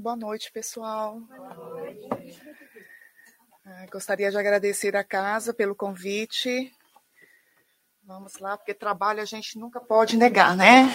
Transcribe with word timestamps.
Boa 0.00 0.14
noite, 0.14 0.52
pessoal. 0.52 1.18
Boa 1.18 1.54
noite. 1.54 2.08
Ah, 3.66 3.84
gostaria 3.90 4.30
de 4.30 4.38
agradecer 4.38 4.94
a 4.94 5.02
casa 5.02 5.52
pelo 5.52 5.74
convite. 5.74 6.72
Vamos 8.04 8.38
lá, 8.38 8.56
porque 8.56 8.72
trabalho 8.72 9.20
a 9.20 9.24
gente 9.24 9.58
nunca 9.58 9.80
pode 9.80 10.16
negar, 10.16 10.56
né? 10.56 10.88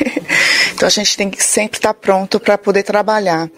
então 0.72 0.86
a 0.86 0.90
gente 0.90 1.18
tem 1.18 1.30
que 1.30 1.42
sempre 1.42 1.76
estar 1.76 1.92
pronto 1.92 2.40
para 2.40 2.56
poder 2.56 2.82
trabalhar. 2.82 3.50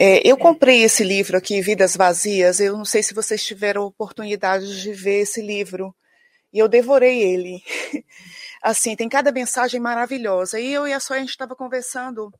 É, 0.00 0.26
eu 0.26 0.38
comprei 0.38 0.82
esse 0.82 1.04
livro 1.04 1.36
aqui, 1.36 1.60
Vidas 1.60 1.94
Vazias. 1.94 2.60
Eu 2.60 2.78
não 2.78 2.86
sei 2.86 3.02
se 3.02 3.12
vocês 3.12 3.44
tiveram 3.44 3.84
oportunidade 3.84 4.80
de 4.80 4.90
ver 4.94 5.20
esse 5.20 5.42
livro. 5.42 5.94
E 6.50 6.58
eu 6.58 6.66
devorei 6.66 7.22
ele. 7.22 7.62
Assim, 8.62 8.96
tem 8.96 9.08
cada 9.08 9.30
mensagem 9.30 9.78
maravilhosa. 9.78 10.58
E 10.58 10.72
eu 10.72 10.88
e 10.88 10.94
a 10.94 10.98
Sóia, 10.98 11.18
a 11.18 11.20
gente 11.20 11.30
estava 11.30 11.54
conversando 11.54 12.32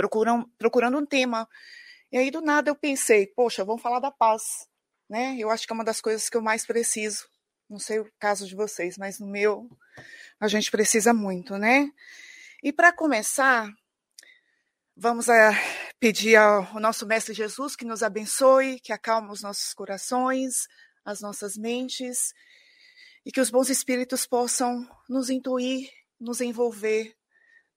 procuram, 0.00 0.50
procurando 0.56 0.96
um 0.98 1.04
tema. 1.04 1.46
E 2.10 2.16
aí, 2.16 2.30
do 2.30 2.40
nada, 2.40 2.70
eu 2.70 2.74
pensei, 2.74 3.26
poxa, 3.26 3.64
vamos 3.64 3.82
falar 3.82 4.00
da 4.00 4.10
paz. 4.10 4.66
Né? 5.08 5.36
Eu 5.38 5.50
acho 5.50 5.66
que 5.66 5.72
é 5.72 5.74
uma 5.74 5.84
das 5.84 6.00
coisas 6.00 6.30
que 6.30 6.36
eu 6.36 6.42
mais 6.42 6.64
preciso. 6.64 7.28
Não 7.68 7.78
sei 7.78 8.00
o 8.00 8.10
caso 8.18 8.46
de 8.46 8.54
vocês, 8.54 8.96
mas 8.96 9.20
no 9.20 9.26
meu, 9.26 9.68
a 10.40 10.48
gente 10.48 10.70
precisa 10.70 11.12
muito, 11.12 11.56
né? 11.56 11.88
E 12.62 12.72
para 12.72 12.92
começar, 12.92 13.70
vamos 14.96 15.28
a 15.28 15.52
pedir 16.00 16.34
ao 16.36 16.80
nosso 16.80 17.06
Mestre 17.06 17.34
Jesus 17.34 17.76
que 17.76 17.84
nos 17.84 18.02
abençoe, 18.02 18.80
que 18.80 18.92
acalme 18.92 19.30
os 19.30 19.42
nossos 19.42 19.72
corações, 19.72 20.66
as 21.04 21.20
nossas 21.20 21.56
mentes, 21.56 22.32
e 23.24 23.30
que 23.30 23.40
os 23.40 23.50
bons 23.50 23.68
espíritos 23.68 24.26
possam 24.26 24.88
nos 25.08 25.30
intuir, 25.30 25.88
nos 26.18 26.40
envolver 26.40 27.14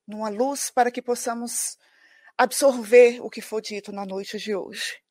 numa 0.07 0.29
luz 0.29 0.71
para 0.71 0.89
que 0.89 1.01
possamos 1.01 1.77
absorver 2.37 3.21
o 3.21 3.29
que 3.29 3.41
foi 3.41 3.61
dito 3.61 3.91
na 3.91 4.05
noite 4.05 4.37
de 4.37 4.55
hoje. 4.55 5.01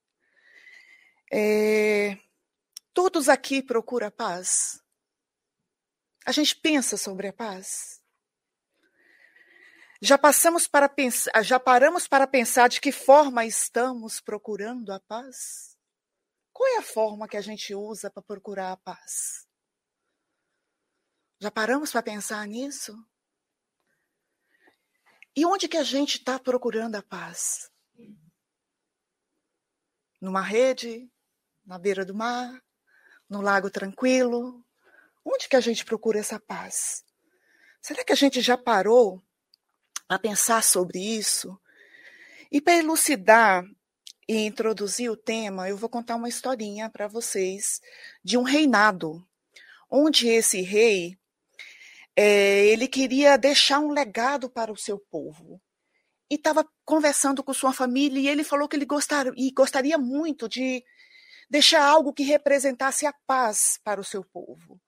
É, 1.32 2.18
todos 2.92 3.28
aqui 3.28 3.62
procuram 3.62 4.10
paz. 4.10 4.82
A 6.24 6.32
gente 6.32 6.54
pensa 6.56 6.96
sobre 6.96 7.28
a 7.28 7.32
paz. 7.32 8.02
Já 10.00 10.18
passamos 10.18 10.66
para 10.66 10.88
pensar, 10.88 11.42
já 11.42 11.60
paramos 11.60 12.08
para 12.08 12.26
pensar 12.26 12.68
de 12.68 12.80
que 12.80 12.90
forma 12.90 13.46
estamos 13.46 14.20
procurando 14.20 14.92
a 14.92 14.98
paz? 14.98 15.76
Qual 16.52 16.68
é 16.74 16.78
a 16.78 16.82
forma 16.82 17.28
que 17.28 17.36
a 17.36 17.40
gente 17.40 17.74
usa 17.74 18.10
para 18.10 18.22
procurar 18.22 18.72
a 18.72 18.76
paz? 18.76 19.46
Já 21.40 21.50
paramos 21.50 21.92
para 21.92 22.02
pensar 22.02 22.46
nisso? 22.46 22.96
E 25.34 25.46
onde 25.46 25.66
que 25.66 25.78
a 25.78 25.82
gente 25.82 26.18
está 26.18 26.38
procurando 26.38 26.96
a 26.96 27.02
paz? 27.02 27.70
Numa 30.20 30.42
rede, 30.42 31.10
na 31.64 31.78
beira 31.78 32.04
do 32.04 32.14
mar, 32.14 32.62
no 33.28 33.40
lago 33.40 33.70
tranquilo? 33.70 34.62
Onde 35.24 35.48
que 35.48 35.56
a 35.56 35.60
gente 35.60 35.84
procura 35.84 36.18
essa 36.18 36.38
paz? 36.38 37.02
Será 37.80 38.04
que 38.04 38.12
a 38.12 38.16
gente 38.16 38.42
já 38.42 38.58
parou 38.58 39.22
a 40.06 40.18
pensar 40.18 40.62
sobre 40.62 40.98
isso? 40.98 41.58
E 42.50 42.60
para 42.60 42.76
elucidar 42.76 43.64
e 44.28 44.46
introduzir 44.46 45.10
o 45.10 45.16
tema, 45.16 45.68
eu 45.68 45.76
vou 45.78 45.88
contar 45.88 46.16
uma 46.16 46.28
historinha 46.28 46.90
para 46.90 47.08
vocês 47.08 47.80
de 48.22 48.36
um 48.36 48.42
reinado, 48.42 49.26
onde 49.90 50.28
esse 50.28 50.60
rei 50.60 51.18
é, 52.16 52.66
ele 52.66 52.86
queria 52.86 53.36
deixar 53.36 53.80
um 53.80 53.90
legado 53.90 54.50
para 54.50 54.72
o 54.72 54.76
seu 54.76 54.98
povo. 55.10 55.60
E 56.30 56.34
estava 56.36 56.66
conversando 56.84 57.42
com 57.42 57.52
sua 57.52 57.72
família 57.72 58.20
e 58.20 58.28
ele 58.28 58.44
falou 58.44 58.68
que 58.68 58.76
ele 58.76 58.86
gostar, 58.86 59.26
e 59.36 59.50
gostaria 59.50 59.98
muito 59.98 60.48
de 60.48 60.82
deixar 61.50 61.84
algo 61.84 62.12
que 62.12 62.22
representasse 62.22 63.06
a 63.06 63.12
paz 63.26 63.78
para 63.84 64.00
o 64.00 64.04
seu 64.04 64.24
povo. 64.24 64.80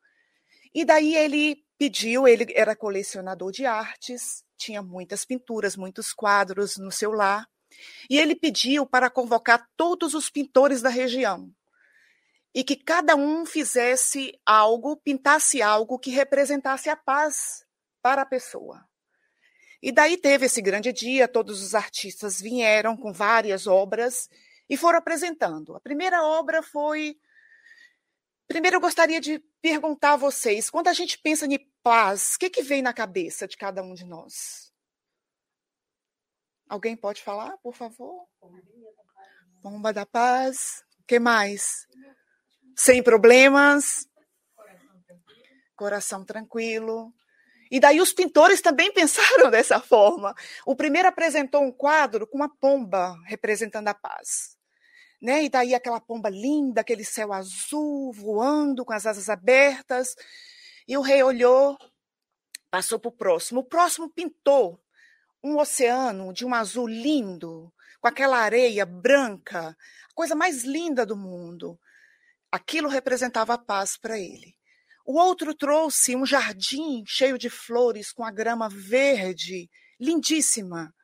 E 0.74 0.84
daí 0.84 1.14
ele 1.14 1.62
pediu, 1.78 2.26
ele 2.26 2.46
era 2.54 2.74
colecionador 2.74 3.52
de 3.52 3.66
artes, 3.66 4.42
tinha 4.56 4.82
muitas 4.82 5.24
pinturas, 5.24 5.76
muitos 5.76 6.12
quadros 6.12 6.76
no 6.78 6.90
seu 6.90 7.12
lar, 7.12 7.46
e 8.08 8.18
ele 8.18 8.34
pediu 8.34 8.86
para 8.86 9.10
convocar 9.10 9.68
todos 9.76 10.14
os 10.14 10.30
pintores 10.30 10.80
da 10.80 10.88
região 10.88 11.52
e 12.54 12.62
que 12.62 12.76
cada 12.76 13.16
um 13.16 13.44
fizesse 13.44 14.38
algo, 14.46 14.96
pintasse 14.96 15.60
algo 15.60 15.98
que 15.98 16.10
representasse 16.10 16.88
a 16.88 16.94
paz 16.94 17.66
para 18.00 18.22
a 18.22 18.26
pessoa. 18.26 18.88
E 19.82 19.90
daí 19.90 20.16
teve 20.16 20.46
esse 20.46 20.62
grande 20.62 20.92
dia, 20.92 21.26
todos 21.26 21.62
os 21.62 21.74
artistas 21.74 22.40
vieram 22.40 22.96
com 22.96 23.12
várias 23.12 23.66
obras 23.66 24.30
e 24.70 24.76
foram 24.76 24.98
apresentando. 24.98 25.74
A 25.74 25.80
primeira 25.80 26.22
obra 26.22 26.62
foi. 26.62 27.18
Primeiro, 28.46 28.76
eu 28.76 28.80
gostaria 28.80 29.20
de 29.20 29.40
perguntar 29.60 30.12
a 30.12 30.16
vocês: 30.16 30.70
quando 30.70 30.88
a 30.88 30.92
gente 30.92 31.18
pensa 31.18 31.44
em 31.44 31.58
paz, 31.82 32.34
o 32.34 32.38
que, 32.38 32.48
que 32.48 32.62
vem 32.62 32.80
na 32.80 32.94
cabeça 32.94 33.48
de 33.48 33.56
cada 33.56 33.82
um 33.82 33.94
de 33.94 34.04
nós? 34.04 34.72
Alguém 36.66 36.96
pode 36.96 37.22
falar, 37.22 37.58
por 37.58 37.74
favor? 37.74 38.26
Bomba 39.60 39.92
da 39.92 40.06
paz. 40.06 40.82
O 41.00 41.04
que 41.04 41.18
mais? 41.18 41.86
Sem 42.76 43.02
problemas, 43.02 44.08
coração 45.76 46.24
tranquilo. 46.24 47.12
E 47.70 47.80
daí 47.80 48.00
os 48.00 48.12
pintores 48.12 48.60
também 48.60 48.92
pensaram 48.92 49.50
dessa 49.50 49.80
forma. 49.80 50.34
O 50.66 50.76
primeiro 50.76 51.08
apresentou 51.08 51.62
um 51.62 51.72
quadro 51.72 52.26
com 52.26 52.36
uma 52.36 52.48
pomba 52.48 53.16
representando 53.26 53.88
a 53.88 53.94
paz. 53.94 54.56
Né? 55.20 55.44
E 55.44 55.48
daí 55.48 55.74
aquela 55.74 56.00
pomba 56.00 56.28
linda, 56.28 56.80
aquele 56.82 57.04
céu 57.04 57.32
azul 57.32 58.12
voando 58.12 58.84
com 58.84 58.92
as 58.92 59.06
asas 59.06 59.28
abertas. 59.28 60.14
E 60.86 60.96
o 60.96 61.00
rei 61.00 61.22
olhou, 61.22 61.78
passou 62.70 62.98
para 62.98 63.08
o 63.08 63.12
próximo. 63.12 63.60
O 63.60 63.64
próximo 63.64 64.10
pintou 64.10 64.80
um 65.42 65.58
oceano 65.58 66.32
de 66.32 66.44
um 66.44 66.54
azul 66.54 66.86
lindo, 66.86 67.72
com 68.00 68.08
aquela 68.08 68.38
areia 68.38 68.86
branca, 68.86 69.70
a 69.70 70.14
coisa 70.14 70.34
mais 70.34 70.64
linda 70.64 71.04
do 71.04 71.16
mundo. 71.16 71.78
Aquilo 72.54 72.88
representava 72.88 73.54
a 73.54 73.58
paz 73.58 73.98
para 73.98 74.16
ele. 74.16 74.54
O 75.04 75.18
outro 75.18 75.52
trouxe 75.56 76.14
um 76.14 76.24
jardim 76.24 77.02
cheio 77.04 77.36
de 77.36 77.50
flores, 77.50 78.12
com 78.12 78.22
a 78.22 78.30
grama 78.30 78.68
verde, 78.68 79.68
lindíssima. 79.98 80.94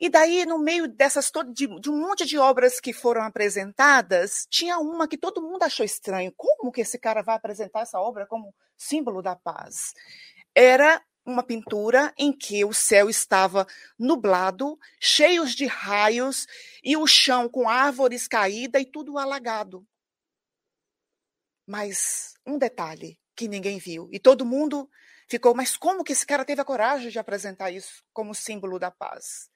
E 0.00 0.08
daí, 0.08 0.46
no 0.46 0.58
meio 0.58 0.88
dessas 0.88 1.30
de, 1.52 1.66
de, 1.78 1.90
um 1.90 2.00
monte 2.00 2.24
de 2.24 2.38
obras 2.38 2.80
que 2.80 2.94
foram 2.94 3.20
apresentadas, 3.20 4.46
tinha 4.48 4.78
uma 4.78 5.06
que 5.06 5.18
todo 5.18 5.42
mundo 5.42 5.62
achou 5.62 5.84
estranho. 5.84 6.32
Como 6.34 6.72
que 6.72 6.80
esse 6.80 6.98
cara 6.98 7.22
vai 7.22 7.36
apresentar 7.36 7.80
essa 7.80 8.00
obra 8.00 8.26
como 8.26 8.54
símbolo 8.78 9.20
da 9.20 9.36
paz? 9.36 9.92
Era 10.54 11.02
uma 11.22 11.42
pintura 11.42 12.14
em 12.16 12.32
que 12.32 12.64
o 12.64 12.72
céu 12.72 13.10
estava 13.10 13.66
nublado, 13.98 14.78
cheios 14.98 15.54
de 15.54 15.66
raios, 15.66 16.46
e 16.82 16.96
o 16.96 17.06
chão 17.06 17.46
com 17.46 17.68
árvores 17.68 18.26
caídas 18.26 18.80
e 18.80 18.86
tudo 18.86 19.18
alagado. 19.18 19.86
Mas 21.66 22.34
um 22.46 22.58
detalhe 22.58 23.18
que 23.34 23.48
ninguém 23.48 23.78
viu 23.78 24.08
e 24.12 24.18
todo 24.18 24.46
mundo 24.46 24.88
ficou, 25.28 25.54
mas 25.54 25.76
como 25.76 26.04
que 26.04 26.12
esse 26.12 26.24
cara 26.24 26.44
teve 26.44 26.60
a 26.60 26.64
coragem 26.64 27.10
de 27.10 27.18
apresentar 27.18 27.70
isso 27.70 28.04
como 28.12 28.34
símbolo 28.34 28.78
da 28.78 28.90
paz? 28.90 29.50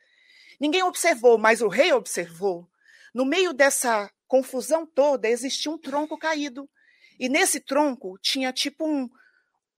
Ninguém 0.59 0.83
observou, 0.83 1.39
mas 1.39 1.63
o 1.63 1.69
rei 1.69 1.93
observou. 1.93 2.69
No 3.15 3.25
meio 3.25 3.53
dessa 3.53 4.11
confusão 4.27 4.85
toda 4.85 5.29
existia 5.29 5.71
um 5.71 5.79
tronco 5.79 6.19
caído. 6.19 6.69
E 7.19 7.29
nesse 7.29 7.61
tronco 7.61 8.19
tinha 8.21 8.53
tipo 8.53 8.87
um, 8.87 9.09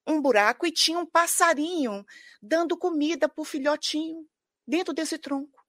um 0.06 0.20
buraco 0.20 0.66
e 0.66 0.72
tinha 0.72 0.99
um 0.99 1.06
passarinho 1.06 2.04
dando 2.43 2.76
comida 2.76 3.28
para 3.28 3.43
o 3.43 3.44
filhotinho 3.44 4.26
dentro 4.66 4.93
desse 4.93 5.19
tronco. 5.19 5.62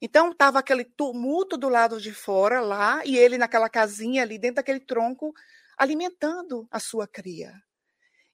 Então 0.00 0.30
estava 0.30 0.58
aquele 0.58 0.84
tumulto 0.84 1.56
do 1.58 1.68
lado 1.68 2.00
de 2.00 2.12
fora 2.12 2.60
lá 2.60 3.04
e 3.04 3.16
ele 3.18 3.36
naquela 3.36 3.68
casinha 3.68 4.22
ali 4.22 4.38
dentro 4.38 4.56
daquele 4.56 4.80
tronco 4.80 5.34
alimentando 5.80 6.68
a 6.70 6.78
sua 6.78 7.08
cria. 7.08 7.54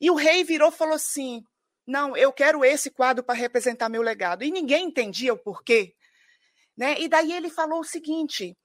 E 0.00 0.10
o 0.10 0.16
rei 0.16 0.43
virou 0.43 0.70
e 0.70 0.72
falou 0.72 0.94
assim: 0.94 1.44
Não, 1.87 2.16
eu 2.16 2.32
quero 2.32 2.64
esse 2.64 2.90
quadro 2.90 3.22
para 3.22 3.38
representar 3.38 3.88
meu 3.88 4.02
legado. 4.02 4.43
E 4.43 4.50
ninguém 4.50 4.87
entendia 4.87 5.32
o 5.32 5.38
porquê. 5.38 5.94
Né? 6.76 6.98
E 6.98 7.08
daí 7.08 7.32
ele 7.32 7.48
falou 7.48 7.81
o 7.81 7.84
seguinte: 7.84 8.58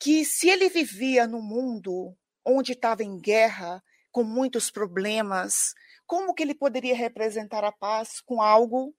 que 0.00 0.24
se 0.24 0.48
ele 0.48 0.70
vivia 0.70 1.26
num 1.26 1.42
mundo 1.42 2.16
onde 2.44 2.72
estava 2.72 3.04
em 3.04 3.20
guerra, 3.20 3.84
com 4.10 4.24
muitos 4.24 4.70
problemas, 4.70 5.74
como 6.06 6.32
que 6.32 6.42
ele 6.42 6.54
poderia 6.54 6.96
representar 6.96 7.62
a 7.62 7.70
paz 7.70 8.22
com 8.22 8.40
algo 8.40 8.94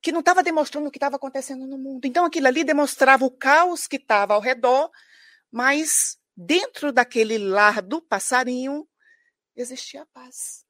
que 0.00 0.12
não 0.12 0.20
estava 0.20 0.44
demonstrando 0.44 0.86
o 0.86 0.90
que 0.92 0.96
estava 0.98 1.16
acontecendo 1.16 1.66
no 1.66 1.76
mundo? 1.76 2.06
Então 2.06 2.24
aquilo 2.24 2.46
ali 2.46 2.62
demonstrava 2.62 3.24
o 3.24 3.30
caos 3.32 3.88
que 3.88 3.96
estava 3.96 4.34
ao 4.34 4.40
redor, 4.40 4.88
mas 5.50 6.18
dentro 6.40 6.92
daquele 6.92 7.36
lar 7.36 7.82
do 7.82 8.00
passarinho 8.00 8.88
existia 9.56 10.06
paz. 10.06 10.64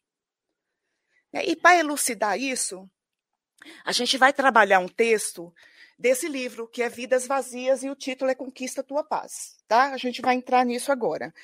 E 1.31 1.55
para 1.55 1.79
elucidar 1.79 2.41
isso, 2.41 2.91
a 3.85 3.93
gente 3.93 4.17
vai 4.17 4.33
trabalhar 4.33 4.79
um 4.79 4.89
texto 4.89 5.53
desse 5.99 6.27
livro, 6.27 6.67
que 6.67 6.83
é 6.83 6.89
Vidas 6.89 7.27
Vazias, 7.27 7.83
e 7.83 7.91
o 7.91 7.95
título 7.95 8.31
é 8.31 8.35
Conquista 8.35 8.83
Tua 8.83 9.05
Paz. 9.05 9.59
Tá? 9.69 9.93
A 9.93 9.99
gente 9.99 10.23
vai 10.23 10.37
entrar 10.37 10.65
nisso 10.65 10.91
agora. 10.91 11.35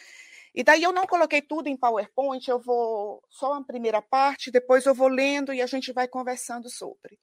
E 0.55 0.65
daí 0.65 0.83
eu 0.83 0.93
não 0.93 1.07
coloquei 1.07 1.43
tudo 1.43 1.69
em 1.69 1.77
PowerPoint, 1.77 2.49
eu 2.49 2.59
vou 2.59 3.23
só 3.29 3.53
a 3.53 3.65
primeira 3.65 4.01
parte, 4.01 4.51
depois 4.51 4.87
eu 4.87 4.95
vou 4.95 5.09
lendo 5.09 5.53
e 5.53 5.61
a 5.61 5.67
gente 5.67 5.93
vai 5.93 6.09
conversando 6.09 6.71
sobre. 6.71 7.19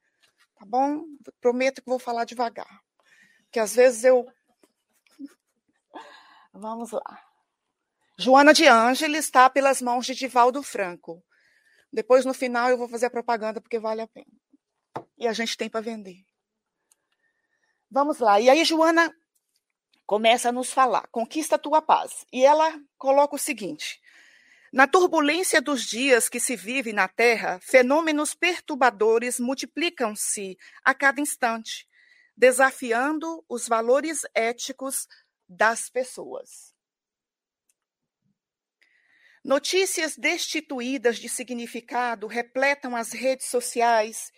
Tá 0.56 0.66
bom? 0.68 1.04
Prometo 1.40 1.82
que 1.82 1.90
vou 1.90 1.98
falar 1.98 2.26
devagar. 2.26 2.82
Que 3.52 3.60
às 3.60 3.76
vezes 3.76 4.04
eu. 4.04 4.28
Vamos 6.54 6.92
lá. 6.92 7.24
Joana 8.18 8.54
de 8.54 8.68
Ângeles 8.68 9.26
está 9.26 9.50
pelas 9.50 9.82
mãos 9.82 10.06
de 10.06 10.14
Divaldo 10.14 10.62
Franco. 10.62 11.24
Depois, 11.92 12.26
no 12.26 12.34
final, 12.34 12.70
eu 12.70 12.78
vou 12.78 12.88
fazer 12.88 13.08
a 13.08 13.12
propaganda 13.12 13.60
porque 13.60 13.80
vale 13.80 14.02
a 14.02 14.08
pena. 14.08 14.32
E 15.18 15.28
a 15.28 15.34
gente 15.34 15.58
tem 15.58 15.70
para 15.70 15.82
vender. 15.82 16.24
Vamos 17.90 18.20
lá. 18.20 18.40
E 18.40 18.50
aí, 18.50 18.64
Joana 18.64 19.14
começa 20.06 20.50
a 20.50 20.52
nos 20.52 20.72
falar: 20.72 21.08
conquista 21.10 21.56
a 21.56 21.60
tua 21.60 21.82
paz. 21.82 22.26
E 22.32 22.44
ela 22.44 22.80
coloca 22.98 23.36
o 23.36 23.40
seguinte: 23.40 24.00
na 24.72 24.88
turbulência 24.88 25.62
dos 25.62 25.84
dias 25.84 26.30
que 26.30 26.40
se 26.40 26.56
vive 26.56 26.94
na 26.94 27.08
Terra, 27.08 27.60
fenômenos 27.62 28.34
perturbadores 28.34 29.40
multiplicam-se 29.40 30.58
a 30.84 30.94
cada 30.94 31.20
instante, 31.20 31.88
desafiando 32.38 33.44
os 33.50 33.68
valores 33.68 34.22
éticos 34.34 35.08
das 35.52 35.90
pessoas. 35.90 36.74
Notícias 39.44 40.16
destituídas 40.16 41.18
de 41.18 41.28
significado 41.28 42.26
repletam 42.28 42.96
as 42.96 43.12
redes 43.12 43.48
sociais 43.48 44.32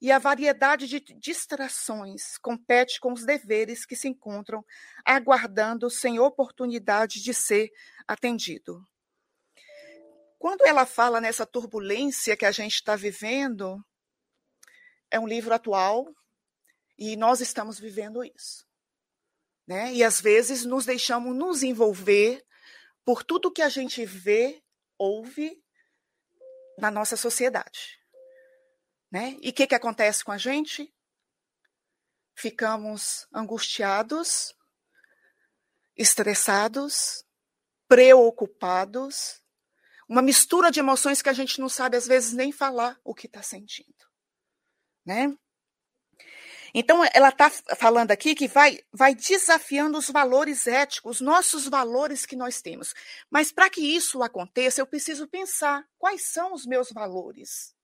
e 0.00 0.12
a 0.12 0.18
variedade 0.18 0.86
de 0.86 1.00
distrações 1.00 2.36
compete 2.38 3.00
com 3.00 3.12
os 3.12 3.24
deveres 3.24 3.86
que 3.86 3.96
se 3.96 4.08
encontram 4.08 4.64
aguardando 5.04 5.88
sem 5.88 6.18
oportunidade 6.18 7.22
de 7.22 7.32
ser 7.32 7.70
atendido. 8.06 8.84
Quando 10.38 10.66
ela 10.66 10.84
fala 10.84 11.20
nessa 11.20 11.46
turbulência 11.46 12.36
que 12.36 12.44
a 12.44 12.52
gente 12.52 12.74
está 12.74 12.94
vivendo, 12.94 13.82
é 15.10 15.18
um 15.18 15.26
livro 15.26 15.54
atual 15.54 16.06
e 16.98 17.16
nós 17.16 17.40
estamos 17.40 17.78
vivendo 17.78 18.22
isso. 18.22 18.67
Né? 19.68 19.92
E 19.92 20.02
às 20.02 20.18
vezes 20.18 20.64
nos 20.64 20.86
deixamos 20.86 21.36
nos 21.36 21.62
envolver 21.62 22.42
por 23.04 23.22
tudo 23.22 23.52
que 23.52 23.60
a 23.60 23.68
gente 23.68 24.02
vê, 24.06 24.62
ouve 24.96 25.62
na 26.78 26.90
nossa 26.90 27.18
sociedade. 27.18 28.00
Né? 29.10 29.36
E 29.42 29.50
o 29.50 29.52
que, 29.52 29.66
que 29.66 29.74
acontece 29.74 30.24
com 30.24 30.32
a 30.32 30.38
gente? 30.38 30.90
Ficamos 32.34 33.28
angustiados, 33.30 34.54
estressados, 35.94 37.22
preocupados, 37.86 39.42
uma 40.08 40.22
mistura 40.22 40.70
de 40.70 40.80
emoções 40.80 41.20
que 41.20 41.28
a 41.28 41.34
gente 41.34 41.60
não 41.60 41.68
sabe, 41.68 41.98
às 41.98 42.06
vezes, 42.06 42.32
nem 42.32 42.52
falar 42.52 42.98
o 43.04 43.14
que 43.14 43.26
está 43.26 43.42
sentindo. 43.42 44.06
Né? 45.04 45.36
Então, 46.80 47.02
ela 47.12 47.30
está 47.30 47.50
falando 47.50 48.12
aqui 48.12 48.36
que 48.36 48.46
vai, 48.46 48.78
vai 48.92 49.12
desafiando 49.12 49.98
os 49.98 50.08
valores 50.10 50.68
éticos, 50.68 51.16
os 51.16 51.20
nossos 51.20 51.66
valores 51.66 52.24
que 52.24 52.36
nós 52.36 52.62
temos. 52.62 52.94
Mas 53.28 53.50
para 53.50 53.68
que 53.68 53.80
isso 53.80 54.22
aconteça, 54.22 54.80
eu 54.80 54.86
preciso 54.86 55.26
pensar 55.26 55.84
quais 55.98 56.28
são 56.28 56.54
os 56.54 56.64
meus 56.64 56.92
valores. 56.92 57.74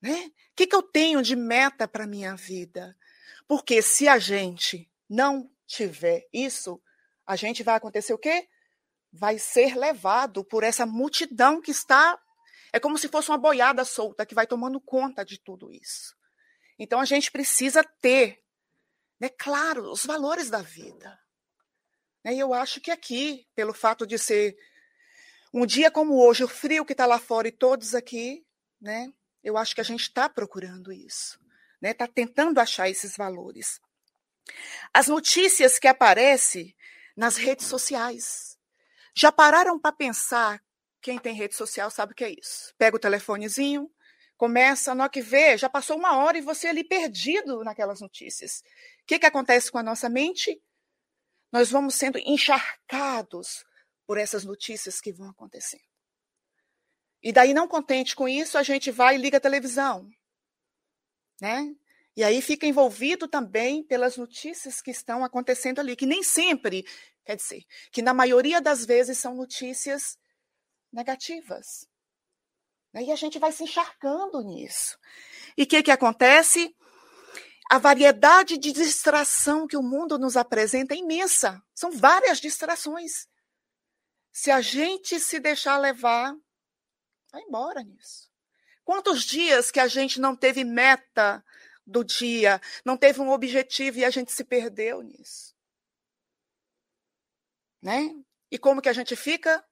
Né? 0.00 0.26
O 0.26 0.32
que, 0.54 0.68
que 0.68 0.76
eu 0.76 0.80
tenho 0.80 1.20
de 1.20 1.34
meta 1.34 1.88
para 1.88 2.04
a 2.04 2.06
minha 2.06 2.36
vida? 2.36 2.96
Porque 3.48 3.82
se 3.82 4.06
a 4.06 4.16
gente 4.16 4.88
não 5.10 5.50
tiver 5.66 6.28
isso, 6.32 6.80
a 7.26 7.34
gente 7.34 7.64
vai 7.64 7.74
acontecer 7.74 8.14
o 8.14 8.18
quê? 8.18 8.46
Vai 9.12 9.40
ser 9.40 9.76
levado 9.76 10.44
por 10.44 10.62
essa 10.62 10.86
multidão 10.86 11.60
que 11.60 11.72
está. 11.72 12.16
É 12.72 12.78
como 12.78 12.96
se 12.96 13.08
fosse 13.08 13.28
uma 13.28 13.38
boiada 13.38 13.84
solta 13.84 14.24
que 14.24 14.36
vai 14.36 14.46
tomando 14.46 14.80
conta 14.80 15.24
de 15.24 15.40
tudo 15.40 15.72
isso. 15.72 16.14
Então 16.78 17.00
a 17.00 17.04
gente 17.04 17.30
precisa 17.30 17.82
ter, 17.82 18.42
né, 19.18 19.28
claro, 19.28 19.90
os 19.90 20.04
valores 20.04 20.50
da 20.50 20.60
vida. 20.60 21.18
Né, 22.24 22.34
e 22.34 22.38
eu 22.38 22.52
acho 22.52 22.80
que 22.80 22.90
aqui, 22.90 23.46
pelo 23.54 23.72
fato 23.72 24.06
de 24.06 24.18
ser 24.18 24.56
um 25.52 25.64
dia 25.64 25.90
como 25.90 26.18
hoje, 26.18 26.44
o 26.44 26.48
frio 26.48 26.84
que 26.84 26.92
está 26.92 27.06
lá 27.06 27.18
fora 27.18 27.48
e 27.48 27.52
todos 27.52 27.94
aqui, 27.94 28.44
né, 28.80 29.12
eu 29.42 29.56
acho 29.56 29.74
que 29.74 29.80
a 29.80 29.84
gente 29.84 30.02
está 30.02 30.28
procurando 30.28 30.92
isso, 30.92 31.34
está 31.34 31.78
né, 31.80 31.94
tá 31.94 32.06
tentando 32.06 32.58
achar 32.58 32.90
esses 32.90 33.16
valores. 33.16 33.80
As 34.92 35.08
notícias 35.08 35.78
que 35.78 35.88
aparecem 35.88 36.74
nas 37.16 37.36
redes 37.36 37.66
sociais. 37.66 38.58
Já 39.14 39.32
pararam 39.32 39.78
para 39.78 39.92
pensar? 39.92 40.62
Quem 41.00 41.18
tem 41.18 41.34
rede 41.34 41.54
social 41.54 41.90
sabe 41.90 42.12
o 42.12 42.14
que 42.14 42.24
é 42.24 42.30
isso. 42.30 42.74
Pega 42.76 42.96
o 42.96 43.00
telefonezinho, 43.00 43.90
Começa, 44.36 44.94
no 44.94 45.08
que 45.08 45.22
vê, 45.22 45.56
já 45.56 45.68
passou 45.68 45.96
uma 45.96 46.16
hora 46.18 46.36
e 46.36 46.42
você 46.42 46.68
ali 46.68 46.84
perdido 46.84 47.64
naquelas 47.64 48.00
notícias. 48.00 48.62
O 49.02 49.06
que, 49.06 49.18
que 49.18 49.26
acontece 49.26 49.70
com 49.70 49.78
a 49.78 49.82
nossa 49.82 50.08
mente? 50.08 50.62
Nós 51.50 51.70
vamos 51.70 51.94
sendo 51.94 52.18
encharcados 52.18 53.64
por 54.06 54.18
essas 54.18 54.44
notícias 54.44 55.00
que 55.00 55.12
vão 55.12 55.30
acontecendo. 55.30 55.82
E 57.22 57.32
daí, 57.32 57.54
não 57.54 57.66
contente 57.66 58.14
com 58.14 58.28
isso, 58.28 58.58
a 58.58 58.62
gente 58.62 58.90
vai 58.90 59.16
e 59.16 59.18
liga 59.18 59.38
a 59.38 59.40
televisão. 59.40 60.08
Né? 61.40 61.74
E 62.16 62.22
aí 62.22 62.40
fica 62.40 62.66
envolvido 62.66 63.26
também 63.26 63.82
pelas 63.82 64.16
notícias 64.16 64.80
que 64.80 64.90
estão 64.90 65.24
acontecendo 65.24 65.80
ali, 65.80 65.96
que 65.96 66.06
nem 66.06 66.22
sempre, 66.22 66.86
quer 67.24 67.36
dizer, 67.36 67.64
que 67.90 68.00
na 68.00 68.14
maioria 68.14 68.60
das 68.60 68.84
vezes 68.84 69.18
são 69.18 69.34
notícias 69.34 70.18
negativas. 70.92 71.86
E 73.02 73.12
a 73.12 73.16
gente 73.16 73.38
vai 73.38 73.52
se 73.52 73.62
encharcando 73.62 74.40
nisso. 74.42 74.98
E 75.56 75.64
o 75.64 75.66
que, 75.66 75.82
que 75.82 75.90
acontece? 75.90 76.74
A 77.70 77.78
variedade 77.78 78.56
de 78.56 78.72
distração 78.72 79.66
que 79.66 79.76
o 79.76 79.82
mundo 79.82 80.18
nos 80.18 80.36
apresenta 80.36 80.94
é 80.94 80.98
imensa. 80.98 81.62
São 81.74 81.90
várias 81.90 82.40
distrações. 82.40 83.28
Se 84.32 84.50
a 84.50 84.60
gente 84.60 85.20
se 85.20 85.38
deixar 85.38 85.76
levar, 85.78 86.34
vai 87.30 87.42
embora 87.42 87.82
nisso. 87.82 88.30
Quantos 88.84 89.24
dias 89.24 89.70
que 89.70 89.80
a 89.80 89.88
gente 89.88 90.20
não 90.20 90.36
teve 90.36 90.64
meta 90.64 91.44
do 91.86 92.04
dia, 92.04 92.60
não 92.84 92.96
teve 92.96 93.20
um 93.20 93.30
objetivo 93.30 93.98
e 93.98 94.04
a 94.04 94.10
gente 94.10 94.32
se 94.32 94.44
perdeu 94.44 95.02
nisso? 95.02 95.54
Né? 97.82 98.14
E 98.50 98.58
como 98.58 98.80
que 98.80 98.88
a 98.88 98.92
gente 98.92 99.14
fica? 99.16 99.64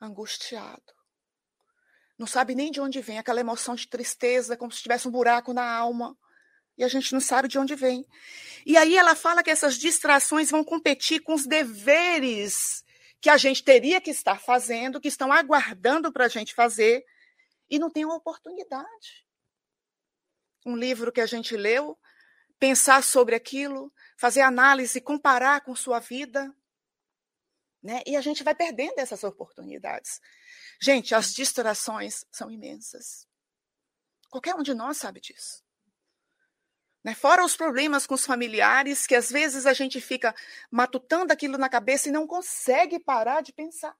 Angustiado 0.00 0.97
não 2.18 2.26
sabe 2.26 2.54
nem 2.54 2.70
de 2.70 2.80
onde 2.80 3.00
vem, 3.00 3.18
aquela 3.18 3.40
emoção 3.40 3.74
de 3.74 3.86
tristeza, 3.86 4.56
como 4.56 4.72
se 4.72 4.82
tivesse 4.82 5.06
um 5.06 5.10
buraco 5.10 5.52
na 5.52 5.70
alma. 5.70 6.18
E 6.76 6.84
a 6.84 6.88
gente 6.88 7.12
não 7.12 7.20
sabe 7.20 7.48
de 7.48 7.58
onde 7.58 7.74
vem. 7.74 8.06
E 8.66 8.76
aí 8.76 8.96
ela 8.96 9.14
fala 9.14 9.42
que 9.42 9.50
essas 9.50 9.76
distrações 9.76 10.50
vão 10.50 10.64
competir 10.64 11.20
com 11.20 11.34
os 11.34 11.46
deveres 11.46 12.84
que 13.20 13.30
a 13.30 13.36
gente 13.36 13.64
teria 13.64 14.00
que 14.00 14.10
estar 14.10 14.40
fazendo, 14.40 15.00
que 15.00 15.08
estão 15.08 15.32
aguardando 15.32 16.12
para 16.12 16.26
a 16.26 16.28
gente 16.28 16.54
fazer, 16.54 17.04
e 17.70 17.78
não 17.78 17.90
tem 17.90 18.04
uma 18.04 18.16
oportunidade. 18.16 19.26
Um 20.64 20.76
livro 20.76 21.12
que 21.12 21.20
a 21.20 21.26
gente 21.26 21.56
leu, 21.56 21.98
pensar 22.58 23.02
sobre 23.02 23.34
aquilo, 23.34 23.92
fazer 24.16 24.40
análise, 24.40 25.00
comparar 25.00 25.60
com 25.62 25.74
sua 25.74 25.98
vida, 25.98 26.52
né? 27.82 28.02
E 28.06 28.16
a 28.16 28.20
gente 28.20 28.42
vai 28.42 28.54
perdendo 28.54 28.98
essas 28.98 29.24
oportunidades. 29.24 30.20
Gente, 30.80 31.14
as 31.14 31.32
distrações 31.32 32.24
são 32.30 32.50
imensas. 32.50 33.26
Qualquer 34.30 34.54
um 34.54 34.62
de 34.62 34.74
nós 34.74 34.96
sabe 34.96 35.20
disso. 35.20 35.64
Né? 37.02 37.14
Fora 37.14 37.44
os 37.44 37.56
problemas 37.56 38.06
com 38.06 38.14
os 38.14 38.24
familiares, 38.24 39.06
que 39.06 39.14
às 39.14 39.30
vezes 39.30 39.66
a 39.66 39.72
gente 39.72 40.00
fica 40.00 40.34
matutando 40.70 41.32
aquilo 41.32 41.58
na 41.58 41.68
cabeça 41.68 42.08
e 42.08 42.12
não 42.12 42.26
consegue 42.26 42.98
parar 42.98 43.42
de 43.42 43.52
pensar. 43.52 43.96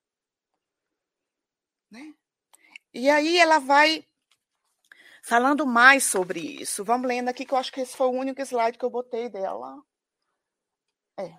Né? 1.90 2.14
E 2.92 3.08
aí 3.08 3.38
ela 3.38 3.58
vai 3.58 4.06
falando 5.22 5.66
mais 5.66 6.04
sobre 6.04 6.40
isso. 6.40 6.84
Vamos 6.84 7.08
lendo 7.08 7.28
aqui, 7.28 7.44
que 7.44 7.52
eu 7.52 7.58
acho 7.58 7.72
que 7.72 7.80
esse 7.80 7.96
foi 7.96 8.06
o 8.06 8.12
único 8.12 8.40
slide 8.42 8.78
que 8.78 8.84
eu 8.84 8.90
botei 8.90 9.28
dela. 9.28 9.82
É. 11.18 11.34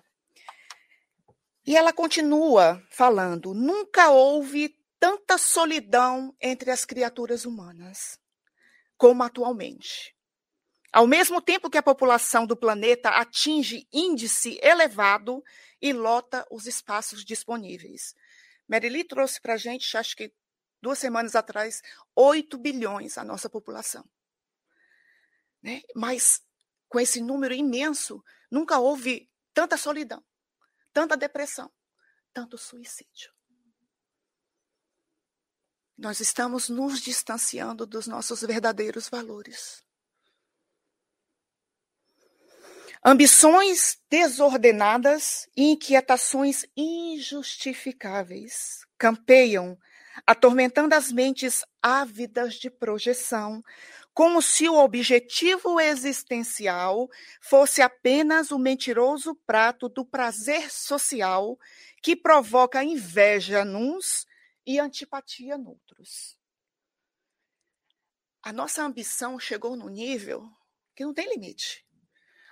E 1.66 1.76
ela 1.76 1.92
continua 1.92 2.84
falando: 2.90 3.54
nunca 3.54 4.10
houve 4.10 4.68
tanta 5.00 5.38
solidão 5.38 6.36
entre 6.38 6.70
as 6.70 6.84
criaturas 6.84 7.46
humanas 7.46 8.20
como 8.98 9.22
atualmente. 9.22 10.14
Ao 10.92 11.06
mesmo 11.06 11.40
tempo 11.40 11.70
que 11.70 11.78
a 11.78 11.82
população 11.82 12.46
do 12.46 12.54
planeta 12.54 13.08
atinge 13.08 13.88
índice 13.90 14.60
elevado 14.62 15.42
e 15.80 15.90
lota 15.92 16.46
os 16.50 16.66
espaços 16.66 17.24
disponíveis. 17.24 18.14
Merili 18.68 19.02
trouxe 19.02 19.40
para 19.40 19.54
a 19.54 19.56
gente, 19.56 19.96
acho 19.96 20.14
que 20.14 20.32
duas 20.82 20.98
semanas 20.98 21.34
atrás, 21.34 21.80
8 22.14 22.58
bilhões 22.58 23.16
a 23.16 23.24
nossa 23.24 23.48
população. 23.48 24.04
Né? 25.62 25.80
Mas 25.94 26.42
com 26.90 27.00
esse 27.00 27.22
número 27.22 27.54
imenso, 27.54 28.22
nunca 28.50 28.78
houve 28.78 29.30
tanta 29.54 29.76
solidão, 29.76 30.22
tanta 30.92 31.16
depressão, 31.16 31.72
tanto 32.34 32.58
suicídio. 32.58 33.32
Nós 36.00 36.18
estamos 36.18 36.70
nos 36.70 36.98
distanciando 36.98 37.84
dos 37.84 38.06
nossos 38.06 38.40
verdadeiros 38.40 39.06
valores. 39.06 39.84
Ambições 43.04 43.98
desordenadas 44.08 45.46
e 45.54 45.72
inquietações 45.72 46.64
injustificáveis 46.74 48.86
campeiam, 48.96 49.76
atormentando 50.26 50.94
as 50.94 51.12
mentes 51.12 51.62
ávidas 51.82 52.54
de 52.54 52.70
projeção, 52.70 53.62
como 54.14 54.40
se 54.40 54.70
o 54.70 54.76
objetivo 54.76 55.78
existencial 55.78 57.10
fosse 57.42 57.82
apenas 57.82 58.50
o 58.50 58.58
mentiroso 58.58 59.34
prato 59.46 59.86
do 59.86 60.06
prazer 60.06 60.70
social 60.70 61.58
que 62.02 62.16
provoca 62.16 62.82
inveja 62.82 63.66
nuns 63.66 64.29
e 64.70 64.78
antipatia 64.78 65.58
noutros. 65.58 66.38
A 68.40 68.52
nossa 68.52 68.84
ambição 68.84 69.36
chegou 69.36 69.74
no 69.74 69.88
nível 69.88 70.48
que 70.94 71.04
não 71.04 71.12
tem 71.12 71.28
limite. 71.28 71.84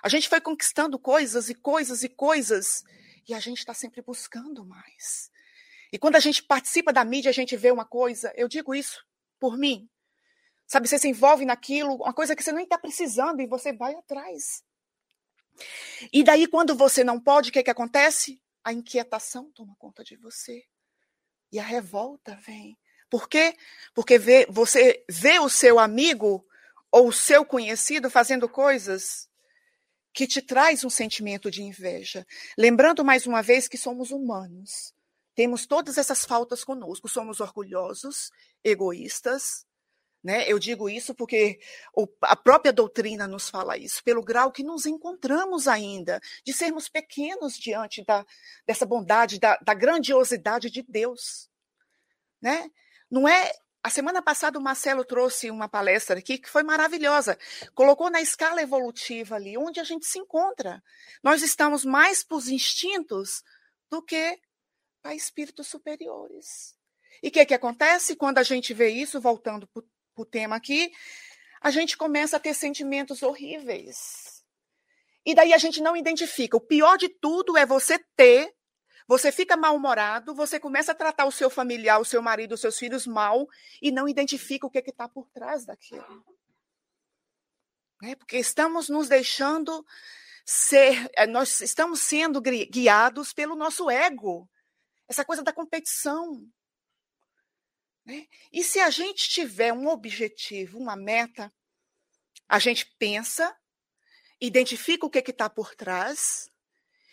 A 0.03 0.09
gente 0.09 0.29
foi 0.29 0.41
conquistando 0.41 0.99
coisas 0.99 1.49
e 1.49 1.55
coisas 1.55 2.03
e 2.03 2.09
coisas, 2.09 2.83
e 3.29 3.35
a 3.35 3.39
gente 3.39 3.59
está 3.59 3.73
sempre 3.73 4.03
buscando 4.03 4.65
mais. 4.65 5.31
E 5.93 5.99
quando 5.99 6.17
a 6.17 6.21
gente 6.21 6.43
participa 6.43 6.93
da 6.93 7.05
mídia, 7.05 7.31
a 7.31 7.33
gente 7.33 7.57
vê 7.57 7.71
uma 7.71 7.85
coisa, 7.85 8.33
eu 8.37 8.49
digo 8.49 8.75
isso 8.75 9.07
por 9.39 9.57
mim. 9.57 9.89
Sabe, 10.67 10.89
você 10.89 10.99
se 10.99 11.09
envolve 11.09 11.45
naquilo, 11.45 11.95
uma 11.95 12.13
coisa 12.13 12.35
que 12.35 12.43
você 12.43 12.51
nem 12.51 12.65
está 12.65 12.77
precisando, 12.77 13.41
e 13.41 13.47
você 13.47 13.73
vai 13.73 13.95
atrás. 13.95 14.65
E 16.13 16.25
daí, 16.25 16.49
quando 16.49 16.75
você 16.75 17.05
não 17.05 17.21
pode, 17.21 17.51
o 17.51 17.53
que, 17.53 17.63
que 17.63 17.71
acontece? 17.71 18.43
A 18.65 18.73
inquietação 18.73 19.53
toma 19.53 19.77
conta 19.79 20.03
de 20.03 20.17
você. 20.17 20.67
E 21.53 21.59
a 21.59 21.63
revolta 21.63 22.39
vem. 22.47 22.79
Por 23.11 23.29
quê? 23.29 23.57
Porque 23.95 24.19
vê, 24.19 24.47
você 24.51 25.05
vê 25.09 25.39
o 25.39 25.49
seu 25.49 25.79
amigo 25.79 26.47
ou 26.91 27.09
o 27.09 27.13
seu 27.13 27.45
conhecido 27.45 28.11
fazendo 28.11 28.49
coisas 28.49 29.29
que 30.13 30.27
te 30.27 30.43
traz 30.43 30.85
um 30.85 30.91
sentimento 30.91 31.51
de 31.51 31.63
inveja. 31.63 32.27
Lembrando 32.57 33.05
mais 33.05 33.27
uma 33.27 33.43
vez 33.43 33.69
que 33.69 33.79
somos 33.79 34.11
humanos. 34.11 34.93
Temos 35.35 35.67
todas 35.67 35.97
essas 35.97 36.25
faltas 36.25 36.65
conosco. 36.65 37.09
Somos 37.09 37.41
orgulhosos, 37.41 38.33
egoístas. 38.65 39.65
Né? 40.23 40.51
Eu 40.51 40.59
digo 40.59 40.89
isso 40.89 41.15
porque 41.15 41.61
a 42.23 42.35
própria 42.35 42.73
doutrina 42.73 43.29
nos 43.29 43.49
fala 43.49 43.79
isso, 43.79 44.03
pelo 44.03 44.23
grau 44.23 44.51
que 44.51 44.65
nos 44.65 44.85
encontramos 44.85 45.69
ainda, 45.69 46.21
de 46.45 46.53
sermos 46.53 46.89
pequenos 46.89 47.57
diante 47.57 48.05
da, 48.05 48.27
dessa 48.67 48.85
bondade, 48.85 49.39
da, 49.39 49.57
da 49.59 49.75
grandiosidade 49.75 50.71
de 50.71 50.83
Deus. 50.83 51.49
Né? 52.43 52.69
Não 53.11 53.29
é 53.29 53.53
a 53.83 53.91
semana 53.91 54.21
passada 54.21 54.59
o 54.59 54.63
Marcelo 54.63 55.05
trouxe 55.05 55.51
uma 55.51 55.69
palestra 55.69 56.19
aqui 56.19 56.37
que 56.37 56.51
foi 56.51 56.63
maravilhosa. 56.63 57.39
Colocou 57.75 58.11
na 58.11 58.21
escala 58.21 58.61
evolutiva 58.61 59.37
ali, 59.37 59.57
onde 59.57 59.79
a 59.79 59.85
gente 59.85 60.05
se 60.05 60.19
encontra. 60.19 60.83
Nós 61.23 61.43
estamos 61.43 61.85
mais 61.85 62.25
para 62.25 62.37
os 62.37 62.49
instintos 62.49 63.43
do 63.89 64.03
que 64.03 64.39
para 65.01 65.15
espíritos 65.15 65.69
superiores. 65.69 66.77
E 67.23 67.29
o 67.29 67.31
que, 67.31 67.47
que 67.47 67.55
acontece 67.55 68.17
quando 68.17 68.39
a 68.39 68.43
gente 68.43 68.75
vê 68.75 68.91
isso, 68.91 69.21
voltando 69.21 69.67
para 69.69 69.83
o 70.23 70.27
tema 70.27 70.57
aqui, 70.57 70.93
a 71.61 71.71
gente 71.71 71.97
começa 71.97 72.37
a 72.37 72.41
ter 72.41 72.55
sentimentos 72.55 73.23
horríveis. 73.23 74.43
E 75.25 75.35
daí 75.35 75.53
a 75.53 75.59
gente 75.59 75.83
não 75.83 75.97
identifica. 75.97 76.57
O 76.57 76.61
pior 76.61 76.97
de 76.97 77.09
tudo 77.09 77.57
é 77.57 77.67
você 77.67 77.99
ter 78.17 78.55
você 79.09 79.33
fica 79.33 79.57
mal-humorado, 79.57 80.35
você 80.35 80.61
começa 80.61 80.93
a 80.93 80.95
tratar 80.95 81.25
o 81.25 81.33
seu 81.33 81.49
familiar, 81.49 81.99
o 81.99 82.05
seu 82.05 82.21
marido, 82.21 82.53
os 82.53 82.61
seus 82.61 82.79
filhos 82.79 83.07
mal 83.07 83.49
e 83.81 83.91
não 83.91 84.07
identifica 84.07 84.67
o 84.67 84.71
que 84.71 84.77
é 84.77 84.83
está 84.87 85.09
por 85.09 85.31
trás 85.31 85.65
daquilo. 85.65 86.23
É 88.03 88.15
porque 88.15 88.37
estamos 88.37 88.91
nos 88.91 89.09
deixando 89.09 89.83
ser, 90.45 91.11
eh, 91.17 91.27
nós 91.27 91.63
estamos 91.63 92.01
sendo 92.01 92.39
guiados 92.41 93.33
pelo 93.33 93.57
nosso 93.57 93.91
ego, 93.91 94.47
essa 95.09 95.25
coisa 95.25 95.43
da 95.43 95.55
competição. 95.55 96.47
Né? 98.09 98.27
E 98.51 98.65
se 98.65 98.81
a 98.81 98.89
gente 98.89 99.29
tiver 99.29 99.71
um 99.71 99.87
objetivo, 99.87 100.79
uma 100.79 100.97
meta, 100.97 101.53
a 102.49 102.59
gente 102.59 102.87
pensa, 102.99 103.55
identifica 104.41 105.05
o 105.05 105.11
que 105.11 105.19
está 105.19 105.51
por 105.51 105.75
trás 105.75 106.51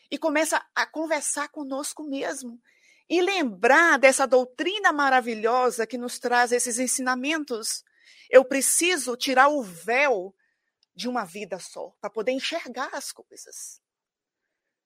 e 0.09 0.17
começa 0.17 0.65
a 0.73 0.85
conversar 0.85 1.49
conosco 1.49 2.01
mesmo 2.01 2.61
e 3.09 3.21
lembrar 3.21 3.99
dessa 3.99 4.25
doutrina 4.25 4.93
maravilhosa 4.93 5.85
que 5.85 5.97
nos 5.97 6.17
traz 6.17 6.53
esses 6.53 6.79
ensinamentos. 6.79 7.83
Eu 8.29 8.45
preciso 8.45 9.17
tirar 9.17 9.49
o 9.49 9.61
véu 9.61 10.33
de 10.95 11.09
uma 11.09 11.25
vida 11.25 11.59
só 11.59 11.89
para 11.99 12.09
poder 12.09 12.31
enxergar 12.31 12.89
as 12.93 13.11
coisas. 13.11 13.81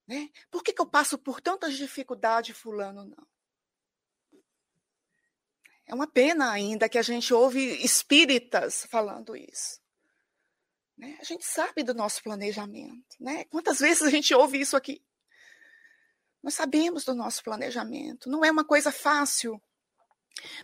Né? 0.08 0.32
Por 0.50 0.64
que, 0.64 0.74
que 0.74 0.82
eu 0.82 0.88
passo 0.88 1.20
por 1.20 1.40
tantas 1.40 1.78
dificuldades, 1.78 2.58
fulano 2.58 3.06
não? 3.06 3.28
É 5.90 5.96
uma 5.96 6.06
pena 6.06 6.52
ainda 6.52 6.88
que 6.88 7.00
a 7.00 7.02
gente 7.02 7.34
ouve 7.34 7.84
espíritas 7.84 8.86
falando 8.92 9.36
isso. 9.36 9.82
Né? 10.96 11.18
A 11.20 11.24
gente 11.24 11.44
sabe 11.44 11.82
do 11.82 11.96
nosso 11.96 12.22
planejamento. 12.22 13.16
Né? 13.20 13.46
Quantas 13.46 13.80
vezes 13.80 14.04
a 14.04 14.10
gente 14.12 14.32
ouve 14.36 14.62
isso 14.62 14.78
aqui? 14.78 15.04
Nós 16.44 16.54
sabemos 16.54 17.04
do 17.06 17.16
nosso 17.16 17.44
planejamento, 17.44 18.30
não 18.30 18.46
é 18.46 18.52
uma 18.52 18.64
coisa 18.64 18.92
fácil. 18.92 19.60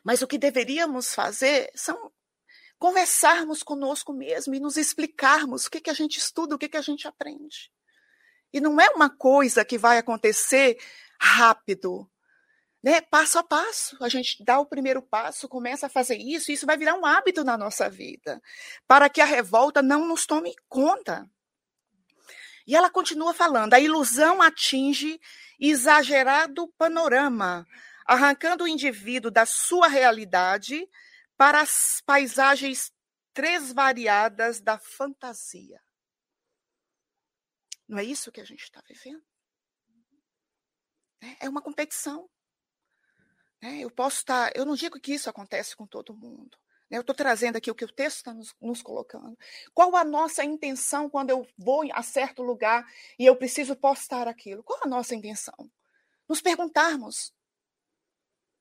Mas 0.03 0.22
o 0.22 0.27
que 0.27 0.38
deveríamos 0.38 1.15
fazer 1.15 1.72
são 1.74 2.13
conversarmos 2.77 3.63
conosco 3.63 4.13
mesmo 4.13 4.53
e 4.53 4.60
nos 4.60 4.77
explicarmos 4.77 5.65
o 5.65 5.72
que, 5.72 5.82
que 5.82 5.89
a 5.89 5.94
gente 5.94 6.20
estuda, 6.20 6.53
o 6.53 6.60
que, 6.60 6.70
que 6.70 6.77
a 6.77 6.84
gente 6.84 7.08
aprende. 7.08 7.72
E 8.53 8.62
não 8.62 8.79
é 8.79 8.89
uma 8.91 9.10
coisa 9.10 9.65
que 9.65 9.75
vai 9.75 9.98
acontecer 9.98 10.77
rápido, 11.20 12.08
né? 12.85 13.01
Passo 13.01 13.39
a 13.39 13.43
passo. 13.43 13.97
A 13.99 14.07
gente 14.07 14.43
dá 14.43 14.59
o 14.59 14.65
primeiro 14.65 15.01
passo, 15.01 15.49
começa 15.49 15.87
a 15.87 15.89
fazer 15.89 16.17
isso, 16.17 16.51
e 16.51 16.53
isso 16.53 16.67
vai 16.67 16.77
virar 16.77 16.93
um 16.93 17.03
hábito 17.03 17.43
na 17.43 17.57
nossa 17.57 17.89
vida, 17.89 18.39
para 18.87 19.09
que 19.09 19.19
a 19.19 19.25
revolta 19.25 19.81
não 19.81 20.07
nos 20.07 20.27
tome 20.27 20.53
conta. 20.69 21.27
E 22.67 22.75
ela 22.75 22.91
continua 22.91 23.33
falando: 23.33 23.73
a 23.73 23.79
ilusão 23.79 24.39
atinge 24.39 25.19
exagerado 25.59 26.67
panorama, 26.77 27.65
arrancando 28.05 28.65
o 28.65 28.67
indivíduo 28.67 29.31
da 29.31 29.47
sua 29.47 29.87
realidade 29.87 30.87
para 31.35 31.61
as 31.61 32.03
paisagens 32.05 32.93
tresvariadas 33.33 34.61
da 34.61 34.77
fantasia. 34.77 35.81
Não 37.87 37.97
é 37.97 38.03
isso 38.03 38.31
que 38.31 38.41
a 38.41 38.45
gente 38.45 38.63
está 38.63 38.81
vivendo? 38.87 39.23
É, 41.19 41.47
é 41.47 41.49
uma 41.49 41.63
competição. 41.63 42.29
É, 43.65 43.79
eu 43.79 43.89
posso 43.89 44.17
estar. 44.17 44.51
Tá, 44.51 44.53
eu 44.55 44.63
não 44.63 44.75
digo 44.75 45.00
que 45.00 45.12
isso 45.12 45.27
acontece 45.27 45.75
com 45.75 45.88
todo 45.88 46.13
mundo. 46.13 46.55
Né? 46.88 46.98
Eu 46.98 47.01
estou 47.01 47.15
trazendo 47.15 47.55
aqui 47.55 47.72
o 47.72 47.74
que 47.74 47.84
o 47.84 47.91
texto 47.91 48.17
está 48.17 48.31
nos, 48.31 48.53
nos, 48.62 48.79
colocando. 48.84 49.36
Qual 49.74 49.95
a 49.95 50.03
nossa 50.03 50.43
intenção 50.43 51.10
quando 51.10 51.31
eu 51.31 51.48
vou 51.57 51.84
a 51.91 52.03
certo 52.03 52.43
lugar 52.43 52.86
e 53.17 53.25
eu 53.25 53.36
preciso 53.36 53.75
postar 53.75 54.27
aquilo? 54.27 54.62
Qual 54.62 54.81
a 54.84 54.88
nossa 54.88 55.15
intenção? 55.15 55.72
Nos 56.29 56.41
perguntarmos: 56.41 57.34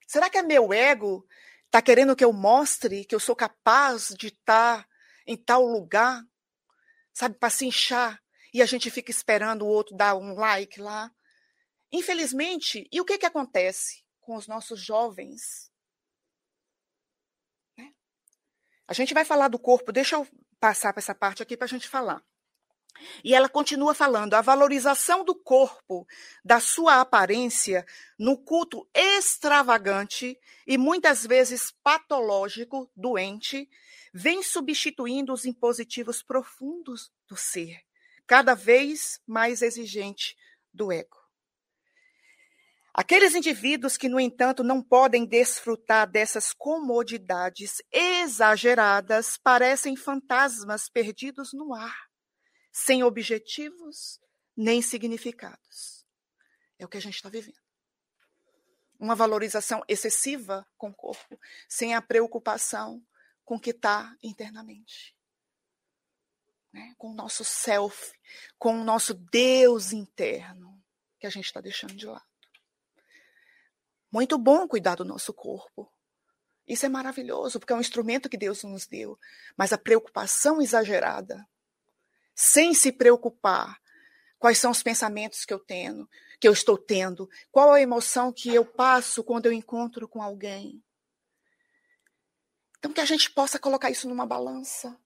será 0.06 0.30
que 0.30 0.38
é 0.38 0.42
meu 0.42 0.72
ego 0.72 1.26
está 1.66 1.82
querendo 1.82 2.16
que 2.16 2.24
eu 2.24 2.32
mostre 2.32 3.04
que 3.04 3.14
eu 3.14 3.20
sou 3.20 3.36
capaz 3.36 4.08
de 4.18 4.28
estar 4.28 4.88
em 5.26 5.36
tal 5.36 5.66
lugar? 5.66 6.24
Sabe, 7.12 7.36
para 7.36 7.50
se 7.50 7.66
inchar 7.66 8.18
e 8.54 8.62
a 8.62 8.66
gente 8.66 8.90
fica 8.90 9.10
esperando 9.10 9.66
o 9.66 9.68
outro 9.68 9.94
dar 9.94 10.14
um 10.16 10.34
like 10.34 10.80
lá. 10.80 11.12
Infelizmente, 11.92 12.88
e 12.90 13.02
o 13.02 13.04
que, 13.04 13.18
que 13.18 13.26
acontece 13.26 14.03
com 14.24 14.36
os 14.36 14.48
nossos 14.48 14.80
jovens? 14.80 15.70
A 18.86 18.92
gente 18.92 19.14
vai 19.14 19.24
falar 19.24 19.48
do 19.48 19.58
corpo, 19.58 19.92
deixa 19.92 20.16
eu 20.16 20.28
passar 20.60 20.92
para 20.92 21.00
essa 21.00 21.14
parte 21.14 21.42
aqui 21.42 21.56
para 21.56 21.64
a 21.64 21.68
gente 21.68 21.88
falar. 21.88 22.22
E 23.24 23.34
ela 23.34 23.48
continua 23.48 23.94
falando: 23.94 24.34
a 24.34 24.40
valorização 24.40 25.24
do 25.24 25.34
corpo, 25.34 26.06
da 26.44 26.60
sua 26.60 27.00
aparência, 27.00 27.84
no 28.18 28.36
culto 28.36 28.88
extravagante 28.94 30.38
e 30.66 30.78
muitas 30.78 31.26
vezes 31.26 31.72
patológico, 31.82 32.90
doente, 32.94 33.68
vem 34.12 34.42
substituindo 34.42 35.32
os 35.32 35.44
impositivos 35.44 36.22
profundos 36.22 37.10
do 37.26 37.36
ser, 37.36 37.80
cada 38.26 38.54
vez 38.54 39.20
mais 39.26 39.62
exigente 39.62 40.36
do 40.72 40.92
ego. 40.92 41.23
Aqueles 42.96 43.34
indivíduos 43.34 43.96
que, 43.96 44.08
no 44.08 44.20
entanto, 44.20 44.62
não 44.62 44.80
podem 44.80 45.26
desfrutar 45.26 46.08
dessas 46.08 46.52
comodidades 46.52 47.82
exageradas 47.90 49.36
parecem 49.36 49.96
fantasmas 49.96 50.88
perdidos 50.88 51.52
no 51.52 51.74
ar, 51.74 52.08
sem 52.70 53.02
objetivos 53.02 54.20
nem 54.56 54.80
significados. 54.80 56.06
É 56.78 56.84
o 56.84 56.88
que 56.88 56.96
a 56.96 57.00
gente 57.00 57.16
está 57.16 57.28
vivendo. 57.28 57.58
Uma 58.96 59.16
valorização 59.16 59.82
excessiva 59.88 60.64
com 60.78 60.90
o 60.90 60.94
corpo, 60.94 61.36
sem 61.68 61.96
a 61.96 62.00
preocupação 62.00 63.04
com 63.44 63.56
o 63.56 63.60
que 63.60 63.70
está 63.70 64.16
internamente. 64.22 65.16
Né? 66.72 66.94
Com 66.96 67.10
o 67.10 67.14
nosso 67.14 67.44
self, 67.44 68.12
com 68.56 68.80
o 68.80 68.84
nosso 68.84 69.14
Deus 69.14 69.92
interno, 69.92 70.80
que 71.18 71.26
a 71.26 71.30
gente 71.30 71.46
está 71.46 71.60
deixando 71.60 71.96
de 71.96 72.06
lado. 72.06 72.33
Muito 74.14 74.38
bom 74.38 74.68
cuidar 74.68 74.94
do 74.94 75.04
nosso 75.04 75.34
corpo. 75.34 75.92
Isso 76.68 76.86
é 76.86 76.88
maravilhoso, 76.88 77.58
porque 77.58 77.72
é 77.72 77.76
um 77.76 77.80
instrumento 77.80 78.28
que 78.28 78.36
Deus 78.36 78.62
nos 78.62 78.86
deu. 78.86 79.18
Mas 79.56 79.72
a 79.72 79.76
preocupação 79.76 80.62
exagerada, 80.62 81.44
sem 82.32 82.72
se 82.74 82.92
preocupar 82.92 83.76
quais 84.38 84.58
são 84.58 84.70
os 84.70 84.84
pensamentos 84.84 85.44
que 85.44 85.52
eu 85.52 85.58
tenho, 85.58 86.08
que 86.38 86.46
eu 86.46 86.52
estou 86.52 86.78
tendo, 86.78 87.28
qual 87.50 87.72
a 87.72 87.80
emoção 87.80 88.32
que 88.32 88.54
eu 88.54 88.64
passo 88.64 89.24
quando 89.24 89.46
eu 89.46 89.52
encontro 89.52 90.06
com 90.06 90.22
alguém. 90.22 90.80
Então 92.78 92.92
que 92.92 93.00
a 93.00 93.04
gente 93.04 93.32
possa 93.32 93.58
colocar 93.58 93.90
isso 93.90 94.08
numa 94.08 94.24
balança. 94.24 94.96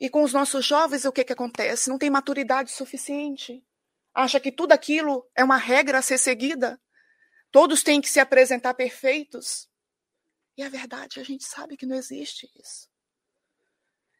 E 0.00 0.10
com 0.10 0.24
os 0.24 0.32
nossos 0.32 0.66
jovens, 0.66 1.04
o 1.04 1.12
que, 1.12 1.22
que 1.22 1.32
acontece? 1.32 1.88
Não 1.88 1.98
tem 1.98 2.10
maturidade 2.10 2.72
suficiente. 2.72 3.64
Acha 4.12 4.40
que 4.40 4.50
tudo 4.50 4.72
aquilo 4.72 5.24
é 5.36 5.44
uma 5.44 5.56
regra 5.56 5.98
a 5.98 6.02
ser 6.02 6.18
seguida. 6.18 6.80
Todos 7.50 7.82
têm 7.82 8.00
que 8.00 8.08
se 8.08 8.20
apresentar 8.20 8.74
perfeitos. 8.74 9.68
E 10.56 10.62
a 10.62 10.68
verdade, 10.68 11.20
a 11.20 11.24
gente 11.24 11.44
sabe 11.44 11.76
que 11.76 11.86
não 11.86 11.96
existe 11.96 12.50
isso. 12.54 12.88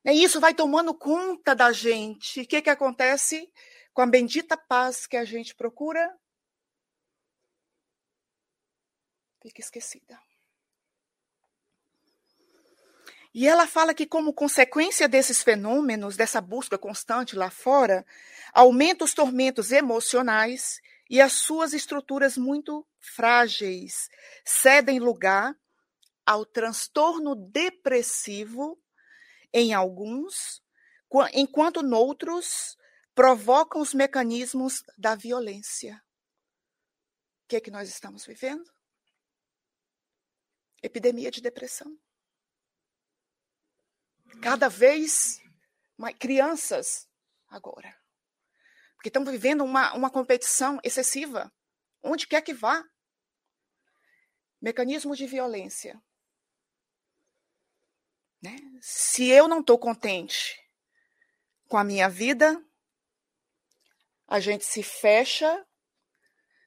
E 0.04 0.22
isso 0.24 0.40
vai 0.40 0.54
tomando 0.54 0.94
conta 0.94 1.54
da 1.54 1.72
gente. 1.72 2.40
O 2.40 2.46
que, 2.46 2.62
que 2.62 2.70
acontece 2.70 3.50
com 3.92 4.02
a 4.02 4.06
bendita 4.06 4.56
paz 4.56 5.06
que 5.06 5.16
a 5.16 5.24
gente 5.24 5.54
procura? 5.54 6.18
Fica 9.42 9.60
esquecida. 9.60 10.18
E 13.32 13.46
ela 13.46 13.66
fala 13.66 13.94
que, 13.94 14.06
como 14.06 14.34
consequência 14.34 15.08
desses 15.08 15.42
fenômenos, 15.42 16.16
dessa 16.16 16.40
busca 16.40 16.76
constante 16.76 17.36
lá 17.36 17.48
fora, 17.48 18.04
aumenta 18.52 19.04
os 19.04 19.14
tormentos 19.14 19.70
emocionais 19.70 20.80
e 21.08 21.20
as 21.20 21.32
suas 21.34 21.72
estruturas 21.72 22.36
muito 22.36 22.84
frágeis 23.00 24.08
cedem 24.44 25.00
lugar 25.00 25.58
ao 26.24 26.44
transtorno 26.44 27.34
depressivo 27.34 28.80
em 29.52 29.74
alguns, 29.74 30.62
enquanto 31.32 31.82
noutros 31.82 32.76
provocam 33.14 33.80
os 33.80 33.92
mecanismos 33.92 34.84
da 34.96 35.14
violência. 35.14 36.00
O 37.44 37.48
que 37.48 37.56
é 37.56 37.60
que 37.60 37.70
nós 37.70 37.88
estamos 37.88 38.24
vivendo? 38.24 38.70
Epidemia 40.82 41.30
de 41.30 41.40
depressão. 41.40 41.98
Cada 44.40 44.68
vez 44.68 45.40
mais 45.96 46.16
crianças 46.16 47.08
agora. 47.48 47.94
Porque 48.94 49.08
estamos 49.08 49.30
vivendo 49.30 49.64
uma, 49.64 49.92
uma 49.94 50.10
competição 50.10 50.78
excessiva, 50.84 51.52
onde 52.02 52.26
quer 52.26 52.42
que 52.42 52.54
vá. 52.54 52.84
Mecanismo 54.60 55.16
de 55.16 55.26
violência. 55.26 56.00
Né? 58.42 58.56
Se 58.80 59.28
eu 59.28 59.46
não 59.46 59.60
estou 59.60 59.78
contente 59.78 60.58
com 61.68 61.76
a 61.76 61.84
minha 61.84 62.08
vida, 62.08 62.62
a 64.26 64.40
gente 64.40 64.64
se 64.64 64.82
fecha, 64.82 65.66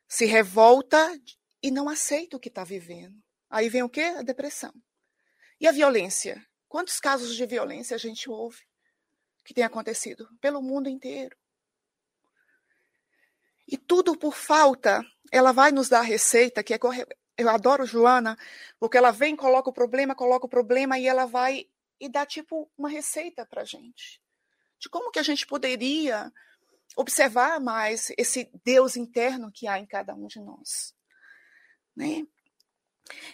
se 0.07 0.25
revolta 0.25 1.11
e 1.61 1.71
não 1.71 1.89
aceita 1.89 2.37
o 2.37 2.39
que 2.39 2.49
está 2.49 2.63
vivendo. 2.63 3.15
Aí 3.49 3.69
vem 3.69 3.83
o 3.83 3.89
quê? 3.89 4.01
A 4.01 4.21
depressão. 4.21 4.73
E 5.59 5.67
a 5.67 5.71
violência? 5.71 6.45
Quantos 6.67 6.99
casos 6.99 7.35
de 7.35 7.45
violência 7.45 7.95
a 7.95 7.99
gente 7.99 8.29
ouve 8.29 8.61
que 9.45 9.53
tem 9.53 9.63
acontecido 9.63 10.27
pelo 10.41 10.61
mundo 10.61 10.89
inteiro? 10.89 11.37
E 13.67 13.77
tudo 13.77 14.17
por 14.17 14.35
falta, 14.35 15.03
ela 15.31 15.51
vai 15.51 15.71
nos 15.71 15.89
dar 15.89 15.99
a 15.99 16.03
receita 16.03 16.63
que 16.63 16.73
é 16.73 16.79
eu 17.35 17.49
adoro 17.49 17.85
Joana, 17.85 18.37
porque 18.79 18.97
ela 18.97 19.09
vem, 19.09 19.35
coloca 19.35 19.69
o 19.69 19.73
problema, 19.73 20.13
coloca 20.13 20.45
o 20.45 20.49
problema 20.49 20.99
e 20.99 21.07
ela 21.07 21.25
vai 21.25 21.65
e 21.99 22.07
dá 22.07 22.25
tipo 22.25 22.69
uma 22.77 22.89
receita 22.89 23.45
para 23.45 23.63
gente 23.63 24.21
de 24.83 24.89
como 24.89 25.11
que 25.11 25.19
a 25.19 25.23
gente 25.23 25.47
poderia 25.47 26.29
observar 26.97 27.57
mais 27.61 28.11
esse 28.17 28.51
Deus 28.65 28.97
interno 28.97 29.49
que 29.49 29.65
há 29.65 29.79
em 29.79 29.85
cada 29.85 30.13
um 30.13 30.27
de 30.27 30.41
nós, 30.41 30.93
né? 31.95 32.27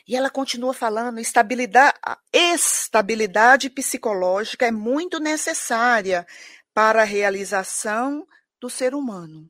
E 0.07 0.15
ela 0.15 0.29
continua 0.29 0.73
falando, 0.75 1.19
estabilidade, 1.19 1.97
estabilidade 2.31 3.69
psicológica 3.69 4.67
é 4.67 4.71
muito 4.71 5.19
necessária 5.19 6.25
para 6.71 7.01
a 7.01 7.05
realização 7.05 8.27
do 8.59 8.69
ser 8.69 8.93
humano, 8.93 9.49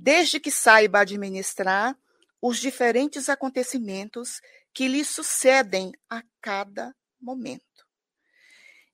desde 0.00 0.40
que 0.40 0.50
saiba 0.50 1.00
administrar 1.00 1.94
os 2.40 2.58
diferentes 2.58 3.28
acontecimentos 3.28 4.40
que 4.72 4.88
lhe 4.88 5.04
sucedem 5.04 5.92
a 6.08 6.22
cada 6.40 6.96
momento. 7.20 7.86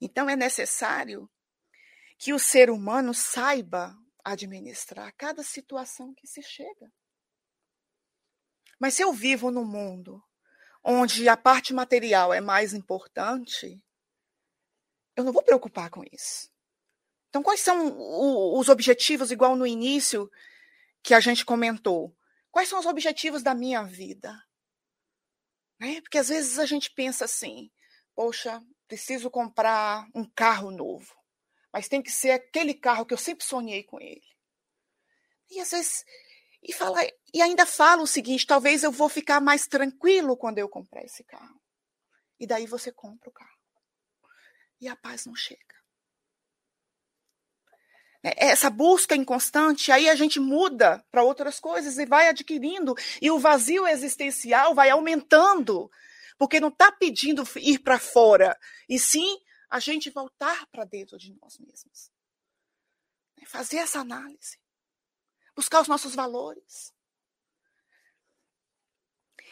Então, 0.01 0.29
é 0.29 0.35
necessário 0.35 1.31
que 2.19 2.33
o 2.33 2.41
ser 2.41 2.71
humano 2.71 3.15
saiba 3.15 3.97
administrar 4.25 5.15
cada 5.17 5.45
situação 5.45 6.13
que 6.13 6.27
se 6.27 6.43
chega. 6.43 6.93
Mas 8.77 8.95
se 8.95 9.03
eu 9.03 9.13
vivo 9.13 9.53
num 9.53 9.65
mundo 9.65 10.21
onde 10.83 11.29
a 11.29 11.37
parte 11.37 11.73
material 11.73 12.35
é 12.35 12.41
mais 12.41 12.75
importante, 12.75 13.81
eu 15.15 15.23
não 15.23 15.33
vou 15.33 15.43
preocupar 15.43 15.89
com 15.89 16.03
isso. 16.11 16.51
Então, 17.29 17.45
quais 17.45 17.61
são 17.61 17.97
os 18.59 18.69
objetivos, 18.69 19.31
igual 19.31 19.55
no 19.55 19.67
início 19.67 20.29
que 21.07 21.15
a 21.15 21.21
gente 21.21 21.45
comentou? 21.45 22.13
Quais 22.51 22.69
são 22.69 22.81
os 22.81 22.85
objetivos 22.85 23.41
da 23.41 23.55
minha 23.55 23.85
vida? 23.85 24.37
Né? 25.79 26.01
Porque 26.01 26.19
às 26.19 26.29
vezes 26.29 26.59
a 26.59 26.67
gente 26.67 26.91
pensa 26.91 27.27
assim: 27.27 27.71
poxa, 28.13 28.61
preciso 28.89 29.31
comprar 29.31 30.05
um 30.13 30.29
carro 30.29 30.73
novo, 30.73 31.15
mas 31.73 31.87
tem 31.87 32.03
que 32.03 32.11
ser 32.11 32.33
aquele 32.33 32.75
carro 32.75 33.07
que 33.07 33.15
eu 33.15 33.19
sempre 33.19 33.45
sonhei 33.45 33.85
com 33.85 34.01
ele. 34.01 34.27
E 35.49 35.61
às 35.61 35.71
vezes 35.71 36.05
e 36.61 36.73
fala 36.73 36.99
e 37.33 37.41
ainda 37.41 37.65
fala 37.65 38.03
o 38.03 38.07
seguinte, 38.07 38.45
talvez 38.45 38.83
eu 38.83 38.91
vou 38.91 39.09
ficar 39.09 39.41
mais 39.41 39.69
tranquilo 39.69 40.37
quando 40.37 40.59
eu 40.59 40.69
comprar 40.69 41.05
esse 41.05 41.23
carro. 41.23 41.63
E 42.41 42.49
daí 42.49 42.67
você 42.67 42.91
compra 42.91 43.31
o 43.31 43.33
carro. 43.33 43.61
E 44.81 44.89
a 44.89 44.97
paz 44.97 45.25
não 45.25 45.37
chega. 45.37 45.76
É, 48.27 48.49
essa 48.49 48.69
busca 48.69 49.15
inconstante, 49.15 49.93
aí 49.93 50.09
a 50.09 50.17
gente 50.17 50.41
muda 50.41 51.05
para 51.13 51.23
outras 51.23 51.61
coisas 51.61 51.97
e 51.97 52.05
vai 52.05 52.29
adquirindo, 52.29 52.93
e 53.23 53.31
o 53.31 53.39
vazio 53.39 53.87
existencial 53.87 54.75
vai 54.75 54.91
aumentando, 54.91 55.89
porque 56.37 56.59
não 56.59 56.69
está 56.69 56.91
pedindo 56.91 57.45
ir 57.55 57.79
para 57.79 58.01
fora, 58.01 58.59
e 58.89 58.99
sim 58.99 59.41
a 59.71 59.79
gente 59.79 60.11
voltar 60.11 60.67
para 60.73 60.85
dentro 60.85 61.17
de 61.17 61.33
nós 61.41 61.57
mesmos. 61.59 62.11
Fazer 63.47 63.77
essa 63.77 64.01
análise, 64.01 64.59
buscar 65.55 65.81
os 65.83 65.87
nossos 65.87 66.17
valores. 66.17 66.93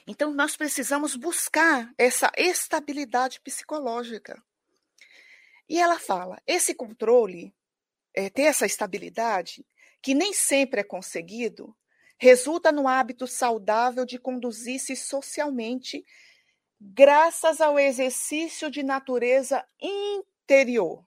Então, 0.04 0.34
nós 0.34 0.56
precisamos 0.56 1.14
buscar 1.14 1.94
essa 1.96 2.28
estabilidade 2.36 3.40
psicológica. 3.40 4.42
E 5.68 5.78
ela 5.78 5.98
fala: 5.98 6.42
esse 6.44 6.74
controle 6.74 7.54
é, 8.14 8.30
ter 8.30 8.42
essa 8.42 8.64
estabilidade, 8.64 9.66
que 10.00 10.14
nem 10.14 10.32
sempre 10.32 10.80
é 10.80 10.84
conseguido, 10.84 11.76
resulta 12.16 12.70
no 12.70 12.86
hábito 12.86 13.26
saudável 13.26 14.04
de 14.04 14.18
conduzir-se 14.18 14.94
socialmente, 14.94 16.04
graças 16.80 17.60
ao 17.60 17.78
exercício 17.78 18.70
de 18.70 18.82
natureza 18.82 19.66
interior. 19.80 21.04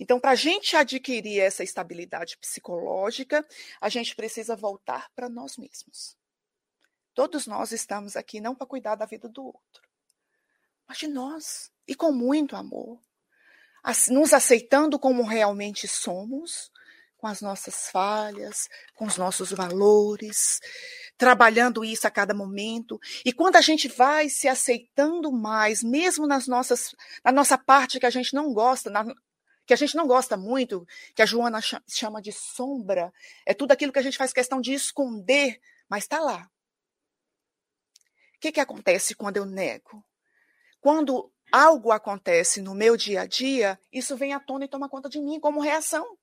Então, 0.00 0.20
para 0.20 0.30
a 0.30 0.36
gente 0.36 0.76
adquirir 0.76 1.40
essa 1.40 1.64
estabilidade 1.64 2.38
psicológica, 2.38 3.44
a 3.80 3.88
gente 3.88 4.14
precisa 4.14 4.54
voltar 4.54 5.10
para 5.14 5.28
nós 5.28 5.56
mesmos. 5.56 6.16
Todos 7.14 7.48
nós 7.48 7.72
estamos 7.72 8.14
aqui 8.14 8.40
não 8.40 8.54
para 8.54 8.66
cuidar 8.66 8.94
da 8.94 9.06
vida 9.06 9.28
do 9.28 9.44
outro, 9.44 9.82
mas 10.86 10.98
de 10.98 11.08
nós, 11.08 11.72
e 11.86 11.96
com 11.96 12.12
muito 12.12 12.54
amor 12.54 13.00
nos 14.10 14.32
aceitando 14.32 14.98
como 14.98 15.22
realmente 15.22 15.88
somos, 15.88 16.70
com 17.16 17.26
as 17.26 17.40
nossas 17.40 17.88
falhas, 17.90 18.68
com 18.94 19.06
os 19.06 19.16
nossos 19.16 19.50
valores, 19.50 20.60
trabalhando 21.16 21.84
isso 21.84 22.06
a 22.06 22.10
cada 22.10 22.32
momento. 22.32 22.98
E 23.24 23.32
quando 23.32 23.56
a 23.56 23.60
gente 23.60 23.88
vai 23.88 24.28
se 24.28 24.46
aceitando 24.46 25.32
mais, 25.32 25.82
mesmo 25.82 26.26
nas 26.26 26.46
nossas, 26.46 26.94
na 27.24 27.32
nossa 27.32 27.58
parte 27.58 27.98
que 27.98 28.06
a 28.06 28.10
gente 28.10 28.34
não 28.34 28.52
gosta, 28.52 28.88
na, 28.88 29.04
que 29.66 29.74
a 29.74 29.76
gente 29.76 29.96
não 29.96 30.06
gosta 30.06 30.36
muito, 30.36 30.86
que 31.14 31.20
a 31.20 31.26
Joana 31.26 31.60
chama 31.88 32.22
de 32.22 32.32
sombra, 32.32 33.12
é 33.44 33.52
tudo 33.52 33.72
aquilo 33.72 33.92
que 33.92 33.98
a 33.98 34.02
gente 34.02 34.16
faz 34.16 34.32
questão 34.32 34.60
de 34.60 34.72
esconder, 34.72 35.60
mas 35.88 36.04
está 36.04 36.20
lá. 36.20 36.48
O 38.36 38.40
que, 38.40 38.52
que 38.52 38.60
acontece 38.60 39.16
quando 39.16 39.38
eu 39.38 39.44
nego? 39.44 40.04
Quando 40.80 41.32
algo 41.50 41.92
acontece 41.92 42.60
no 42.60 42.74
meu 42.74 42.96
dia 42.96 43.22
a 43.22 43.26
dia, 43.26 43.80
isso 43.92 44.16
vem 44.16 44.32
à 44.32 44.40
tona 44.40 44.64
e 44.64 44.68
toma 44.68 44.88
conta 44.88 45.08
de 45.08 45.20
mim 45.20 45.40
como 45.40 45.60
reação. 45.60 46.16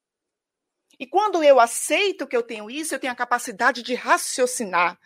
E 0.99 1.05
quando 1.05 1.43
eu 1.43 1.59
aceito 1.59 2.27
que 2.27 2.35
eu 2.35 2.43
tenho 2.43 2.69
isso, 2.69 2.95
eu 2.95 2.99
tenho 2.99 3.13
a 3.13 3.15
capacidade 3.15 3.83
de 3.83 3.95
raciocinar 3.95 4.99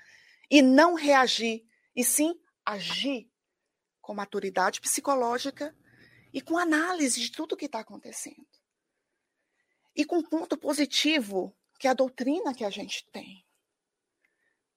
e 0.50 0.62
não 0.62 0.94
reagir, 0.94 1.66
e 1.96 2.04
sim 2.04 2.40
agir 2.66 3.30
com 4.02 4.14
maturidade 4.14 4.82
psicológica 4.82 5.76
e 6.34 6.42
com 6.42 6.58
análise 6.58 7.20
de 7.20 7.32
tudo 7.32 7.54
o 7.54 7.58
que 7.58 7.66
está 7.66 7.80
acontecendo. 7.80 8.48
E 9.96 10.06
com 10.06 10.22
ponto 10.22 10.58
positivo, 10.58 11.56
que 11.80 11.88
é 11.88 11.92
a 11.92 11.96
doutrina 11.96 12.54
que 12.54 12.64
a 12.64 12.70
gente 12.70 13.06
tem. 13.12 13.46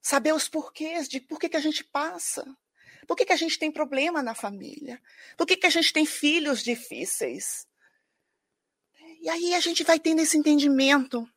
Saber 0.00 0.33
os 0.33 0.48
porquês 0.48 1.09
de 1.09 1.20
por 1.20 1.38
que, 1.38 1.48
que 1.48 1.57
a 1.57 1.61
gente 1.61 1.85
passa. 1.85 2.44
Por 3.06 3.16
que, 3.16 3.24
que 3.24 3.32
a 3.32 3.36
gente 3.36 3.58
tem 3.58 3.70
problema 3.70 4.22
na 4.22 4.34
família? 4.34 5.00
Por 5.36 5.46
que, 5.46 5.56
que 5.56 5.66
a 5.66 5.70
gente 5.70 5.92
tem 5.92 6.06
filhos 6.06 6.62
difíceis? 6.62 7.66
E 9.20 9.28
aí 9.28 9.54
a 9.54 9.60
gente 9.60 9.84
vai 9.84 9.98
tendo 9.98 10.20
esse 10.20 10.36
entendimento 10.36 11.28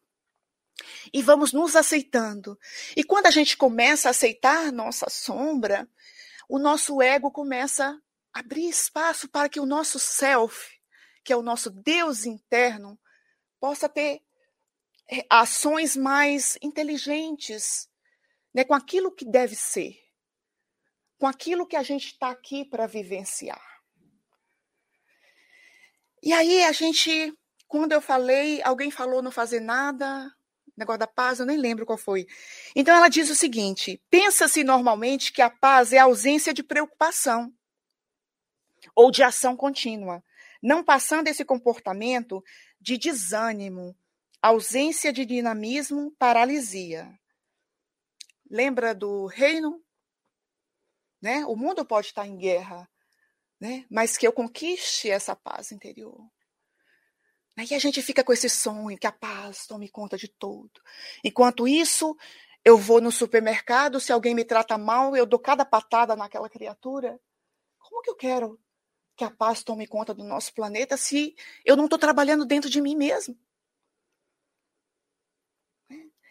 e 1.14 1.22
vamos 1.22 1.54
nos 1.54 1.76
aceitando. 1.76 2.60
E 2.96 3.04
quando 3.04 3.28
a 3.28 3.32
gente 3.32 3.56
começa 3.56 4.10
a 4.10 4.12
aceitar 4.12 4.72
nossa 4.72 5.10
sombra, 5.10 5.88
o 6.50 6.60
nosso 6.60 7.02
ego 7.02 7.32
começa 7.32 8.00
a 8.34 8.40
abrir 8.40 8.68
espaço 8.68 9.28
para 9.30 9.50
que 9.50 9.60
o 9.60 9.66
nosso 9.66 10.00
self, 10.00 10.80
que 11.24 11.34
é 11.34 11.36
o 11.36 11.42
nosso 11.42 11.70
Deus 11.70 12.26
interno, 12.26 13.00
possa 13.60 13.88
ter 13.88 14.22
eh, 15.10 15.26
ações 15.30 15.96
mais 15.96 16.58
inteligentes, 16.62 17.90
né, 18.54 18.64
com 18.64 18.74
aquilo 18.74 19.12
que 19.12 19.26
deve 19.26 19.56
ser, 19.56 19.96
com 21.26 21.30
aquilo 21.30 21.66
que 21.66 21.76
a 21.76 21.82
gente 21.82 22.06
está 22.06 22.30
aqui 22.30 22.64
para 22.64 22.86
vivenciar. 22.86 23.60
E 26.22 26.32
aí 26.32 26.64
a 26.64 26.72
gente, 26.72 27.36
quando 27.68 27.94
eu 27.94 28.00
falei, 28.00 28.62
alguém 28.62 28.92
falou 28.92 29.24
não 29.24 29.32
fazer 29.32 29.60
nada, 29.60 30.32
negócio 30.78 31.00
da 31.00 31.08
paz, 31.08 31.40
eu 31.40 31.46
nem 31.48 31.58
lembro 31.58 31.84
qual 31.84 31.98
foi. 31.98 32.28
Então 32.76 32.96
ela 32.96 33.10
diz 33.10 33.32
o 33.32 33.36
seguinte: 33.36 34.00
pensa-se 34.08 34.64
normalmente 34.64 35.34
que 35.34 35.42
a 35.42 35.50
paz 35.50 35.94
é 35.94 35.98
a 35.98 36.04
ausência 36.04 36.54
de 36.54 36.62
preocupação 36.62 37.52
ou 38.96 39.10
de 39.10 39.24
ação 39.24 39.58
contínua, 39.58 40.24
não 40.62 40.84
passando 40.84 41.28
esse 41.28 41.44
comportamento 41.44 42.44
de 42.80 43.00
desânimo, 43.00 43.98
ausência 44.40 45.12
de 45.12 45.26
dinamismo, 45.26 46.12
paralisia. 46.20 47.12
Lembra 48.48 48.94
do 48.94 49.26
reino? 49.26 49.84
Né? 51.26 51.44
O 51.48 51.56
mundo 51.56 51.84
pode 51.84 52.06
estar 52.06 52.28
em 52.28 52.38
guerra, 52.38 52.88
né? 53.60 53.84
mas 53.90 54.16
que 54.16 54.28
eu 54.28 54.32
conquiste 54.32 55.10
essa 55.10 55.36
paz 55.36 55.72
interior. 55.72 56.24
Aí 57.58 57.74
a 57.74 57.80
gente 57.80 58.00
fica 58.04 58.24
com 58.24 58.32
esse 58.32 58.48
sonho 58.48 58.96
que 58.96 59.08
a 59.08 59.12
paz 59.12 59.66
tome 59.66 59.90
conta 59.90 60.18
de 60.18 60.28
tudo. 60.28 60.80
Enquanto 61.24 61.68
isso, 61.68 62.16
eu 62.64 62.78
vou 62.78 63.02
no 63.02 63.12
supermercado, 63.12 64.00
se 64.00 64.12
alguém 64.12 64.36
me 64.36 64.46
trata 64.46 64.78
mal, 64.78 65.16
eu 65.16 65.26
dou 65.26 65.40
cada 65.40 65.66
patada 65.66 66.16
naquela 66.16 66.48
criatura. 66.48 67.20
Como 67.80 68.04
que 68.04 68.12
eu 68.12 68.16
quero 68.16 68.62
que 69.16 69.24
a 69.24 69.32
paz 69.32 69.64
tome 69.64 69.88
conta 69.88 70.14
do 70.14 70.24
nosso 70.24 70.54
planeta 70.54 70.96
se 70.96 71.36
eu 71.66 71.76
não 71.76 71.86
estou 71.86 71.98
trabalhando 71.98 72.46
dentro 72.46 72.70
de 72.70 72.80
mim 72.80 72.96
mesmo? 72.96 73.36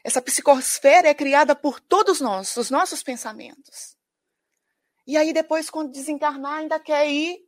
Essa 0.04 0.22
psicosfera 0.22 1.08
é 1.08 1.14
criada 1.14 1.56
por 1.56 1.80
todos 1.80 2.20
nós, 2.20 2.56
os 2.56 2.70
nossos 2.70 3.02
pensamentos. 3.02 3.96
E 5.06 5.16
aí 5.16 5.32
depois, 5.32 5.68
quando 5.68 5.92
desencarnar, 5.92 6.60
ainda 6.60 6.80
quer 6.80 7.08
ir 7.08 7.38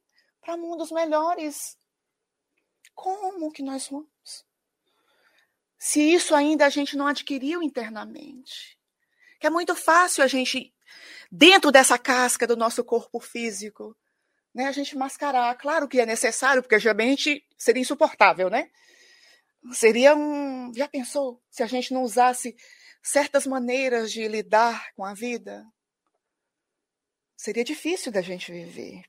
para 0.41 0.57
mundos 0.57 0.91
melhores, 0.91 1.77
como 2.95 3.53
que 3.53 3.63
nós 3.63 3.89
vamos? 3.89 4.45
Se 5.79 6.01
isso 6.01 6.35
ainda 6.35 6.67
a 6.67 6.71
gente 6.71 6.97
não 6.97 7.07
adquiriu 7.07 7.63
internamente. 7.63 8.79
Que 9.39 9.47
é 9.47 9.51
muito 9.51 9.75
fácil 9.75 10.25
a 10.25 10.27
gente, 10.27 10.75
dentro 11.31 11.71
dessa 11.71 11.99
casca 11.99 12.47
do 12.47 12.57
nosso 12.57 12.83
corpo 12.83 13.21
físico, 13.21 13.97
né, 14.55 14.67
a 14.67 14.73
gente 14.73 14.97
mascarar. 14.97 15.55
Claro 15.57 15.87
que 15.87 16.01
é 16.01 16.07
necessário, 16.07 16.63
porque 16.63 16.79
geralmente 16.79 17.47
seria 17.59 17.83
insuportável, 17.83 18.49
né? 18.49 18.71
Seria 19.73 20.15
um. 20.15 20.73
Já 20.75 20.89
pensou 20.89 21.43
se 21.51 21.63
a 21.63 21.67
gente 21.67 21.93
não 21.93 22.03
usasse 22.03 22.57
certas 23.03 23.47
maneiras 23.47 24.11
de 24.11 24.27
lidar 24.27 24.93
com 24.95 25.05
a 25.05 25.13
vida? 25.13 25.65
Seria 27.37 27.63
difícil 27.63 28.11
da 28.11 28.23
gente 28.23 28.51
viver. 28.51 29.05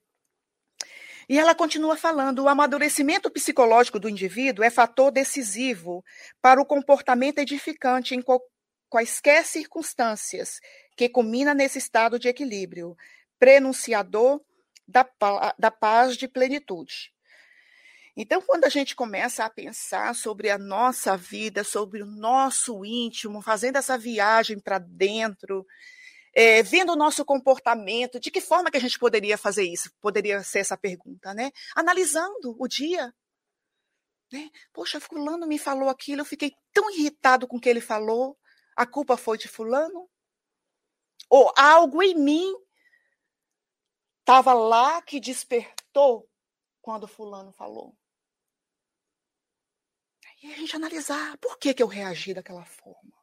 E 1.29 1.37
ela 1.37 1.55
continua 1.55 1.95
falando: 1.95 2.43
o 2.43 2.49
amadurecimento 2.49 3.29
psicológico 3.29 3.99
do 3.99 4.09
indivíduo 4.09 4.63
é 4.63 4.69
fator 4.69 5.11
decisivo 5.11 6.03
para 6.41 6.61
o 6.61 6.65
comportamento 6.65 7.39
edificante 7.39 8.15
em 8.15 8.23
quaisquer 8.89 9.45
circunstâncias, 9.45 10.59
que 10.95 11.09
culmina 11.09 11.53
nesse 11.53 11.77
estado 11.77 12.17
de 12.17 12.27
equilíbrio, 12.27 12.95
prenunciador 13.39 14.41
da, 14.87 15.07
da 15.57 15.71
paz 15.71 16.15
de 16.15 16.27
plenitude. 16.27 17.11
Então, 18.19 18.41
quando 18.41 18.63
a 18.63 18.69
gente 18.69 18.95
começa 18.95 19.45
a 19.45 19.49
pensar 19.49 20.15
sobre 20.15 20.49
a 20.49 20.57
nossa 20.57 21.15
vida, 21.15 21.63
sobre 21.63 22.01
o 22.01 22.05
nosso 22.05 22.83
íntimo, 22.83 23.43
fazendo 23.43 23.75
essa 23.75 23.95
viagem 23.95 24.59
para 24.59 24.79
dentro, 24.79 25.63
é, 26.39 26.61
vendo 26.61 26.91
o 26.91 26.95
nosso 26.95 27.25
comportamento, 27.25 28.19
de 28.19 28.29
que 28.29 28.39
forma 28.39 28.69
que 28.69 28.77
a 28.77 28.79
gente 28.79 28.99
poderia 28.99 29.39
fazer 29.39 29.63
isso? 29.63 29.91
Poderia 29.99 30.43
ser 30.43 30.59
essa 30.59 30.77
pergunta, 30.77 31.33
né? 31.33 31.51
Analisando 31.75 32.55
o 32.59 32.67
dia. 32.67 33.11
Né? 34.31 34.51
Poxa, 34.71 34.99
fulano 34.99 35.47
me 35.47 35.57
falou 35.57 35.89
aquilo, 35.89 36.21
eu 36.21 36.25
fiquei 36.25 36.55
tão 36.71 36.91
irritado 36.91 37.47
com 37.47 37.57
o 37.57 37.59
que 37.59 37.67
ele 37.67 37.81
falou, 37.81 38.37
a 38.75 38.85
culpa 38.85 39.17
foi 39.17 39.35
de 39.39 39.47
fulano? 39.47 40.07
Ou 41.27 41.51
algo 41.57 42.03
em 42.03 42.13
mim 42.13 42.53
estava 44.19 44.53
lá 44.53 45.01
que 45.01 45.19
despertou 45.19 46.29
quando 46.83 47.07
fulano 47.07 47.51
falou? 47.51 47.97
E 50.43 50.53
a 50.53 50.55
gente 50.55 50.75
analisar, 50.75 51.35
por 51.39 51.57
que, 51.57 51.73
que 51.73 51.81
eu 51.81 51.87
reagi 51.87 52.31
daquela 52.35 52.63
forma? 52.63 53.16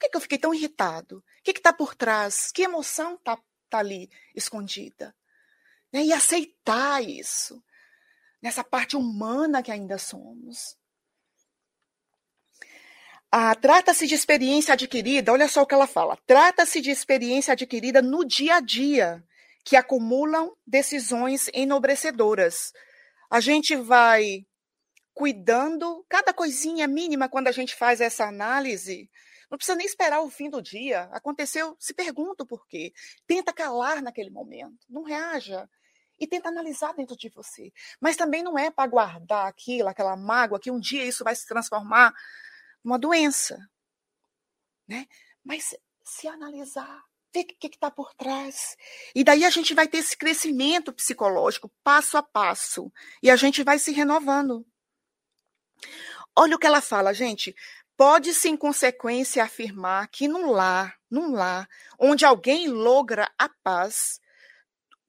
Que, 0.00 0.08
que 0.08 0.16
eu 0.16 0.20
fiquei 0.20 0.38
tão 0.38 0.54
irritado? 0.54 1.18
O 1.18 1.42
que 1.42 1.50
está 1.50 1.72
por 1.72 1.94
trás? 1.94 2.50
Que 2.50 2.62
emoção 2.62 3.14
está 3.14 3.38
tá 3.68 3.78
ali 3.78 4.10
escondida? 4.34 5.14
Né? 5.92 6.04
E 6.04 6.12
aceitar 6.12 7.02
isso, 7.02 7.62
nessa 8.42 8.64
parte 8.64 8.96
humana 8.96 9.62
que 9.62 9.70
ainda 9.70 9.98
somos. 9.98 10.76
Ah, 13.30 13.54
trata-se 13.54 14.08
de 14.08 14.14
experiência 14.14 14.72
adquirida, 14.74 15.32
olha 15.32 15.46
só 15.46 15.62
o 15.62 15.66
que 15.66 15.74
ela 15.74 15.86
fala. 15.86 16.18
Trata-se 16.26 16.80
de 16.80 16.90
experiência 16.90 17.52
adquirida 17.52 18.02
no 18.02 18.24
dia 18.24 18.56
a 18.56 18.60
dia, 18.60 19.22
que 19.64 19.76
acumulam 19.76 20.56
decisões 20.66 21.48
enobrecedoras. 21.52 22.72
A 23.30 23.38
gente 23.38 23.76
vai 23.76 24.46
cuidando, 25.14 26.04
cada 26.08 26.32
coisinha 26.32 26.88
mínima, 26.88 27.28
quando 27.28 27.48
a 27.48 27.52
gente 27.52 27.74
faz 27.76 28.00
essa 28.00 28.24
análise, 28.24 29.08
não 29.50 29.58
precisa 29.58 29.76
nem 29.76 29.86
esperar 29.86 30.20
o 30.20 30.30
fim 30.30 30.48
do 30.48 30.62
dia. 30.62 31.02
Aconteceu, 31.12 31.76
se 31.78 31.92
pergunta 31.92 32.44
o 32.44 32.46
porquê. 32.46 32.92
Tenta 33.26 33.52
calar 33.52 34.00
naquele 34.00 34.30
momento. 34.30 34.86
Não 34.88 35.02
reaja. 35.02 35.68
E 36.18 36.26
tenta 36.26 36.48
analisar 36.48 36.94
dentro 36.94 37.16
de 37.16 37.28
você. 37.30 37.72
Mas 38.00 38.16
também 38.16 38.42
não 38.42 38.58
é 38.58 38.70
para 38.70 38.88
guardar 38.88 39.48
aquilo, 39.48 39.88
aquela 39.88 40.16
mágoa, 40.16 40.60
que 40.60 40.70
um 40.70 40.78
dia 40.78 41.04
isso 41.04 41.24
vai 41.24 41.34
se 41.34 41.46
transformar 41.46 42.14
numa 42.84 42.98
doença. 42.98 43.58
Né? 44.86 45.06
Mas 45.42 45.74
se 46.04 46.28
analisar, 46.28 47.02
ver 47.34 47.40
o 47.40 47.46
que 47.46 47.66
está 47.66 47.90
por 47.90 48.14
trás. 48.14 48.76
E 49.14 49.24
daí 49.24 49.44
a 49.44 49.50
gente 49.50 49.74
vai 49.74 49.88
ter 49.88 49.98
esse 49.98 50.16
crescimento 50.16 50.92
psicológico, 50.92 51.72
passo 51.82 52.16
a 52.16 52.22
passo. 52.22 52.92
E 53.20 53.30
a 53.30 53.36
gente 53.36 53.64
vai 53.64 53.78
se 53.80 53.90
renovando. 53.90 54.64
Olha 56.36 56.54
o 56.54 56.58
que 56.58 56.66
ela 56.66 56.80
fala, 56.80 57.12
gente. 57.12 57.54
Pode-se, 58.00 58.48
em 58.48 58.56
consequência, 58.56 59.44
afirmar 59.44 60.08
que 60.08 60.26
num 60.26 60.50
lar, 60.50 60.98
num 61.10 61.32
lar, 61.32 61.68
onde 61.98 62.24
alguém 62.24 62.66
logra 62.66 63.30
a 63.38 63.46
paz, 63.46 64.18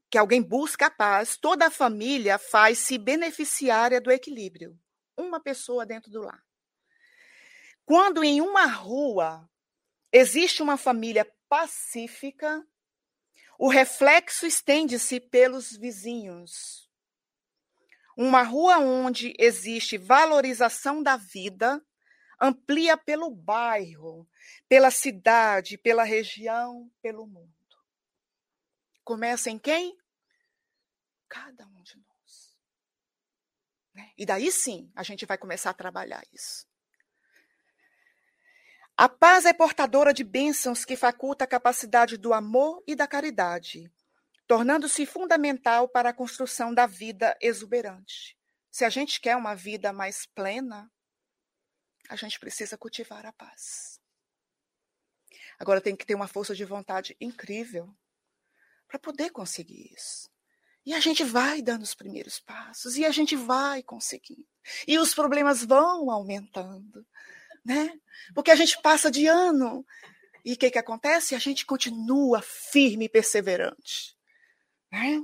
que 0.10 0.17
alguém 0.17 0.41
busca 0.41 0.88
a 0.88 0.91
paz, 0.91 1.38
toda 1.38 1.67
a 1.67 1.71
família 1.71 2.38
faz-se 2.38 2.97
beneficiária 2.97 4.01
do 4.01 4.12
equilíbrio. 4.12 4.77
Uma 5.15 5.39
pessoa 5.39 5.86
dentro 5.86 6.12
do 6.12 6.19
lar. 6.19 6.43
Quando 7.86 8.25
em 8.25 8.41
uma 8.41 8.65
rua 8.65 9.49
existe 10.12 10.62
uma 10.62 10.75
família 10.75 11.25
pacífica, 11.47 12.62
o 13.58 13.69
reflexo 13.69 14.45
estende-se 14.45 15.21
pelos 15.21 15.77
vizinhos. 15.77 16.91
Uma 18.17 18.43
rua 18.43 18.80
onde 18.80 19.34
existe 19.39 19.97
valorização 19.97 21.01
da 21.01 21.15
vida 21.15 21.82
amplia 22.41 22.97
pelo 22.97 23.30
bairro, 23.30 24.27
pela 24.67 24.89
cidade, 24.89 25.77
pela 25.77 26.04
região, 26.04 26.91
pelo 26.99 27.27
mundo. 27.27 27.54
Começa 29.04 29.51
em 29.51 29.60
quem? 29.60 29.95
Cada 31.30 31.67
um 31.67 31.84
de 31.84 31.97
nós. 31.97 32.58
Né? 33.93 34.12
E 34.17 34.25
daí 34.25 34.51
sim 34.51 34.91
a 34.95 35.04
gente 35.04 35.25
vai 35.25 35.38
começar 35.38 35.69
a 35.69 35.75
trabalhar 35.75 36.23
isso. 36.34 36.65
A 38.97 39.08
paz 39.08 39.45
é 39.45 39.54
portadora 39.54 40.13
de 40.13 40.23
bênçãos 40.23 40.84
que 40.84 40.95
faculta 40.95 41.43
a 41.43 41.47
capacidade 41.47 42.17
do 42.17 42.34
amor 42.34 42.84
e 42.86 42.95
da 42.95 43.08
caridade, 43.08 43.91
tornando-se 44.47 45.06
fundamental 45.06 45.88
para 45.88 46.10
a 46.10 46.13
construção 46.13 46.73
da 46.73 46.86
vida 46.86 47.38
exuberante. 47.41 48.38
Se 48.69 48.86
a 48.86 48.89
gente 48.89 49.19
quer 49.19 49.36
uma 49.36 49.56
vida 49.56 49.91
mais 49.91 50.25
plena, 50.25 50.91
a 52.12 52.15
gente 52.17 52.39
precisa 52.39 52.78
cultivar 52.78 53.26
a 53.26 53.32
paz. 53.32 54.00
Agora 55.58 55.80
tem 55.80 55.95
que 55.95 56.06
ter 56.06 56.13
uma 56.13 56.28
força 56.28 56.54
de 56.54 56.65
vontade 56.65 57.15
incrível 57.21 57.95
para 58.86 59.00
poder 59.00 59.30
conseguir 59.30 59.93
isso. 59.93 60.30
E 60.86 60.93
a 60.93 61.00
gente 61.00 61.24
vai 61.24 61.62
dando 61.62 61.84
os 61.84 61.95
primeiros 61.95 62.38
passos 62.38 62.97
e 62.97 63.06
a 63.06 63.12
gente 63.12 63.36
vai 63.38 63.82
conseguindo. 63.82 64.45
E 64.86 65.00
os 65.00 65.13
problemas 65.13 65.63
vão 65.63 66.12
aumentando, 66.12 67.08
né? 67.63 67.97
Porque 68.36 68.52
a 68.52 68.56
gente 68.56 68.82
passa 68.82 69.10
de 69.10 69.26
ano 69.28 69.86
e 70.43 70.54
o 70.54 70.58
que 70.58 70.69
que 70.69 70.80
acontece? 70.80 71.34
A 71.34 71.39
gente 71.39 71.65
continua 71.65 72.41
firme 72.41 73.06
e 73.06 73.10
perseverante, 73.10 74.17
né? 74.91 75.24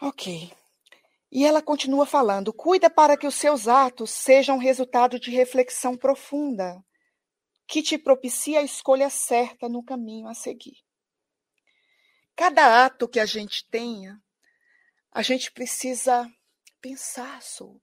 OK. 0.00 0.50
E 1.34 1.44
ela 1.44 1.60
continua 1.60 2.06
falando: 2.06 2.52
cuida 2.52 2.88
para 2.88 3.16
que 3.16 3.26
os 3.26 3.34
seus 3.34 3.66
atos 3.66 4.12
sejam 4.12 4.56
resultado 4.56 5.18
de 5.18 5.32
reflexão 5.32 5.96
profunda, 5.96 6.80
que 7.66 7.82
te 7.82 7.98
propicie 7.98 8.56
a 8.56 8.62
escolha 8.62 9.10
certa 9.10 9.68
no 9.68 9.82
caminho 9.82 10.28
a 10.28 10.34
seguir. 10.34 10.78
Cada 12.36 12.86
ato 12.86 13.08
que 13.08 13.18
a 13.18 13.26
gente 13.26 13.68
tenha, 13.68 14.22
a 15.10 15.22
gente 15.22 15.50
precisa 15.50 16.32
pensar 16.80 17.42
sobre. 17.42 17.82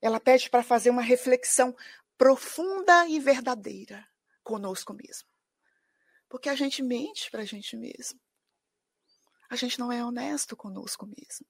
Ela 0.00 0.20
pede 0.20 0.48
para 0.48 0.62
fazer 0.62 0.90
uma 0.90 1.02
reflexão 1.02 1.76
profunda 2.16 3.08
e 3.08 3.18
verdadeira 3.18 4.06
conosco 4.44 4.94
mesmo. 4.94 5.28
Porque 6.28 6.48
a 6.48 6.54
gente 6.54 6.80
mente 6.80 7.28
para 7.28 7.42
a 7.42 7.44
gente 7.44 7.76
mesmo. 7.76 8.20
A 9.48 9.56
gente 9.56 9.80
não 9.80 9.90
é 9.90 10.04
honesto 10.04 10.56
conosco 10.56 11.06
mesmo. 11.06 11.46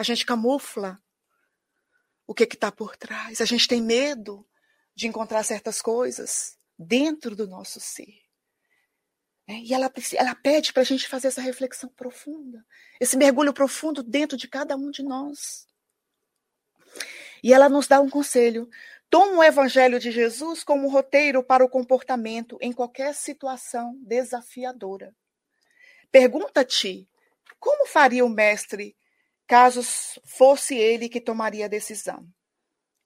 A 0.00 0.02
gente 0.02 0.24
camufla 0.24 0.98
o 2.26 2.32
que 2.32 2.44
está 2.44 2.72
por 2.72 2.96
trás. 2.96 3.42
A 3.42 3.44
gente 3.44 3.68
tem 3.68 3.82
medo 3.82 4.48
de 4.94 5.06
encontrar 5.06 5.42
certas 5.42 5.82
coisas 5.82 6.56
dentro 6.78 7.36
do 7.36 7.46
nosso 7.46 7.78
ser. 7.78 8.22
É, 9.46 9.58
e 9.58 9.74
ela, 9.74 9.92
ela 10.14 10.34
pede 10.34 10.72
para 10.72 10.80
a 10.80 10.86
gente 10.86 11.06
fazer 11.06 11.28
essa 11.28 11.42
reflexão 11.42 11.90
profunda, 11.90 12.64
esse 12.98 13.14
mergulho 13.14 13.52
profundo 13.52 14.02
dentro 14.02 14.38
de 14.38 14.48
cada 14.48 14.74
um 14.74 14.90
de 14.90 15.02
nós. 15.02 15.68
E 17.44 17.52
ela 17.52 17.68
nos 17.68 17.86
dá 17.86 18.00
um 18.00 18.08
conselho. 18.08 18.70
Toma 19.10 19.40
o 19.40 19.44
Evangelho 19.44 20.00
de 20.00 20.10
Jesus 20.10 20.64
como 20.64 20.88
roteiro 20.88 21.44
para 21.44 21.62
o 21.62 21.68
comportamento 21.68 22.56
em 22.62 22.72
qualquer 22.72 23.14
situação 23.14 23.98
desafiadora. 24.00 25.14
Pergunta-te 26.10 27.06
como 27.58 27.86
faria 27.86 28.24
o 28.24 28.30
Mestre 28.30 28.96
caso 29.50 29.82
fosse 30.24 30.76
ele 30.76 31.08
que 31.08 31.20
tomaria 31.20 31.64
a 31.64 31.68
decisão. 31.68 32.24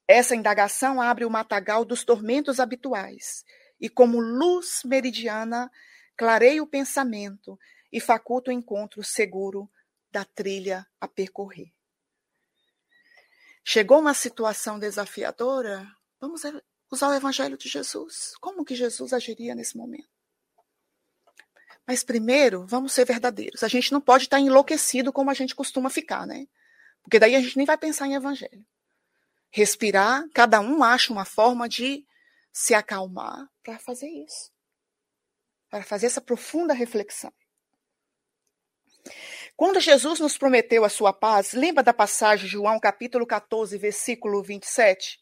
Essa 0.06 0.36
indagação 0.36 1.00
abre 1.00 1.24
o 1.24 1.30
matagal 1.30 1.86
dos 1.86 2.04
tormentos 2.04 2.60
habituais 2.60 3.42
e, 3.80 3.88
como 3.88 4.20
luz 4.20 4.82
meridiana, 4.84 5.70
clareia 6.14 6.62
o 6.62 6.66
pensamento 6.66 7.58
e 7.90 7.98
faculta 7.98 8.50
o 8.50 8.52
encontro 8.52 9.02
seguro 9.02 9.70
da 10.12 10.22
trilha 10.22 10.86
a 11.00 11.08
percorrer. 11.08 11.72
Chegou 13.64 13.98
uma 13.98 14.12
situação 14.12 14.78
desafiadora? 14.78 15.90
Vamos 16.20 16.42
usar 16.90 17.08
o 17.08 17.14
Evangelho 17.14 17.56
de 17.56 17.70
Jesus. 17.70 18.34
Como 18.38 18.66
que 18.66 18.74
Jesus 18.74 19.14
agiria 19.14 19.54
nesse 19.54 19.78
momento? 19.78 20.13
Mas 21.86 22.02
primeiro, 22.02 22.66
vamos 22.66 22.92
ser 22.92 23.04
verdadeiros. 23.04 23.62
A 23.62 23.68
gente 23.68 23.92
não 23.92 24.00
pode 24.00 24.24
estar 24.24 24.40
enlouquecido 24.40 25.12
como 25.12 25.30
a 25.30 25.34
gente 25.34 25.54
costuma 25.54 25.90
ficar, 25.90 26.26
né? 26.26 26.46
Porque 27.02 27.18
daí 27.18 27.36
a 27.36 27.40
gente 27.40 27.56
nem 27.56 27.66
vai 27.66 27.76
pensar 27.76 28.06
em 28.06 28.14
evangelho. 28.14 28.64
Respirar, 29.50 30.24
cada 30.34 30.60
um 30.60 30.82
acha 30.82 31.12
uma 31.12 31.24
forma 31.24 31.68
de 31.68 32.04
se 32.52 32.74
acalmar 32.74 33.48
para 33.62 33.78
fazer 33.78 34.08
isso. 34.08 34.50
Para 35.68 35.82
fazer 35.82 36.06
essa 36.06 36.20
profunda 36.20 36.72
reflexão. 36.72 37.32
Quando 39.56 39.80
Jesus 39.80 40.18
nos 40.18 40.38
prometeu 40.38 40.84
a 40.84 40.88
sua 40.88 41.12
paz, 41.12 41.52
lembra 41.52 41.82
da 41.82 41.92
passagem 41.92 42.46
de 42.46 42.52
João 42.52 42.80
capítulo 42.80 43.26
14, 43.26 43.76
versículo 43.76 44.42
27? 44.42 45.20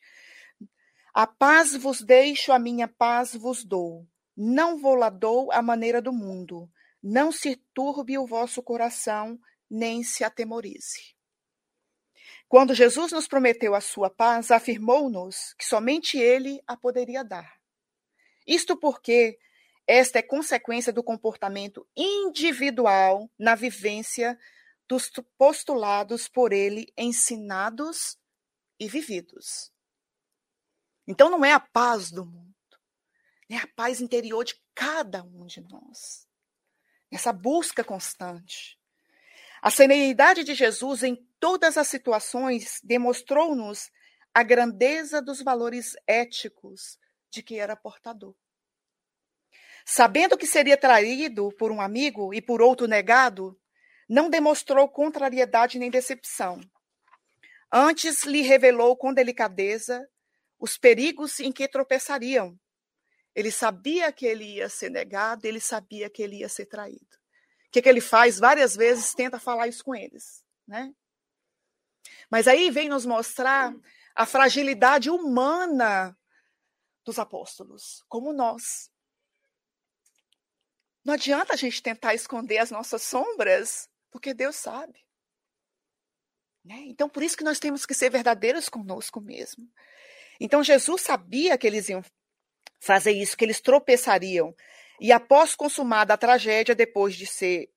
A 1.12 1.26
paz 1.26 1.76
vos 1.76 2.00
deixo, 2.00 2.52
a 2.52 2.58
minha 2.58 2.88
paz 2.88 3.34
vos 3.34 3.64
dou. 3.64 4.06
Não 4.44 4.76
vou 4.76 4.96
lá 4.96 5.08
dou 5.08 5.52
a 5.52 5.62
maneira 5.62 6.02
do 6.02 6.12
mundo. 6.12 6.68
Não 7.00 7.30
se 7.30 7.54
turbe 7.72 8.18
o 8.18 8.26
vosso 8.26 8.60
coração, 8.60 9.38
nem 9.70 10.02
se 10.02 10.24
atemorize. 10.24 11.14
Quando 12.48 12.74
Jesus 12.74 13.12
nos 13.12 13.28
prometeu 13.28 13.72
a 13.72 13.80
sua 13.80 14.10
paz, 14.10 14.50
afirmou-nos 14.50 15.54
que 15.56 15.64
somente 15.64 16.18
ele 16.18 16.60
a 16.66 16.76
poderia 16.76 17.22
dar. 17.22 17.56
Isto 18.44 18.76
porque 18.76 19.38
esta 19.86 20.18
é 20.18 20.22
consequência 20.22 20.92
do 20.92 21.04
comportamento 21.04 21.86
individual 21.96 23.30
na 23.38 23.54
vivência 23.54 24.36
dos 24.88 25.08
postulados 25.38 26.26
por 26.26 26.52
ele 26.52 26.92
ensinados 26.98 28.18
e 28.76 28.88
vividos. 28.88 29.70
Então 31.06 31.30
não 31.30 31.44
é 31.44 31.52
a 31.52 31.60
paz 31.60 32.10
do 32.10 32.26
mundo 32.26 32.51
é 33.54 33.58
a 33.58 33.66
paz 33.66 34.00
interior 34.00 34.44
de 34.44 34.54
cada 34.74 35.22
um 35.22 35.46
de 35.46 35.60
nós. 35.60 36.26
Essa 37.10 37.32
busca 37.32 37.84
constante. 37.84 38.78
A 39.60 39.70
serenidade 39.70 40.42
de 40.42 40.54
Jesus 40.54 41.02
em 41.02 41.16
todas 41.38 41.76
as 41.76 41.86
situações 41.86 42.80
demonstrou-nos 42.82 43.90
a 44.34 44.42
grandeza 44.42 45.20
dos 45.20 45.42
valores 45.42 45.94
éticos 46.06 46.98
de 47.30 47.42
que 47.42 47.58
era 47.58 47.76
portador. 47.76 48.34
Sabendo 49.84 50.38
que 50.38 50.46
seria 50.46 50.76
traído 50.76 51.50
por 51.58 51.70
um 51.70 51.80
amigo 51.80 52.32
e 52.32 52.40
por 52.40 52.62
outro 52.62 52.86
negado, 52.86 53.58
não 54.08 54.30
demonstrou 54.30 54.88
contrariedade 54.88 55.78
nem 55.78 55.90
decepção. 55.90 56.60
Antes 57.70 58.24
lhe 58.24 58.42
revelou 58.42 58.96
com 58.96 59.12
delicadeza 59.12 60.08
os 60.58 60.78
perigos 60.78 61.40
em 61.40 61.52
que 61.52 61.68
tropeçariam 61.68 62.58
ele 63.34 63.50
sabia 63.50 64.12
que 64.12 64.26
ele 64.26 64.44
ia 64.44 64.68
ser 64.68 64.90
negado, 64.90 65.46
ele 65.46 65.60
sabia 65.60 66.10
que 66.10 66.22
ele 66.22 66.38
ia 66.38 66.48
ser 66.48 66.66
traído. 66.66 67.16
O 67.68 67.70
que, 67.72 67.80
que 67.80 67.88
ele 67.88 68.00
faz? 68.00 68.38
Várias 68.38 68.76
vezes 68.76 69.14
tenta 69.14 69.38
falar 69.38 69.68
isso 69.68 69.82
com 69.82 69.94
eles. 69.94 70.44
Né? 70.66 70.94
Mas 72.30 72.46
aí 72.46 72.70
vem 72.70 72.88
nos 72.88 73.06
mostrar 73.06 73.74
a 74.14 74.26
fragilidade 74.26 75.08
humana 75.08 76.16
dos 77.04 77.18
apóstolos, 77.18 78.04
como 78.08 78.32
nós. 78.32 78.90
Não 81.04 81.14
adianta 81.14 81.54
a 81.54 81.56
gente 81.56 81.82
tentar 81.82 82.14
esconder 82.14 82.58
as 82.58 82.70
nossas 82.70 83.02
sombras, 83.02 83.88
porque 84.10 84.34
Deus 84.34 84.56
sabe. 84.56 85.02
Né? 86.64 86.76
Então, 86.86 87.08
por 87.08 87.22
isso 87.22 87.36
que 87.36 87.42
nós 87.42 87.58
temos 87.58 87.84
que 87.84 87.94
ser 87.94 88.10
verdadeiros 88.10 88.68
conosco 88.68 89.20
mesmo. 89.20 89.68
Então, 90.38 90.62
Jesus 90.62 91.02
sabia 91.02 91.58
que 91.58 91.66
eles 91.66 91.88
iam 91.88 92.04
fazer 92.82 93.12
isso, 93.12 93.36
que 93.36 93.44
eles 93.44 93.60
tropeçariam. 93.60 94.54
E 95.00 95.12
após 95.12 95.54
consumada 95.54 96.14
a 96.14 96.18
tragédia, 96.18 96.74
depois 96.74 97.14
de 97.14 97.26
ser 97.26 97.70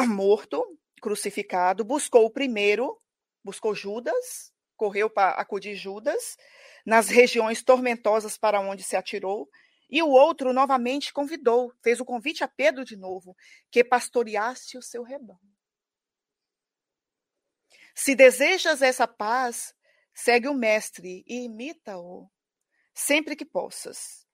morto, 0.00 0.62
crucificado, 1.00 1.84
buscou 1.84 2.26
o 2.26 2.30
primeiro, 2.30 3.00
buscou 3.42 3.74
Judas, 3.74 4.52
correu 4.76 5.08
para 5.08 5.30
acudir 5.30 5.74
Judas, 5.74 6.36
nas 6.84 7.08
regiões 7.08 7.62
tormentosas 7.62 8.36
para 8.36 8.60
onde 8.60 8.82
se 8.82 8.94
atirou, 8.94 9.48
e 9.88 10.02
o 10.02 10.08
outro 10.08 10.52
novamente 10.52 11.12
convidou, 11.12 11.72
fez 11.82 12.00
o 12.00 12.04
convite 12.04 12.44
a 12.44 12.48
Pedro 12.48 12.84
de 12.84 12.96
novo, 12.96 13.34
que 13.70 13.82
pastoreasse 13.82 14.76
o 14.76 14.82
seu 14.82 15.02
rebanho. 15.02 15.40
Se 17.94 18.14
desejas 18.14 18.82
essa 18.82 19.06
paz, 19.06 19.74
segue 20.12 20.48
o 20.48 20.54
Mestre 20.54 21.24
e 21.26 21.44
imita-o 21.44 22.28
sempre 22.92 23.36
que 23.36 23.44
possas. 23.44 24.25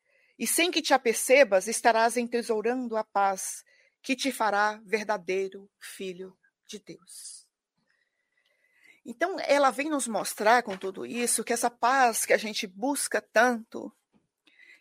E 0.43 0.47
sem 0.49 0.73
que 0.73 0.83
te 0.83 0.93
apercebas, 0.93 1.69
estarás 1.69 2.17
entesourando 2.17 2.97
a 2.97 3.05
paz 3.05 3.65
que 4.03 4.17
te 4.17 4.33
fará 4.33 4.81
verdadeiro 4.85 5.71
filho 5.79 6.37
de 6.67 6.81
Deus. 6.81 7.47
Então, 9.07 9.37
ela 9.39 9.71
vem 9.71 9.89
nos 9.89 10.09
mostrar 10.09 10.65
com 10.65 10.77
tudo 10.77 11.07
isso 11.07 11.45
que 11.45 11.53
essa 11.53 11.71
paz 11.71 12.27
que 12.27 12.33
a 12.33 12.37
gente 12.37 12.67
busca 12.67 13.21
tanto, 13.21 13.95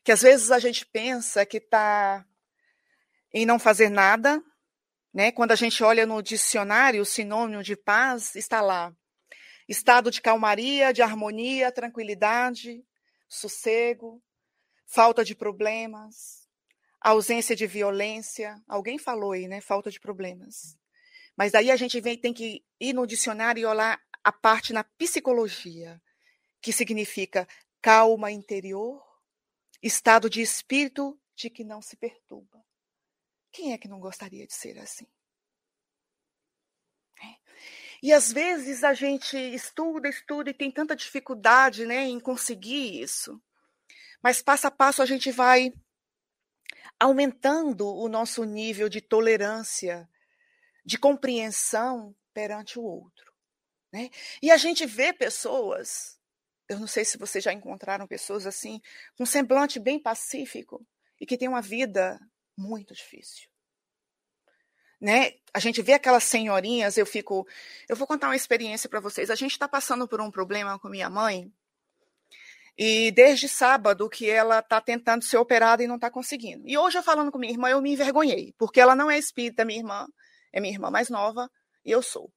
que 0.04 0.12
às 0.12 0.24
vezes 0.24 0.50
a 0.50 0.58
gente 0.58 0.84
pensa 0.84 1.46
que 1.46 1.58
está 1.58 2.26
em 3.32 3.46
não 3.46 3.60
fazer 3.60 3.90
nada, 3.90 4.44
né? 5.14 5.32
Quando 5.32 5.52
a 5.52 5.56
gente 5.56 5.84
olha 5.84 6.08
no 6.08 6.24
dicionário, 6.24 7.04
o 7.04 7.06
sinônimo 7.06 7.62
de 7.62 7.76
paz 7.76 8.36
está 8.36 8.62
lá: 8.62 8.92
estado 9.70 10.10
de 10.10 10.24
calmaria, 10.24 10.92
de 10.92 11.04
harmonia, 11.04 11.72
tranquilidade, 11.72 12.84
sossego, 13.30 14.20
falta 14.92 15.24
de 15.24 15.34
problemas, 15.34 16.46
ausência 17.00 17.56
de 17.56 17.66
violência. 17.66 18.62
Alguém 18.68 18.98
falou 18.98 19.32
aí, 19.32 19.48
né? 19.48 19.62
Falta 19.62 19.90
de 19.90 20.00
problemas. 20.00 20.78
Mas 21.36 21.54
daí 21.54 21.72
a 21.72 21.78
gente 21.78 22.00
vem, 22.02 22.18
tem 22.18 22.34
que 22.34 22.64
ir 22.80 22.94
no 22.94 23.08
dicionário 23.08 23.62
e 23.62 23.66
olhar 23.66 24.02
a 24.22 24.32
parte 24.32 24.74
na 24.74 24.84
psicologia, 24.84 26.02
que 26.62 26.74
significa 26.74 27.48
calma 27.82 28.32
interior, 28.32 29.02
estado 29.82 30.30
de 30.30 30.42
espírito 30.42 31.18
de 31.36 31.50
que 31.50 31.64
não 31.64 31.82
se 31.82 31.96
perturba. 31.96 32.64
Quem 33.50 33.72
é 33.72 33.78
que 33.78 33.88
não 33.88 34.00
gostaria 34.00 34.46
de 34.46 34.54
ser 34.54 34.78
assim? 34.78 35.08
É. 37.24 37.36
E 38.04 38.12
às 38.12 38.32
vezes 38.32 38.84
a 38.84 38.94
gente 38.94 39.38
estuda, 39.38 40.10
estuda 40.10 40.50
e 40.50 40.54
tem 40.54 40.70
tanta 40.70 40.96
dificuldade 40.96 41.86
né, 41.86 42.04
em 42.04 42.20
conseguir 42.20 43.02
isso. 43.02 43.42
Mas 44.22 44.42
passo 44.42 44.68
a 44.68 44.72
passo 44.72 45.02
a 45.02 45.06
gente 45.06 45.32
vai 45.32 45.74
aumentando 47.00 47.88
o 47.88 48.08
nosso 48.08 48.44
nível 48.44 48.88
de 48.88 49.02
tolerância, 49.02 50.08
de 50.86 50.98
compreensão 50.98 52.16
perante 52.34 52.78
o 52.78 52.84
outro. 52.84 53.32
Né? 53.92 54.10
E 54.42 54.52
a 54.52 54.58
gente 54.58 54.86
vê 54.86 55.12
pessoas, 55.12 56.20
eu 56.70 56.80
não 56.80 56.88
sei 56.88 57.04
se 57.04 57.18
vocês 57.18 57.44
já 57.44 57.52
encontraram 57.52 58.08
pessoas 58.08 58.46
assim, 58.46 58.80
com 59.18 59.26
semblante 59.26 59.80
bem 59.80 60.00
pacífico 60.00 60.86
e 61.20 61.26
que 61.26 61.38
têm 61.38 61.48
uma 61.48 61.62
vida 61.62 62.20
muito 62.58 62.94
difícil. 62.94 63.50
Né? 65.00 65.34
A 65.52 65.60
gente 65.60 65.82
vê 65.82 65.94
aquelas 65.94 66.24
senhorinhas, 66.24 66.96
eu 66.96 67.08
fico. 67.08 67.48
Eu 67.90 67.96
vou 67.96 68.06
contar 68.06 68.28
uma 68.28 68.36
experiência 68.36 68.88
para 68.88 69.00
vocês. 69.00 69.32
A 69.32 69.36
gente 69.36 69.54
está 69.54 69.68
passando 69.68 70.08
por 70.08 70.22
um 70.22 70.30
problema 70.30 70.78
com 70.78 70.88
minha 70.88 71.10
mãe, 71.10 71.52
e 72.78 73.12
desde 73.12 73.48
sábado 73.48 74.10
que 74.10 74.30
ela 74.30 74.60
está 74.60 74.80
tentando 74.80 75.24
ser 75.24 75.38
operada 75.38 75.84
e 75.84 75.88
não 75.88 75.96
está 75.96 76.10
conseguindo. 76.10 76.68
E 76.68 76.78
hoje, 76.78 76.98
eu 76.98 77.04
falando 77.04 77.32
com 77.32 77.38
minha 77.38 77.52
irmã, 77.52 77.70
eu 77.70 77.82
me 77.82 77.92
envergonhei, 77.94 78.54
porque 78.58 78.80
ela 78.80 78.96
não 78.96 79.12
é 79.12 79.18
espírita, 79.18 79.66
minha 79.66 79.80
irmã 79.80 80.08
é 80.54 80.60
minha 80.60 80.74
irmã 80.74 80.90
mais 80.90 81.10
nova, 81.10 81.50
e 81.86 81.92
eu 81.92 82.02
sou. 82.02 82.32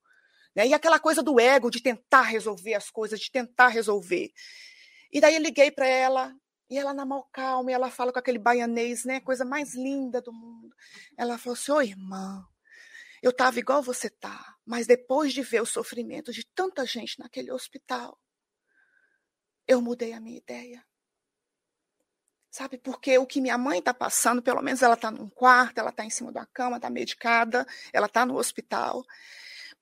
Né? 0.55 0.69
E 0.69 0.75
aquela 0.75 0.99
coisa 0.99 1.23
do 1.23 1.41
ego, 1.41 1.71
de 1.71 1.83
tentar 1.83 2.23
resolver 2.23 2.75
as 2.75 2.91
coisas, 2.91 3.19
de 3.19 3.31
tentar 3.31 3.69
resolver. 3.69 4.31
E 5.13 5.21
daí 5.21 5.35
eu 5.35 5.41
liguei 5.41 5.71
para 5.71 5.87
ela, 5.87 6.35
e 6.71 6.79
ela 6.79 6.95
na 6.95 7.05
mal 7.05 7.29
calma, 7.33 7.71
e 7.71 7.75
ela 7.75 7.91
fala 7.91 8.13
com 8.13 8.19
aquele 8.19 8.39
baianês, 8.39 9.05
né? 9.05 9.21
Coisa 9.21 9.45
mais 9.45 9.75
linda 9.75 10.21
do 10.21 10.33
mundo. 10.33 10.75
Ela 11.17 11.39
falou 11.39 11.55
assim: 11.55 11.73
Ô 11.73 11.81
irmã, 11.81 12.45
eu 13.23 13.31
estava 13.31 13.59
igual 13.59 13.83
você 13.83 14.09
tá, 14.11 14.55
mas 14.65 14.87
depois 14.87 15.33
de 15.33 15.43
ver 15.43 15.63
o 15.63 15.67
sofrimento 15.67 16.33
de 16.33 16.45
tanta 16.55 16.85
gente 16.87 17.19
naquele 17.19 17.51
hospital, 17.53 18.19
eu 19.67 19.81
mudei 19.81 20.13
a 20.13 20.21
minha 20.21 20.39
ideia. 20.39 20.85
Sabe, 22.51 22.79
porque 22.79 23.19
o 23.19 23.27
que 23.27 23.41
minha 23.41 23.59
mãe 23.59 23.81
está 23.81 23.93
passando, 23.93 24.41
pelo 24.41 24.63
menos 24.63 24.81
ela 24.81 24.95
está 24.95 25.11
num 25.11 25.29
quarto, 25.29 25.79
ela 25.79 25.91
está 25.91 26.05
em 26.05 26.11
cima 26.11 26.31
da 26.31 26.47
cama, 26.47 26.77
está 26.77 26.89
medicada, 26.89 27.67
ela 27.93 28.07
está 28.07 28.25
no 28.25 28.37
hospital. 28.37 29.05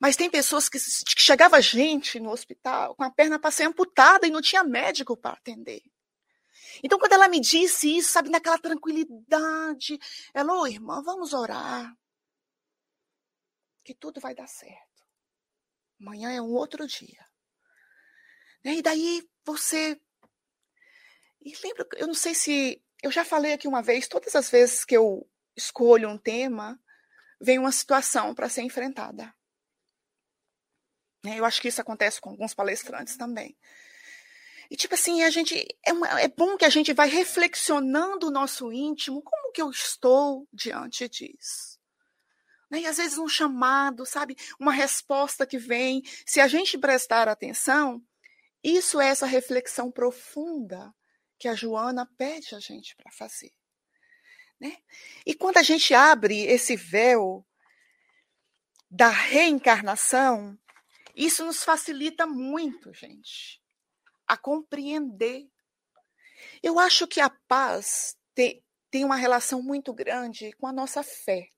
Mas 0.01 0.17
tem 0.17 0.31
pessoas 0.31 0.69
que, 0.71 0.79
que 0.79 1.21
chegava 1.21 1.61
gente 1.61 2.19
no 2.19 2.31
hospital 2.31 2.95
com 2.97 3.05
a 3.05 3.11
perna 3.11 3.39
para 3.39 3.51
ser 3.51 3.65
amputada 3.65 4.27
e 4.27 4.31
não 4.31 4.41
tinha 4.41 4.65
médico 4.65 5.17
para 5.17 5.35
atender. 5.35 5.83
Então, 6.83 6.99
quando 6.99 7.13
ela 7.13 7.29
me 7.29 7.41
disse 7.41 7.99
isso, 7.99 8.11
sabe, 8.11 8.31
naquela 8.31 8.59
tranquilidade, 8.59 9.99
ela, 10.33 10.55
ô 10.55 10.63
oh, 10.63 10.67
irmã, 10.67 11.03
vamos 11.03 11.33
orar. 11.35 11.95
Que 13.85 13.95
tudo 13.95 14.21
vai 14.21 14.35
dar 14.35 14.47
certo. 14.47 15.07
Amanhã 16.01 16.31
é 16.33 16.41
um 16.41 16.53
outro 16.53 16.87
dia. 16.87 17.32
E 18.65 18.83
daí 18.83 19.29
você. 19.45 20.01
E 21.41 21.55
lembra, 21.63 21.87
eu 21.97 22.07
não 22.07 22.15
sei 22.15 22.35
se. 22.35 22.83
Eu 23.03 23.11
já 23.11 23.25
falei 23.25 23.53
aqui 23.53 23.67
uma 23.67 23.83
vez, 23.83 24.07
todas 24.07 24.35
as 24.37 24.49
vezes 24.49 24.85
que 24.85 24.97
eu 24.97 25.29
escolho 25.57 26.09
um 26.09 26.17
tema, 26.17 26.81
vem 27.41 27.59
uma 27.59 27.73
situação 27.73 28.35
para 28.35 28.49
ser 28.49 28.63
enfrentada. 28.63 29.35
Né, 31.25 31.39
eu 31.39 31.45
acho 31.45 31.61
que 31.61 31.69
isso 31.69 31.81
acontece 31.81 32.21
com 32.21 32.31
alguns 32.31 32.55
palestrantes 32.55 33.17
também. 33.17 33.57
E 34.71 34.77
tipo 34.77 34.95
assim, 34.95 35.23
a 35.23 35.31
gente 35.31 35.67
é, 35.85 35.93
uma, 35.93 36.21
é 36.21 36.29
bom 36.29 36.57
que 36.57 36.65
a 36.65 36.71
gente 36.71 36.93
vai 36.93 37.09
reflexionando 37.09 38.29
o 38.29 38.31
nosso 38.31 38.73
íntimo, 38.73 39.23
como 39.23 39.53
que 39.53 39.61
eu 39.61 39.71
estou 39.71 40.49
diante 40.53 41.09
disso. 41.09 41.79
Né? 42.71 42.81
E 42.81 42.87
às 42.87 42.97
vezes 42.97 43.19
um 43.19 43.29
chamado, 43.29 44.07
sabe, 44.07 44.37
uma 44.59 44.73
resposta 44.73 45.47
que 45.47 45.59
vem, 45.59 46.03
se 46.25 46.41
a 46.41 46.49
gente 46.49 46.79
prestar 46.79 47.29
atenção, 47.29 48.03
isso 48.63 49.01
é 49.01 49.09
essa 49.09 49.27
reflexão 49.27 49.91
profunda 49.91 50.95
que 51.39 51.49
a 51.49 51.55
Joana 51.55 52.07
pede 52.17 52.55
a 52.55 52.61
gente 52.61 52.95
para 52.95 53.11
fazer. 53.11 53.53
Né? 54.61 54.77
E 55.27 55.35
quando 55.35 55.59
a 55.59 55.63
gente 55.63 55.93
abre 55.93 56.43
esse 56.43 56.77
véu 56.77 57.45
da 58.89 59.09
reencarnação, 59.09 60.57
isso 61.17 61.45
nos 61.45 61.65
facilita 61.65 62.27
muito, 62.27 62.93
gente, 62.95 63.61
a 64.27 64.37
compreender. 64.37 65.51
Eu 66.63 66.79
acho 66.79 67.09
que 67.09 67.21
a 67.21 67.29
paz 67.29 68.17
tem, 68.35 68.65
tem 68.91 69.05
uma 69.05 69.17
relação 69.17 69.61
muito 69.61 69.93
grande 69.93 70.53
com 70.53 70.67
a 70.67 70.73
nossa 70.73 71.03
fé. 71.03 71.49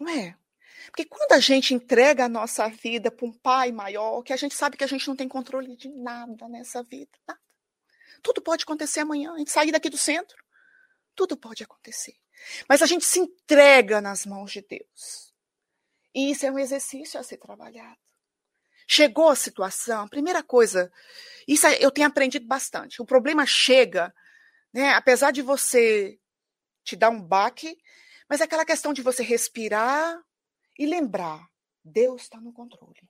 Não 0.00 0.08
é? 0.08 0.38
Porque 0.86 1.04
quando 1.04 1.32
a 1.32 1.40
gente 1.40 1.74
entrega 1.74 2.24
a 2.24 2.28
nossa 2.28 2.68
vida 2.68 3.10
para 3.10 3.26
um 3.26 3.32
pai 3.32 3.72
maior, 3.72 4.22
que 4.22 4.32
a 4.32 4.36
gente 4.36 4.54
sabe 4.54 4.76
que 4.76 4.84
a 4.84 4.86
gente 4.86 5.06
não 5.08 5.16
tem 5.16 5.28
controle 5.28 5.76
de 5.76 5.88
nada 5.88 6.48
nessa 6.48 6.82
vida, 6.82 7.10
nada. 7.26 7.40
Tudo 8.22 8.40
pode 8.40 8.64
acontecer 8.64 9.00
amanhã, 9.00 9.32
a 9.32 9.38
gente 9.38 9.50
sair 9.50 9.72
daqui 9.72 9.90
do 9.90 9.98
centro, 9.98 10.42
tudo 11.14 11.36
pode 11.36 11.62
acontecer. 11.62 12.14
Mas 12.68 12.82
a 12.82 12.86
gente 12.86 13.04
se 13.04 13.20
entrega 13.20 14.00
nas 14.00 14.24
mãos 14.26 14.52
de 14.52 14.62
Deus. 14.62 15.32
E 16.14 16.30
isso 16.30 16.46
é 16.46 16.50
um 16.50 16.58
exercício 16.58 17.18
a 17.18 17.22
ser 17.22 17.38
trabalhado. 17.38 17.98
Chegou 18.86 19.28
a 19.28 19.36
situação, 19.36 20.08
primeira 20.08 20.42
coisa, 20.42 20.92
isso 21.46 21.66
eu 21.66 21.90
tenho 21.90 22.06
aprendido 22.08 22.46
bastante. 22.46 23.00
O 23.00 23.06
problema 23.06 23.46
chega, 23.46 24.14
né, 24.72 24.90
apesar 24.94 25.30
de 25.30 25.40
você 25.40 26.18
te 26.84 26.96
dar 26.96 27.10
um 27.10 27.22
baque, 27.22 27.78
mas 28.28 28.40
é 28.40 28.44
aquela 28.44 28.64
questão 28.64 28.92
de 28.92 29.02
você 29.02 29.22
respirar 29.22 30.20
e 30.78 30.86
lembrar: 30.86 31.48
Deus 31.84 32.22
está 32.22 32.40
no 32.40 32.52
controle. 32.52 33.08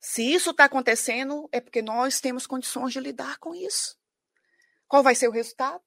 Se 0.00 0.22
isso 0.22 0.50
está 0.50 0.64
acontecendo, 0.64 1.48
é 1.50 1.60
porque 1.60 1.82
nós 1.82 2.20
temos 2.20 2.46
condições 2.46 2.92
de 2.92 3.00
lidar 3.00 3.38
com 3.38 3.54
isso. 3.54 3.98
Qual 4.86 5.02
vai 5.02 5.14
ser 5.14 5.28
o 5.28 5.32
resultado? 5.32 5.82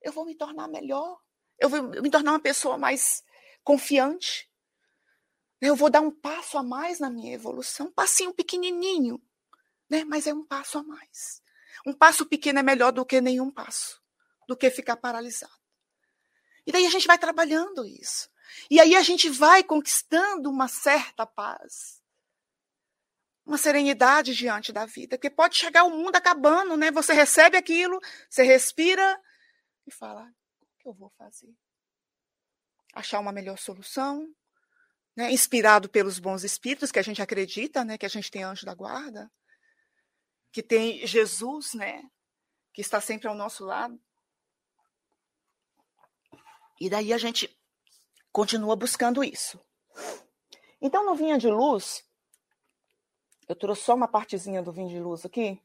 Eu 0.00 0.12
vou 0.12 0.24
me 0.24 0.34
tornar 0.34 0.68
melhor. 0.68 1.20
Eu 1.58 1.68
vou 1.68 1.82
me 1.82 2.10
tornar 2.10 2.32
uma 2.32 2.40
pessoa 2.40 2.78
mais 2.78 3.24
confiante. 3.64 4.50
Eu 5.60 5.74
vou 5.74 5.90
dar 5.90 6.02
um 6.02 6.10
passo 6.10 6.58
a 6.58 6.62
mais 6.62 7.00
na 7.00 7.10
minha 7.10 7.34
evolução, 7.34 7.86
um 7.86 7.92
passinho 7.92 8.32
pequenininho, 8.32 9.20
né? 9.88 10.04
mas 10.04 10.26
é 10.26 10.34
um 10.34 10.44
passo 10.44 10.78
a 10.78 10.82
mais. 10.82 11.42
Um 11.84 11.94
passo 11.94 12.26
pequeno 12.26 12.58
é 12.58 12.62
melhor 12.62 12.92
do 12.92 13.06
que 13.06 13.20
nenhum 13.20 13.50
passo, 13.50 14.00
do 14.46 14.56
que 14.56 14.70
ficar 14.70 14.96
paralisado. 14.96 15.52
E 16.66 16.72
daí 16.72 16.86
a 16.86 16.90
gente 16.90 17.06
vai 17.06 17.18
trabalhando 17.18 17.86
isso. 17.86 18.28
E 18.70 18.80
aí 18.80 18.94
a 18.94 19.02
gente 19.02 19.28
vai 19.28 19.62
conquistando 19.62 20.50
uma 20.50 20.68
certa 20.68 21.26
paz, 21.26 22.02
uma 23.44 23.58
serenidade 23.58 24.34
diante 24.34 24.72
da 24.72 24.86
vida, 24.86 25.16
porque 25.16 25.30
pode 25.30 25.56
chegar 25.56 25.84
o 25.84 25.90
mundo 25.90 26.16
acabando, 26.16 26.76
né? 26.76 26.90
Você 26.90 27.12
recebe 27.12 27.56
aquilo, 27.56 28.00
você 28.28 28.42
respira 28.42 29.20
e 29.86 29.90
fala: 29.92 30.24
o 30.60 30.66
que 30.78 30.88
eu 30.88 30.94
vou 30.94 31.10
fazer? 31.16 31.54
Achar 32.94 33.20
uma 33.20 33.32
melhor 33.32 33.58
solução, 33.58 34.26
né, 35.14 35.30
inspirado 35.30 35.88
pelos 35.88 36.18
bons 36.18 36.44
espíritos, 36.44 36.90
que 36.90 36.98
a 36.98 37.02
gente 37.02 37.22
acredita, 37.22 37.84
né, 37.84 37.96
que 37.96 38.06
a 38.06 38.08
gente 38.08 38.30
tem 38.30 38.42
anjo 38.42 38.66
da 38.66 38.74
guarda, 38.74 39.30
que 40.52 40.62
tem 40.62 41.06
Jesus, 41.06 41.74
né, 41.74 42.02
que 42.72 42.80
está 42.80 43.00
sempre 43.00 43.28
ao 43.28 43.34
nosso 43.34 43.64
lado. 43.64 44.00
E 46.80 46.90
daí 46.90 47.12
a 47.12 47.18
gente 47.18 47.48
continua 48.36 48.76
buscando 48.76 49.24
isso. 49.24 49.58
Então, 50.78 51.06
no 51.06 51.14
Vinha 51.14 51.38
de 51.38 51.48
Luz, 51.48 52.04
eu 53.48 53.56
trouxe 53.56 53.84
só 53.84 53.94
uma 53.94 54.06
partezinha 54.06 54.62
do 54.62 54.70
Vinho 54.70 54.90
de 54.90 55.00
Luz 55.00 55.24
aqui. 55.24 55.58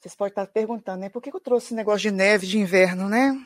Vocês 0.00 0.16
podem 0.16 0.32
estar 0.32 0.48
perguntando, 0.48 1.02
né? 1.02 1.08
Por 1.08 1.22
que 1.22 1.32
eu 1.32 1.38
trouxe 1.38 1.66
esse 1.66 1.74
negócio 1.74 2.00
de 2.00 2.10
neve 2.10 2.48
de 2.48 2.58
inverno, 2.58 3.08
né? 3.08 3.40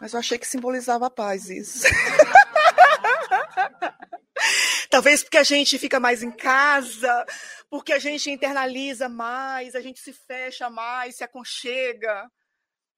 Mas 0.00 0.12
eu 0.12 0.20
achei 0.20 0.38
que 0.38 0.46
simbolizava 0.46 1.06
a 1.06 1.10
paz 1.10 1.50
isso. 1.50 1.82
Talvez 4.88 5.24
porque 5.24 5.38
a 5.38 5.42
gente 5.42 5.80
fica 5.80 5.98
mais 5.98 6.22
em 6.22 6.30
casa, 6.30 7.26
porque 7.68 7.92
a 7.92 7.98
gente 7.98 8.30
internaliza 8.30 9.08
mais, 9.08 9.74
a 9.74 9.80
gente 9.80 9.98
se 9.98 10.12
fecha 10.12 10.70
mais, 10.70 11.16
se 11.16 11.24
aconchega. 11.24 12.30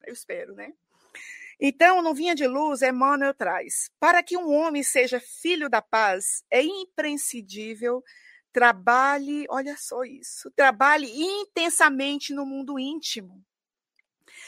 Eu 0.06 0.12
espero, 0.12 0.54
né? 0.54 0.70
Então, 1.61 2.00
no 2.00 2.14
Vinha 2.14 2.34
de 2.34 2.46
Luz, 2.46 2.80
Emmanuel 2.80 3.34
traz: 3.34 3.90
para 4.00 4.22
que 4.22 4.36
um 4.36 4.50
homem 4.50 4.82
seja 4.82 5.20
filho 5.20 5.68
da 5.68 5.82
paz, 5.82 6.42
é 6.50 6.62
imprescindível 6.62 8.02
trabalhe, 8.52 9.46
olha 9.48 9.76
só 9.76 10.02
isso, 10.02 10.50
trabalhe 10.52 11.08
intensamente 11.08 12.34
no 12.34 12.44
mundo 12.44 12.78
íntimo, 12.78 13.44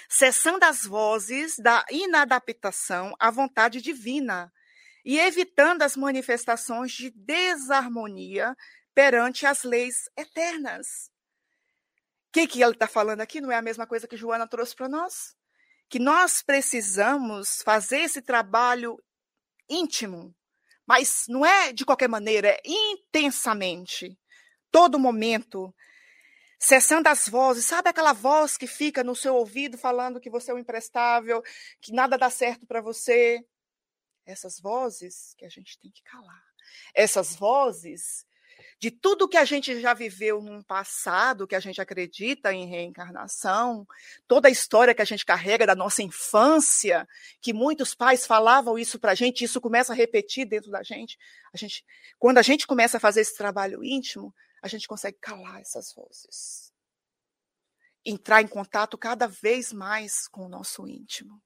cessando 0.08 0.64
as 0.64 0.84
vozes 0.84 1.56
da 1.58 1.84
inadaptação 1.90 3.14
à 3.18 3.30
vontade 3.30 3.80
divina 3.80 4.52
e 5.04 5.18
evitando 5.18 5.82
as 5.82 5.96
manifestações 5.96 6.92
de 6.92 7.10
desarmonia 7.10 8.56
perante 8.94 9.46
as 9.46 9.62
leis 9.62 10.08
eternas. 10.16 11.10
O 12.28 12.32
que, 12.32 12.46
que 12.46 12.62
ele 12.62 12.72
está 12.72 12.88
falando 12.88 13.20
aqui? 13.20 13.40
Não 13.40 13.52
é 13.52 13.56
a 13.56 13.62
mesma 13.62 13.86
coisa 13.86 14.08
que 14.08 14.16
Joana 14.16 14.48
trouxe 14.48 14.74
para 14.74 14.88
nós? 14.88 15.36
Que 15.92 15.98
nós 15.98 16.42
precisamos 16.42 17.60
fazer 17.60 17.98
esse 17.98 18.22
trabalho 18.22 18.98
íntimo, 19.68 20.34
mas 20.86 21.26
não 21.28 21.44
é 21.44 21.70
de 21.70 21.84
qualquer 21.84 22.08
maneira, 22.08 22.48
é 22.48 22.62
intensamente, 22.64 24.18
todo 24.70 24.98
momento, 24.98 25.70
cessando 26.58 27.10
as 27.10 27.28
vozes, 27.28 27.66
sabe 27.66 27.90
aquela 27.90 28.14
voz 28.14 28.56
que 28.56 28.66
fica 28.66 29.04
no 29.04 29.14
seu 29.14 29.36
ouvido 29.36 29.76
falando 29.76 30.18
que 30.18 30.30
você 30.30 30.50
é 30.50 30.54
um 30.54 30.58
imprestável, 30.58 31.42
que 31.78 31.92
nada 31.92 32.16
dá 32.16 32.30
certo 32.30 32.66
para 32.66 32.80
você? 32.80 33.46
Essas 34.24 34.58
vozes 34.58 35.34
que 35.36 35.44
a 35.44 35.50
gente 35.50 35.78
tem 35.78 35.90
que 35.90 36.02
calar. 36.04 36.42
Essas 36.94 37.36
vozes 37.36 38.24
de 38.82 38.90
tudo 38.90 39.28
que 39.28 39.36
a 39.36 39.44
gente 39.44 39.80
já 39.80 39.94
viveu 39.94 40.42
num 40.42 40.60
passado, 40.60 41.46
que 41.46 41.54
a 41.54 41.60
gente 41.60 41.80
acredita 41.80 42.52
em 42.52 42.66
reencarnação, 42.66 43.86
toda 44.26 44.48
a 44.48 44.50
história 44.50 44.92
que 44.92 45.00
a 45.00 45.04
gente 45.04 45.24
carrega 45.24 45.64
da 45.64 45.76
nossa 45.76 46.02
infância, 46.02 47.08
que 47.40 47.52
muitos 47.52 47.94
pais 47.94 48.26
falavam 48.26 48.76
isso 48.76 48.98
para 48.98 49.12
a 49.12 49.14
gente, 49.14 49.44
isso 49.44 49.60
começa 49.60 49.92
a 49.92 49.96
repetir 49.96 50.46
dentro 50.46 50.68
da 50.68 50.82
gente. 50.82 51.16
A 51.54 51.56
gente, 51.56 51.84
quando 52.18 52.38
a 52.38 52.42
gente 52.42 52.66
começa 52.66 52.96
a 52.96 53.00
fazer 53.00 53.20
esse 53.20 53.36
trabalho 53.36 53.84
íntimo, 53.84 54.34
a 54.60 54.66
gente 54.66 54.88
consegue 54.88 55.16
calar 55.20 55.60
essas 55.60 55.94
vozes, 55.94 56.72
entrar 58.04 58.42
em 58.42 58.48
contato 58.48 58.98
cada 58.98 59.28
vez 59.28 59.72
mais 59.72 60.26
com 60.26 60.46
o 60.46 60.48
nosso 60.48 60.88
íntimo. 60.88 61.40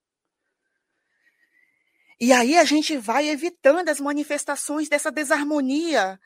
E 2.18 2.32
aí 2.32 2.56
a 2.56 2.64
gente 2.64 2.96
vai 2.96 3.28
evitando 3.28 3.90
as 3.90 4.00
manifestações 4.00 4.88
dessa 4.88 5.12
desarmonia. 5.12 6.18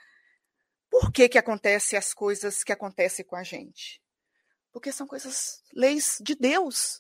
Por 0.91 1.13
que 1.13 1.29
que 1.29 1.39
acontecem 1.39 1.99
as 1.99 2.13
coisas 2.13 2.65
que 2.65 2.73
acontecem 2.73 3.25
com 3.25 3.37
a 3.37 3.43
gente? 3.45 4.03
Porque 4.73 4.93
são 4.93 5.07
coisas, 5.07 5.63
leis 5.73 6.19
de 6.21 6.35
Deus. 6.35 6.99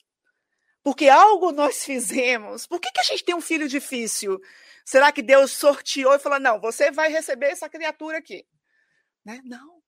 Porque 0.82 1.09
algo 1.09 1.53
nós 1.53 1.82
fizemos. 1.84 2.66
Por 2.66 2.80
que, 2.80 2.91
que 2.93 3.01
a 3.01 3.05
gente 3.05 3.24
tem 3.24 3.34
um 3.34 3.41
filho 3.41 3.68
difícil? 3.68 4.41
Será 4.84 5.12
que 5.12 5.22
Deus 5.22 5.53
sorteou 5.53 6.14
e 6.14 6.18
falou: 6.18 6.41
não, 6.41 6.61
você 6.61 6.91
vai 6.91 7.11
receber 7.11 7.47
essa 7.47 7.68
criatura 7.68 8.18
aqui? 8.18 8.47
Né? 9.24 9.41
Não. 9.45 9.82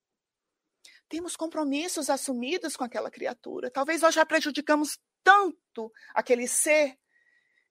Temos 1.08 1.36
compromissos 1.36 2.10
assumidos 2.10 2.76
com 2.76 2.84
aquela 2.84 3.10
criatura. 3.10 3.70
Talvez 3.70 4.02
nós 4.02 4.14
já 4.14 4.24
prejudicamos 4.24 4.98
tanto 5.22 5.92
aquele 6.14 6.48
ser 6.48 6.98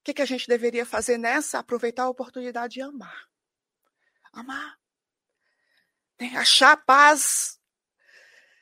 o 0.01 0.03
que, 0.03 0.15
que 0.15 0.21
a 0.21 0.25
gente 0.25 0.47
deveria 0.47 0.83
fazer 0.83 1.19
nessa? 1.19 1.59
Aproveitar 1.59 2.03
a 2.03 2.09
oportunidade 2.09 2.73
de 2.73 2.81
amar. 2.81 3.29
Amar. 4.33 4.80
Tem, 6.21 6.37
achar 6.37 6.77
paz 6.77 7.59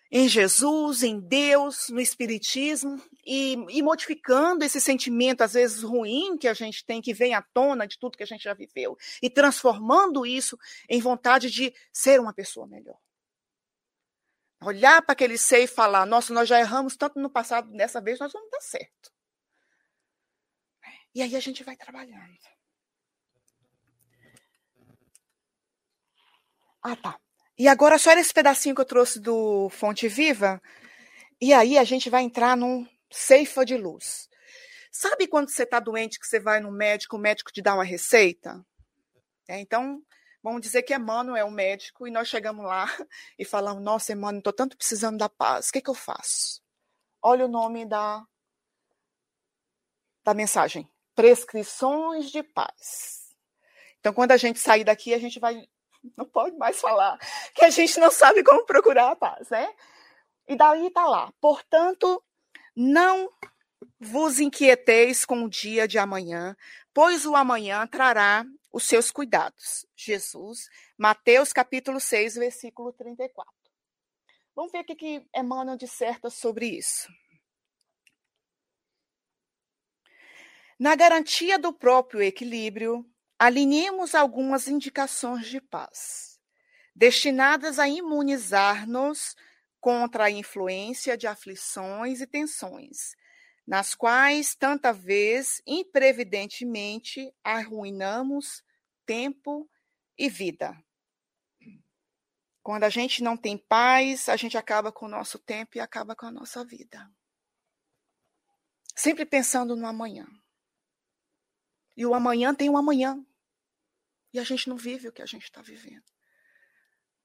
em 0.09 0.29
Jesus, 0.29 1.03
em 1.03 1.19
Deus, 1.19 1.89
no 1.89 1.99
Espiritismo, 1.99 3.03
e, 3.25 3.55
e, 3.67 3.81
modificando 3.83 4.63
esse 4.63 4.79
sentimento, 4.79 5.41
às 5.41 5.55
vezes 5.55 5.83
ruim, 5.83 6.37
que 6.37 6.47
a 6.47 6.53
gente 6.53 6.85
tem, 6.85 7.01
que 7.01 7.13
vem 7.13 7.33
à 7.33 7.41
tona 7.41 7.85
de 7.85 7.99
tudo 7.99 8.15
que 8.15 8.23
a 8.23 8.25
gente 8.25 8.43
já 8.45 8.53
viveu, 8.53 8.97
e 9.21 9.29
transformando 9.29 10.25
isso 10.25 10.57
em 10.87 11.01
vontade 11.01 11.51
de 11.51 11.73
ser 11.91 12.21
uma 12.21 12.31
pessoa 12.31 12.65
melhor. 12.65 12.97
Olhar 14.63 15.01
para 15.01 15.11
aquele 15.11 15.37
ser 15.37 15.59
e 15.59 15.67
falar: 15.67 16.05
nossa, 16.05 16.33
nós 16.33 16.47
já 16.47 16.61
erramos 16.61 16.95
tanto 16.95 17.19
no 17.19 17.29
passado, 17.29 17.69
dessa 17.73 17.99
vez 17.99 18.19
nós 18.19 18.31
vamos 18.31 18.49
dar 18.49 18.61
certo. 18.61 19.11
E 21.13 21.21
aí 21.21 21.35
a 21.35 21.41
gente 21.41 21.61
vai 21.61 21.75
trabalhando. 21.75 22.37
Ah, 26.81 26.95
tá. 26.95 27.19
E 27.59 27.67
agora 27.67 27.97
só 27.97 28.11
era 28.11 28.21
esse 28.21 28.33
pedacinho 28.33 28.73
que 28.73 28.79
eu 28.79 28.85
trouxe 28.85 29.19
do 29.19 29.69
Fonte 29.69 30.07
Viva. 30.07 30.61
E 31.41 31.53
aí 31.53 31.77
a 31.77 31.83
gente 31.83 32.09
vai 32.09 32.23
entrar 32.23 32.55
num 32.55 32.87
ceifa 33.11 33.65
de 33.65 33.75
luz. 33.75 34.29
Sabe 34.89 35.27
quando 35.27 35.49
você 35.49 35.63
está 35.63 35.77
doente 35.77 36.17
que 36.17 36.25
você 36.25 36.39
vai 36.39 36.61
no 36.61 36.71
médico, 36.71 37.17
o 37.17 37.19
médico 37.19 37.51
te 37.51 37.61
dá 37.61 37.73
uma 37.73 37.83
receita? 37.83 38.65
É, 39.45 39.59
então, 39.59 40.01
vamos 40.41 40.61
dizer 40.61 40.83
que 40.83 40.95
Emmanuel 40.95 41.35
é 41.35 41.43
o 41.43 41.51
médico 41.51 42.07
e 42.07 42.11
nós 42.11 42.29
chegamos 42.29 42.65
lá 42.65 42.85
e 43.37 43.43
falamos: 43.43 43.83
Nossa, 43.83 44.13
Emmanuel, 44.13 44.39
estou 44.39 44.53
tanto 44.53 44.77
precisando 44.77 45.17
da 45.17 45.27
paz, 45.27 45.67
o 45.67 45.71
que, 45.73 45.81
que 45.81 45.89
eu 45.89 45.95
faço? 45.95 46.61
Olha 47.21 47.45
o 47.45 47.49
nome 47.49 47.85
da, 47.85 48.23
da 50.23 50.33
mensagem: 50.33 50.89
prescrições 51.13 52.31
de 52.31 52.41
paz. 52.41 53.35
Então, 53.99 54.13
quando 54.13 54.31
a 54.31 54.37
gente 54.37 54.59
sair 54.59 54.85
daqui, 54.85 55.13
a 55.13 55.19
gente 55.19 55.41
vai. 55.41 55.67
Não 56.15 56.25
pode 56.25 56.57
mais 56.57 56.79
falar 56.79 57.17
que 57.53 57.65
a 57.65 57.69
gente 57.69 57.99
não 57.99 58.11
sabe 58.11 58.43
como 58.43 58.65
procurar 58.65 59.11
a 59.11 59.15
paz, 59.15 59.49
né? 59.49 59.73
E 60.47 60.55
daí 60.55 60.87
está 60.87 61.05
lá. 61.05 61.31
Portanto, 61.39 62.23
não 62.75 63.29
vos 63.99 64.39
inquieteis 64.39 65.25
com 65.25 65.43
o 65.43 65.49
dia 65.49 65.87
de 65.87 65.99
amanhã, 65.99 66.55
pois 66.93 67.25
o 67.25 67.35
amanhã 67.35 67.85
trará 67.85 68.45
os 68.71 68.83
seus 68.83 69.11
cuidados. 69.11 69.85
Jesus, 69.95 70.69
Mateus 70.97 71.51
capítulo 71.51 71.99
6, 71.99 72.35
versículo 72.35 72.93
34. 72.93 73.51
Vamos 74.55 74.71
ver 74.71 74.81
o 74.81 74.85
que, 74.85 75.25
Emmanuel 75.35 75.77
disserta 75.77 76.29
sobre 76.29 76.65
isso. 76.65 77.07
Na 80.77 80.95
garantia 80.95 81.59
do 81.59 81.73
próprio 81.73 82.21
equilíbrio, 82.21 83.05
alinhemos 83.39 84.13
algumas 84.13 84.67
indicações 84.67 85.47
de 85.47 85.61
paz, 85.61 86.37
destinadas 86.93 87.79
a 87.79 87.87
imunizar-nos 87.87 89.33
contra 89.79 90.25
a 90.25 90.31
influência 90.31 91.17
de 91.17 91.25
aflições 91.25 92.19
e 92.19 92.27
tensões, 92.27 93.15
nas 93.65 93.95
quais, 93.95 94.55
tanta 94.55 94.91
vez, 94.91 95.61
imprevidentemente, 95.65 97.33
arruinamos 97.41 98.61
tempo 99.05 99.69
e 100.17 100.27
vida. 100.27 100.77
Quando 102.61 102.83
a 102.83 102.89
gente 102.89 103.23
não 103.23 103.37
tem 103.37 103.57
paz, 103.57 104.27
a 104.27 104.35
gente 104.35 104.57
acaba 104.57 104.91
com 104.91 105.05
o 105.05 105.09
nosso 105.09 105.39
tempo 105.39 105.77
e 105.77 105.79
acaba 105.79 106.13
com 106.13 106.25
a 106.25 106.31
nossa 106.31 106.65
vida. 106.65 107.09
Sempre 108.93 109.25
pensando 109.25 109.77
no 109.77 109.87
amanhã. 109.87 110.27
E 111.95 112.05
o 112.05 112.13
amanhã 112.13 112.53
tem 112.53 112.69
um 112.69 112.77
amanhã. 112.77 113.25
E 114.33 114.39
a 114.39 114.43
gente 114.43 114.69
não 114.69 114.77
vive 114.77 115.07
o 115.07 115.11
que 115.11 115.21
a 115.21 115.25
gente 115.25 115.43
está 115.43 115.61
vivendo. 115.61 116.03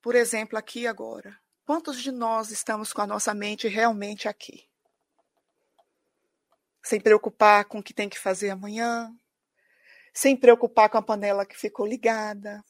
Por 0.01 0.15
exemplo, 0.15 0.59
aqui 0.59 0.87
agora. 0.87 1.39
Quantos 1.65 2.03
de 2.03 2.13
nós 2.13 2.51
estamos 2.51 2.93
com 2.93 3.01
a 3.01 3.07
nossa 3.07 3.33
mente 3.33 3.69
realmente 3.69 4.29
aqui? 4.29 4.69
Sem 6.83 7.01
preocupar 7.01 7.65
com 7.65 7.79
o 7.79 7.83
que 7.83 7.95
tem 7.95 8.09
que 8.09 8.19
fazer 8.19 8.51
amanhã, 8.51 9.11
sem 10.13 10.37
preocupar 10.37 10.91
com 10.91 10.99
a 10.99 11.03
panela 11.03 11.47
que 11.47 11.57
ficou 11.57 11.87
ligada. 11.87 12.63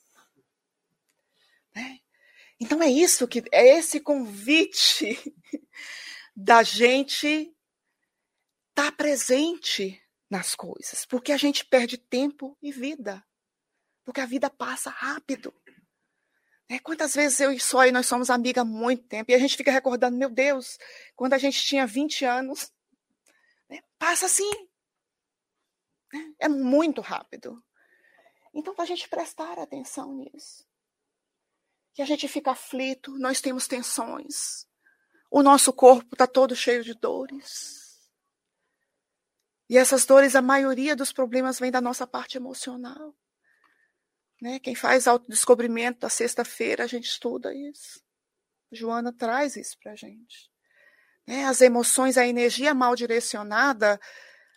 Né? 1.75 1.99
Então 2.61 2.81
é 2.83 2.89
isso 2.89 3.27
que 3.27 3.43
é 3.51 3.77
esse 3.79 4.01
convite 4.01 5.19
da 6.35 6.63
gente 6.63 7.53
estar 8.71 8.91
tá 8.91 8.93
presente 8.93 10.01
nas 10.31 10.55
coisas, 10.55 11.05
porque 11.05 11.33
a 11.33 11.37
gente 11.37 11.65
perde 11.65 11.99
tempo 11.99 12.57
e 12.63 12.73
vida, 12.73 13.25
porque 14.05 14.21
a 14.21 14.27
vida 14.27 14.51
passa 14.51 14.91
rápido. 14.91 15.53
É, 16.69 16.79
quantas 16.79 17.15
vezes 17.15 17.41
eu 17.41 17.53
e 17.53 17.61
Só 17.61 17.85
nós 17.91 18.07
somos 18.07 18.31
amigas 18.31 18.63
há 18.63 18.65
muito 18.65 19.07
tempo 19.07 19.31
e 19.31 19.35
a 19.35 19.39
gente 19.39 19.57
fica 19.57 19.71
recordando, 19.71 20.17
meu 20.17 20.31
Deus, 20.31 20.79
quando 21.15 21.35
a 21.35 21.39
gente 21.39 21.63
tinha 21.63 21.87
20 21.87 22.25
anos, 22.25 22.73
né, 23.69 23.83
passa 23.99 24.27
assim. 24.27 24.51
Né, 26.13 26.35
é 26.39 26.49
muito 26.49 27.01
rápido. 27.01 27.63
Então, 28.55 28.75
para 28.75 28.85
a 28.85 28.87
gente 28.87 29.09
prestar 29.09 29.59
atenção 29.59 30.15
nisso. 30.15 30.65
Que 31.93 32.03
a 32.03 32.07
gente 32.07 32.27
fica 32.29 32.53
aflito, 32.53 33.17
nós 33.19 33.41
temos 33.41 33.69
tensões, 33.69 34.67
o 35.31 35.43
nosso 35.43 35.73
corpo 35.73 36.15
está 36.15 36.27
todo 36.27 36.55
cheio 36.55 36.83
de 36.83 36.95
dores. 36.95 38.11
E 39.69 39.77
essas 39.77 40.05
dores, 40.05 40.37
a 40.37 40.43
maioria 40.43 40.95
dos 40.95 41.13
problemas 41.13 41.59
vem 41.59 41.71
da 41.71 41.81
nossa 41.81 42.07
parte 42.07 42.37
emocional. 42.37 43.15
Né? 44.45 44.59
Quem 44.59 44.75
faz 44.75 45.09
autodescobrimento 45.09 46.01
da 46.01 46.11
sexta-feira, 46.11 46.85
a 46.85 46.87
gente 46.87 47.07
estuda 47.07 47.55
isso. 47.55 48.05
Joana 48.71 49.11
traz 49.11 49.57
isso 49.57 49.75
para 49.83 49.93
a 49.93 49.97
gente. 49.97 50.51
Né? 51.27 51.47
As 51.47 51.63
emoções, 51.63 52.19
a 52.19 52.27
energia 52.27 52.75
mal 52.75 52.95
direcionada 52.95 53.99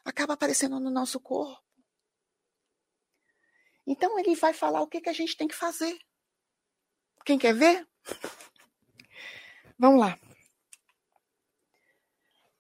acaba 0.03 0.33
aparecendo 0.33 0.77
no 0.77 0.91
nosso 0.91 1.21
corpo. 1.21 1.63
Então 3.88 4.19
ele 4.19 4.35
vai 4.35 4.51
falar 4.51 4.81
o 4.81 4.89
que, 4.89 4.99
que 4.99 5.07
a 5.07 5.13
gente 5.13 5.38
tem 5.38 5.47
que 5.47 5.55
fazer. 5.55 5.97
Quem 7.25 7.39
quer 7.39 7.53
ver? 7.53 7.88
Vamos 9.79 10.01
lá. 10.01 10.19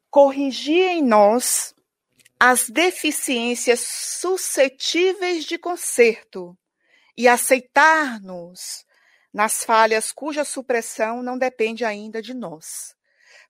Corrigir 0.09 0.91
em 0.91 1.03
nós 1.03 1.75
as 2.39 2.69
deficiências 2.69 3.81
suscetíveis 3.81 5.43
de 5.43 5.57
conserto 5.57 6.57
e 7.17 7.27
aceitar-nos 7.27 8.85
nas 9.33 9.63
falhas 9.63 10.11
cuja 10.11 10.45
supressão 10.45 11.23
não 11.23 11.37
depende 11.37 11.83
ainda 11.83 12.21
de 12.21 12.33
nós, 12.33 12.95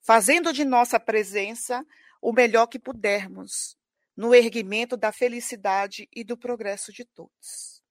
fazendo 0.01 0.53
de 0.53 0.63
nossa 0.63 0.99
presença 0.99 1.86
o 2.22 2.32
melhor 2.32 2.68
que 2.68 2.80
pudermos 2.80 3.78
no 4.15 4.34
erguimento 4.34 4.97
da 4.97 5.11
felicidade 5.11 6.09
e 6.11 6.24
do 6.24 6.38
progresso 6.38 6.91
de 6.91 7.05
todos. 7.05 7.84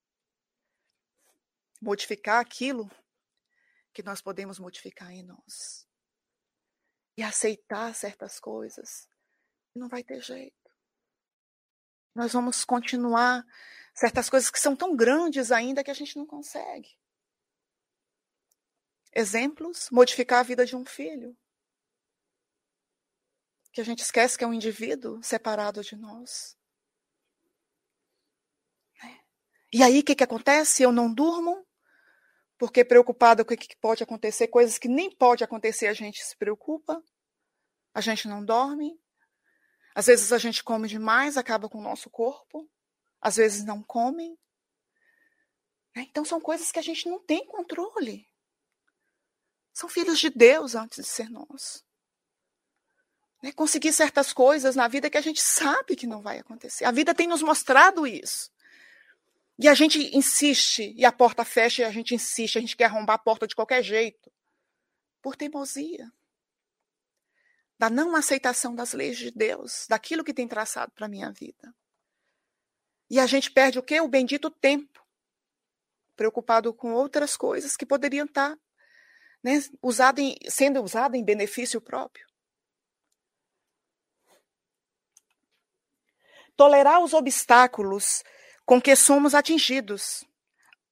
Modificar 1.81 2.41
aquilo 2.41 2.91
que 3.93 4.03
nós 4.03 4.21
podemos 4.21 4.59
modificar 4.59 5.11
em 5.13 5.23
nós. 5.23 5.87
E 7.17 7.23
aceitar 7.23 7.95
certas 7.95 8.39
coisas. 8.39 9.09
Não 9.75 9.89
vai 9.89 10.03
ter 10.03 10.21
jeito. 10.21 10.71
Nós 12.15 12.33
vamos 12.33 12.65
continuar 12.65 13.43
certas 13.97 14.29
coisas 14.29 14.51
que 14.51 14.61
são 14.61 14.77
tão 14.77 14.95
grandes 14.95 15.51
ainda 15.51 15.83
que 15.83 15.91
a 15.91 15.95
gente 15.95 16.17
não 16.17 16.27
consegue. 16.27 16.97
Exemplos, 19.15 19.89
modificar 19.91 20.41
a 20.41 20.43
vida 20.43 20.67
de 20.67 20.77
um 20.77 20.85
filho. 20.85 21.35
Que 23.73 23.81
a 23.81 23.85
gente 23.85 24.01
esquece 24.01 24.37
que 24.37 24.45
é 24.45 24.47
um 24.47 24.53
indivíduo 24.53 25.23
separado 25.23 25.83
de 25.83 25.97
nós. 25.97 26.57
Né? 29.03 29.21
E 29.73 29.83
aí 29.83 30.01
o 30.01 30.05
que, 30.05 30.15
que 30.15 30.25
acontece? 30.25 30.83
Eu 30.83 30.93
não 30.93 31.13
durmo, 31.13 31.67
porque 32.59 32.85
preocupada 32.85 33.45
com 33.47 33.55
o 33.55 33.57
que 33.57 33.77
pode 33.79 34.03
acontecer, 34.03 34.49
coisas 34.49 34.77
que 34.77 34.89
nem 34.89 35.11
pode 35.11 35.43
acontecer, 35.43 35.87
a 35.87 35.95
gente 35.95 36.23
se 36.23 36.37
preocupa, 36.37 37.03
a 37.95 38.03
gente 38.03 38.29
não 38.29 38.45
dorme. 38.45 39.01
Às 39.95 40.07
vezes 40.07 40.31
a 40.33 40.39
gente 40.39 40.63
come 40.63 40.87
demais, 40.87 41.39
acaba 41.39 41.71
com 41.71 41.79
o 41.79 41.83
nosso 41.83 42.11
corpo 42.11 42.71
às 43.21 43.37
vezes 43.37 43.65
não 43.65 43.83
comem. 43.83 44.39
Né? 45.95 46.07
Então 46.09 46.25
são 46.25 46.41
coisas 46.41 46.71
que 46.71 46.79
a 46.79 46.83
gente 46.83 47.09
não 47.09 47.19
tem 47.19 47.47
controle. 47.47 48.29
São 49.73 49.89
filhos 49.89 50.19
de 50.19 50.31
Deus 50.31 50.75
antes 50.75 51.05
de 51.05 51.11
ser 51.11 51.29
nós. 51.29 51.85
Né? 53.43 53.53
Conseguir 53.53 53.93
certas 53.93 54.33
coisas 54.33 54.75
na 54.75 54.89
vida 54.89 55.11
que 55.11 55.19
a 55.19 55.23
gente 55.23 55.41
sabe 55.41 55.97
que 55.97 56.07
não 56.07 56.23
vai 56.23 56.39
acontecer. 56.39 56.85
A 56.85 56.91
vida 56.91 57.15
tem 57.15 57.27
nos 57.27 57.43
mostrado 57.43 58.07
isso. 58.07 58.51
E 59.59 59.69
a 59.69 59.75
gente 59.75 59.99
insiste, 60.15 60.93
e 60.97 61.05
a 61.05 61.13
porta 61.13 61.45
fecha, 61.45 61.83
e 61.83 61.85
a 61.85 61.91
gente 61.91 62.15
insiste, 62.15 62.59
a 62.59 62.61
gente 62.61 62.77
quer 62.77 62.85
arrombar 62.85 63.17
a 63.17 63.19
porta 63.19 63.47
de 63.47 63.55
qualquer 63.55 63.83
jeito. 63.83 64.31
Por 65.23 65.35
teimosia. 65.35 66.13
Da 67.79 67.89
não 67.89 68.15
aceitação 68.15 68.75
das 68.75 68.93
leis 68.93 69.17
de 69.17 69.31
Deus, 69.31 69.87
daquilo 69.89 70.25
que 70.25 70.35
tem 70.35 70.47
traçado 70.47 70.93
para 70.93 71.07
a 71.07 71.09
minha 71.09 71.31
vida. 71.31 71.75
E 73.09 73.21
a 73.21 73.27
gente 73.27 73.51
perde 73.51 73.79
o 73.79 73.83
quê? 73.83 74.01
O 74.01 74.09
bendito 74.09 74.51
tempo. 74.51 75.05
Preocupado 76.17 76.73
com 76.75 76.93
outras 76.93 77.37
coisas 77.37 77.77
que 77.77 77.87
poderiam 77.87 78.27
estar 78.27 78.59
né, 79.43 79.61
usado 79.83 80.19
em, 80.21 80.37
sendo 80.49 80.83
usada 80.83 81.17
em 81.17 81.25
benefício 81.25 81.81
próprio. 81.81 82.27
Tolerar 86.57 87.03
os 87.03 87.13
obstáculos 87.13 88.25
com 88.65 88.81
que 88.81 88.97
somos 88.97 89.35
atingidos, 89.35 90.25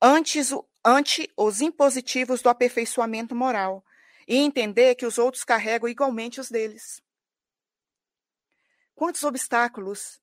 antes 0.00 0.50
ante 0.84 1.32
os 1.36 1.62
impositivos 1.62 2.42
do 2.42 2.50
aperfeiçoamento 2.50 3.34
moral, 3.34 3.82
e 4.28 4.36
entender 4.36 4.94
que 4.94 5.06
os 5.06 5.18
outros 5.18 5.42
carregam 5.42 5.88
igualmente 5.88 6.40
os 6.40 6.50
deles. 6.50 7.02
Quantos 8.94 9.24
obstáculos 9.24 10.20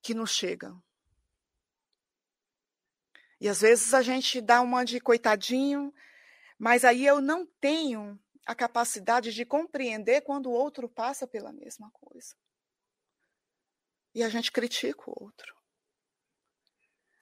que 0.00 0.14
nos 0.14 0.30
chegam? 0.30 0.82
E 3.40 3.48
às 3.48 3.62
vezes 3.62 3.94
a 3.94 4.02
gente 4.02 4.40
dá 4.40 4.60
uma 4.60 4.84
de 4.84 5.00
coitadinho, 5.00 5.92
mas 6.58 6.84
aí 6.84 7.06
eu 7.06 7.20
não 7.20 7.46
tenho 7.58 8.20
a 8.46 8.54
capacidade 8.54 9.32
de 9.32 9.44
compreender 9.46 10.20
quando 10.22 10.46
o 10.46 10.52
outro 10.52 10.88
passa 10.88 11.26
pela 11.26 11.52
mesma 11.52 11.90
coisa. 11.92 12.36
E 14.14 14.22
a 14.22 14.28
gente 14.28 14.52
critica 14.52 15.02
o 15.06 15.24
outro. 15.24 15.54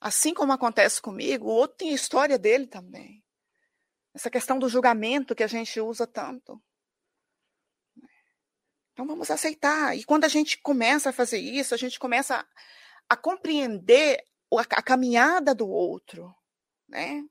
Assim 0.01 0.33
como 0.33 0.53
acontece 0.53 1.01
comigo, 1.01 1.47
o 1.47 1.53
outro 1.53 1.79
tem 1.79 1.91
a 1.91 1.95
história 1.95 2.39
dele 2.39 2.67
também. 2.67 3.25
Essa 4.15 4.31
questão 4.31 4.59
do 4.59 4.69
julgamento 4.69 5.35
que 5.35 5.43
a 5.43 5.49
gente 5.49 5.81
usa 5.81 6.07
tanto. 6.07 6.61
Então 8.93 9.07
vamos 9.07 9.31
aceitar. 9.31 9.97
E 9.97 10.03
quando 10.03 10.25
a 10.25 10.29
gente 10.29 10.59
começa 10.59 11.11
a 11.11 11.13
fazer 11.13 11.39
isso, 11.39 11.75
a 11.75 11.79
gente 11.79 11.99
começa 11.99 12.37
a, 12.37 12.47
a 13.11 13.17
compreender 13.17 14.25
a, 14.57 14.83
caminhada 14.83 15.55
do 15.55 15.69
outro, 15.69 16.35
né? 16.89 17.23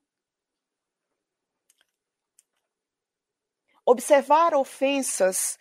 Observar 3.86 4.54
ofensas 4.54 5.58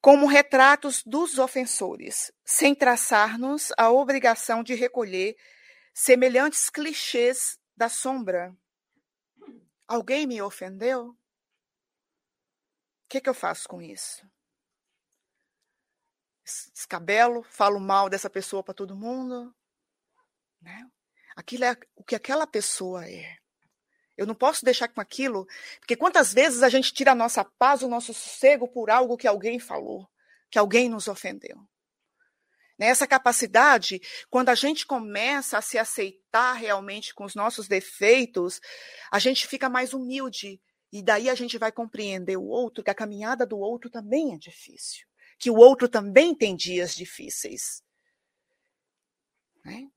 como 0.00 0.26
retratos 0.26 1.02
dos 1.04 1.38
ofensores, 1.38 2.32
sem 2.44 2.74
traçar-nos 2.74 3.72
a 3.78 3.90
obrigação 3.90 4.62
de 4.62 4.74
recolher 4.74 5.36
semelhantes 5.94 6.68
clichês 6.68 7.58
da 7.76 7.88
sombra. 7.88 8.54
Alguém 9.86 10.26
me 10.26 10.42
ofendeu? 10.42 11.10
O 11.10 11.16
que, 13.08 13.20
que 13.20 13.28
eu 13.28 13.34
faço 13.34 13.68
com 13.68 13.80
isso? 13.80 14.26
Escabelo, 16.44 17.42
falo 17.44 17.78
mal 17.78 18.08
dessa 18.08 18.28
pessoa 18.28 18.62
para 18.62 18.74
todo 18.74 18.96
mundo? 18.96 19.54
Né? 20.62 20.86
Aquilo 21.36 21.64
é 21.64 21.76
o 21.96 22.04
que 22.04 22.14
aquela 22.14 22.46
pessoa 22.46 23.06
é. 23.06 23.36
Eu 24.16 24.26
não 24.26 24.34
posso 24.34 24.64
deixar 24.64 24.88
com 24.88 25.00
aquilo, 25.00 25.46
porque 25.80 25.96
quantas 25.96 26.32
vezes 26.32 26.62
a 26.62 26.68
gente 26.68 26.92
tira 26.92 27.12
a 27.12 27.14
nossa 27.14 27.44
paz, 27.44 27.82
o 27.82 27.88
nosso 27.88 28.14
sossego 28.14 28.68
por 28.68 28.90
algo 28.90 29.16
que 29.16 29.26
alguém 29.26 29.58
falou, 29.58 30.08
que 30.50 30.58
alguém 30.58 30.88
nos 30.88 31.08
ofendeu. 31.08 31.56
Né? 32.78 32.88
Essa 32.88 33.06
capacidade, 33.06 34.00
quando 34.28 34.48
a 34.48 34.54
gente 34.54 34.86
começa 34.86 35.58
a 35.58 35.62
se 35.62 35.78
aceitar 35.78 36.52
realmente 36.54 37.14
com 37.14 37.24
os 37.24 37.34
nossos 37.34 37.66
defeitos, 37.66 38.60
a 39.10 39.18
gente 39.18 39.46
fica 39.46 39.68
mais 39.68 39.92
humilde. 39.94 40.60
E 40.92 41.02
daí 41.02 41.30
a 41.30 41.34
gente 41.34 41.56
vai 41.56 41.72
compreender 41.72 42.36
o 42.36 42.44
outro, 42.44 42.84
que 42.84 42.90
a 42.90 42.94
caminhada 42.94 43.46
do 43.46 43.58
outro 43.58 43.88
também 43.88 44.34
é 44.34 44.38
difícil. 44.38 45.06
Que 45.38 45.50
o 45.50 45.56
outro 45.56 45.88
também 45.88 46.34
tem 46.34 46.54
dias 46.54 46.94
difíceis. 46.94 47.82
Né? 49.64 49.88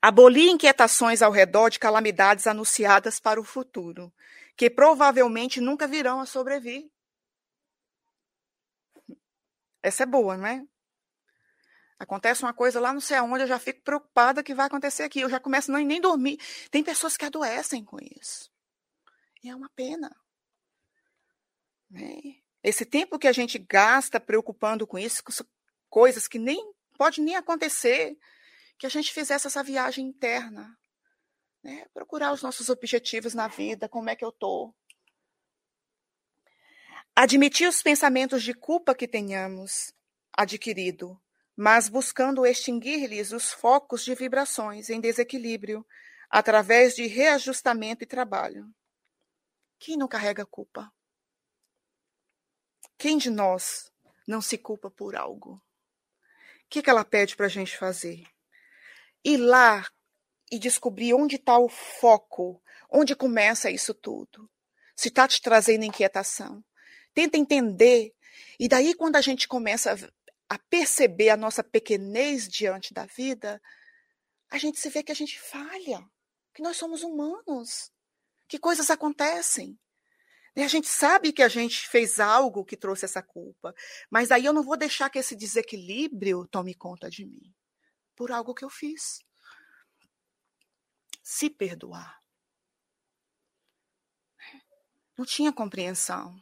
Abolir 0.00 0.48
inquietações 0.48 1.22
ao 1.22 1.30
redor 1.30 1.70
de 1.70 1.78
calamidades 1.78 2.46
anunciadas 2.46 3.20
para 3.20 3.40
o 3.40 3.44
futuro, 3.44 4.12
que 4.56 4.70
provavelmente 4.70 5.60
nunca 5.60 5.86
virão 5.86 6.20
a 6.20 6.26
sobrevir. 6.26 6.90
Essa 9.82 10.02
é 10.02 10.06
boa, 10.06 10.36
não 10.36 10.46
é? 10.46 10.66
Acontece 11.98 12.42
uma 12.42 12.52
coisa 12.52 12.78
lá 12.78 12.92
não 12.92 13.00
sei 13.00 13.16
aonde, 13.16 13.44
eu 13.44 13.46
já 13.46 13.58
fico 13.58 13.80
preocupada 13.82 14.42
que 14.42 14.54
vai 14.54 14.66
acontecer 14.66 15.02
aqui. 15.02 15.20
Eu 15.20 15.30
já 15.30 15.40
começo 15.40 15.72
a 15.72 15.78
nem 15.78 16.00
dormir. 16.00 16.38
Tem 16.70 16.82
pessoas 16.82 17.16
que 17.16 17.24
adoecem 17.24 17.84
com 17.84 17.96
isso. 18.00 18.50
E 19.42 19.48
é 19.48 19.54
uma 19.54 19.70
pena. 19.70 20.14
Né? 21.90 22.36
Esse 22.62 22.84
tempo 22.84 23.18
que 23.18 23.28
a 23.28 23.32
gente 23.32 23.58
gasta 23.58 24.20
preocupando 24.20 24.86
com 24.86 24.98
isso, 24.98 25.22
com 25.22 25.32
coisas 25.88 26.28
que 26.28 26.38
nem 26.38 26.74
pode 26.98 27.20
nem 27.20 27.36
acontecer, 27.36 28.18
que 28.78 28.86
a 28.86 28.90
gente 28.90 29.12
fizesse 29.12 29.46
essa 29.46 29.62
viagem 29.62 30.06
interna, 30.06 30.76
né? 31.62 31.86
procurar 31.92 32.32
os 32.32 32.42
nossos 32.42 32.68
objetivos 32.68 33.34
na 33.34 33.48
vida, 33.48 33.88
como 33.88 34.10
é 34.10 34.16
que 34.16 34.24
eu 34.24 34.28
estou. 34.28 34.74
Admitir 37.14 37.68
os 37.68 37.82
pensamentos 37.82 38.42
de 38.42 38.52
culpa 38.52 38.94
que 38.94 39.08
tenhamos 39.08 39.92
adquirido, 40.32 41.20
mas 41.56 41.88
buscando 41.88 42.44
extinguir-lhes 42.44 43.32
os 43.32 43.50
focos 43.52 44.04
de 44.04 44.14
vibrações 44.14 44.90
em 44.90 45.00
desequilíbrio, 45.00 45.86
através 46.28 46.94
de 46.94 47.06
reajustamento 47.06 48.04
e 48.04 48.06
trabalho. 48.06 48.70
Quem 49.78 49.96
não 49.96 50.08
carrega 50.08 50.44
culpa? 50.44 50.92
Quem 52.98 53.16
de 53.16 53.30
nós 53.30 53.90
não 54.26 54.42
se 54.42 54.58
culpa 54.58 54.90
por 54.90 55.16
algo? 55.16 55.54
O 55.54 56.68
que, 56.68 56.82
que 56.82 56.90
ela 56.90 57.04
pede 57.04 57.36
para 57.36 57.46
a 57.46 57.50
gente 57.50 57.76
fazer? 57.78 58.24
Ir 59.26 59.38
lá 59.38 59.84
e 60.52 60.58
descobrir 60.58 61.12
onde 61.12 61.34
está 61.34 61.58
o 61.58 61.68
foco, 61.68 62.62
onde 62.88 63.16
começa 63.16 63.68
isso 63.68 63.92
tudo. 63.92 64.48
Se 64.94 65.08
está 65.08 65.26
te 65.26 65.42
trazendo 65.42 65.84
inquietação. 65.84 66.64
Tenta 67.12 67.36
entender. 67.36 68.14
E 68.58 68.68
daí, 68.68 68.94
quando 68.94 69.16
a 69.16 69.20
gente 69.20 69.48
começa 69.48 69.96
a 70.48 70.58
perceber 70.70 71.30
a 71.30 71.36
nossa 71.36 71.64
pequenez 71.64 72.48
diante 72.48 72.94
da 72.94 73.04
vida, 73.04 73.60
a 74.48 74.58
gente 74.58 74.78
se 74.78 74.88
vê 74.88 75.02
que 75.02 75.10
a 75.10 75.16
gente 75.16 75.40
falha, 75.40 76.08
que 76.54 76.62
nós 76.62 76.76
somos 76.76 77.02
humanos, 77.02 77.90
que 78.48 78.60
coisas 78.60 78.90
acontecem. 78.90 79.76
E 80.54 80.62
a 80.62 80.68
gente 80.68 80.86
sabe 80.86 81.32
que 81.32 81.42
a 81.42 81.48
gente 81.48 81.88
fez 81.88 82.20
algo 82.20 82.64
que 82.64 82.76
trouxe 82.76 83.04
essa 83.04 83.22
culpa, 83.22 83.74
mas 84.08 84.30
aí 84.30 84.44
eu 84.44 84.52
não 84.52 84.62
vou 84.62 84.76
deixar 84.76 85.10
que 85.10 85.18
esse 85.18 85.34
desequilíbrio 85.34 86.46
tome 86.46 86.74
conta 86.74 87.10
de 87.10 87.26
mim 87.26 87.52
por 88.16 88.32
algo 88.32 88.54
que 88.54 88.64
eu 88.64 88.70
fiz. 88.70 89.20
Se 91.22 91.50
perdoar. 91.50 92.20
Não 95.16 95.24
tinha 95.24 95.52
compreensão. 95.52 96.40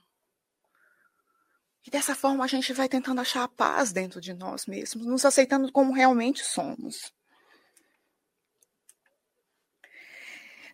E 1.86 1.90
dessa 1.90 2.14
forma 2.14 2.44
a 2.44 2.48
gente 2.48 2.72
vai 2.72 2.88
tentando 2.88 3.20
achar 3.20 3.44
a 3.44 3.48
paz 3.48 3.92
dentro 3.92 4.20
de 4.20 4.32
nós 4.32 4.66
mesmos, 4.66 5.04
nos 5.04 5.24
aceitando 5.24 5.70
como 5.70 5.92
realmente 5.92 6.44
somos. 6.44 7.12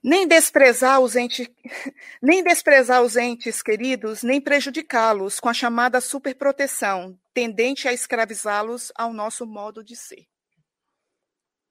nem 0.03 0.27
desprezar 0.27 1.01
os 1.01 1.15
entes, 1.15 1.49
nem 2.23 2.43
desprezar 2.43 3.03
os 3.03 3.17
entes 3.17 3.63
queridos, 3.63 4.23
nem 4.23 4.41
prejudicá-los 4.41 5.39
com 5.39 5.49
a 5.49 5.55
chamada 5.55 6.01
superproteção, 6.01 7.19
tendente 7.35 7.87
a 7.87 7.93
escravizá-los 7.93 8.91
ao 8.95 9.13
nosso 9.13 9.47
modo 9.47 9.85
de 9.85 9.95
ser. 9.95 10.30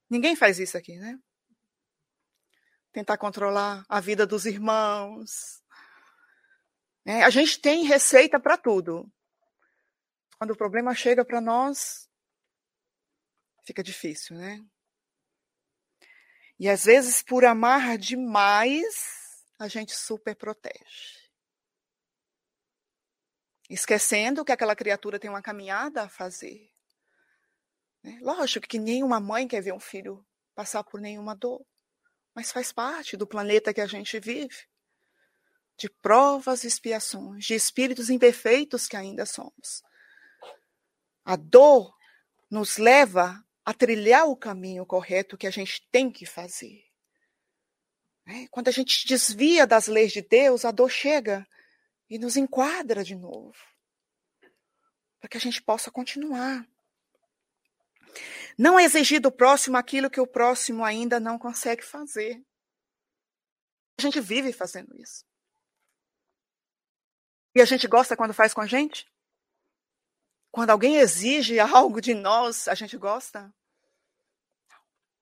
Ninguém 0.09 0.35
faz 0.35 0.59
isso 0.59 0.77
aqui, 0.77 0.97
né? 0.97 1.19
Tentar 2.91 3.17
controlar 3.17 3.85
a 3.87 3.99
vida 3.99 4.25
dos 4.25 4.45
irmãos. 4.45 5.63
É, 7.05 7.23
a 7.23 7.29
gente 7.29 7.59
tem 7.59 7.83
receita 7.83 8.39
para 8.39 8.57
tudo. 8.57 9.11
Quando 10.37 10.51
o 10.51 10.57
problema 10.57 10.95
chega 10.95 11.23
para 11.23 11.39
nós, 11.39 12.09
fica 13.65 13.83
difícil, 13.83 14.37
né? 14.37 14.59
E 16.57 16.67
às 16.67 16.85
vezes, 16.85 17.21
por 17.21 17.45
amar 17.45 17.97
demais, 17.97 19.45
a 19.57 19.67
gente 19.67 19.95
super 19.95 20.35
protege. 20.35 21.19
Esquecendo 23.69 24.43
que 24.43 24.51
aquela 24.51 24.75
criatura 24.75 25.19
tem 25.19 25.29
uma 25.29 25.41
caminhada 25.41 26.03
a 26.03 26.09
fazer. 26.09 26.69
Né? 28.03 28.17
Lógico 28.21 28.67
que 28.67 28.79
nenhuma 28.79 29.19
mãe 29.19 29.47
quer 29.47 29.61
ver 29.61 29.73
um 29.73 29.79
filho 29.79 30.25
passar 30.55 30.83
por 30.83 30.99
nenhuma 30.99 31.35
dor, 31.35 31.65
mas 32.35 32.51
faz 32.51 32.71
parte 32.71 33.15
do 33.15 33.27
planeta 33.27 33.73
que 33.73 33.81
a 33.81 33.87
gente 33.87 34.19
vive 34.19 34.67
de 35.77 35.89
provas 35.89 36.63
e 36.63 36.67
expiações, 36.67 37.45
de 37.45 37.53
espíritos 37.53 38.09
imperfeitos 38.09 38.85
que 38.85 38.97
ainda 38.97 39.25
somos. 39.25 39.81
A 41.23 41.37
dor 41.37 41.95
nos 42.51 42.77
leva 42.77 43.41
a 43.63 43.73
trilhar 43.73 44.27
o 44.27 44.35
caminho 44.35 44.85
correto 44.85 45.37
que 45.37 45.47
a 45.47 45.51
gente 45.51 45.87
tem 45.89 46.11
que 46.11 46.25
fazer. 46.25 46.83
Né? 48.25 48.47
Quando 48.51 48.67
a 48.67 48.71
gente 48.71 49.07
desvia 49.07 49.65
das 49.65 49.87
leis 49.87 50.11
de 50.11 50.21
Deus, 50.21 50.65
a 50.65 50.71
dor 50.71 50.89
chega 50.89 51.47
e 52.09 52.19
nos 52.19 52.35
enquadra 52.35 53.03
de 53.03 53.15
novo, 53.15 53.55
para 55.19 55.29
que 55.29 55.37
a 55.37 55.41
gente 55.41 55.61
possa 55.61 55.89
continuar. 55.89 56.67
Não 58.59 58.77
exigir 58.77 59.21
do 59.21 59.31
próximo 59.31 59.77
aquilo 59.77 60.09
que 60.09 60.19
o 60.19 60.27
próximo 60.27 60.83
ainda 60.83 61.17
não 61.17 61.39
consegue 61.39 61.81
fazer. 61.81 62.45
A 63.97 64.01
gente 64.01 64.19
vive 64.19 64.51
fazendo 64.51 64.93
isso. 64.99 65.23
E 67.55 67.61
a 67.61 67.65
gente 67.65 67.87
gosta 67.87 68.17
quando 68.17 68.33
faz 68.33 68.53
com 68.53 68.59
a 68.59 68.67
gente? 68.67 69.09
Quando 70.51 70.71
alguém 70.71 70.97
exige 70.97 71.57
algo 71.71 72.01
de 72.01 72.13
nós, 72.13 72.67
a 72.67 72.75
gente 72.75 72.97
gosta? 72.97 73.49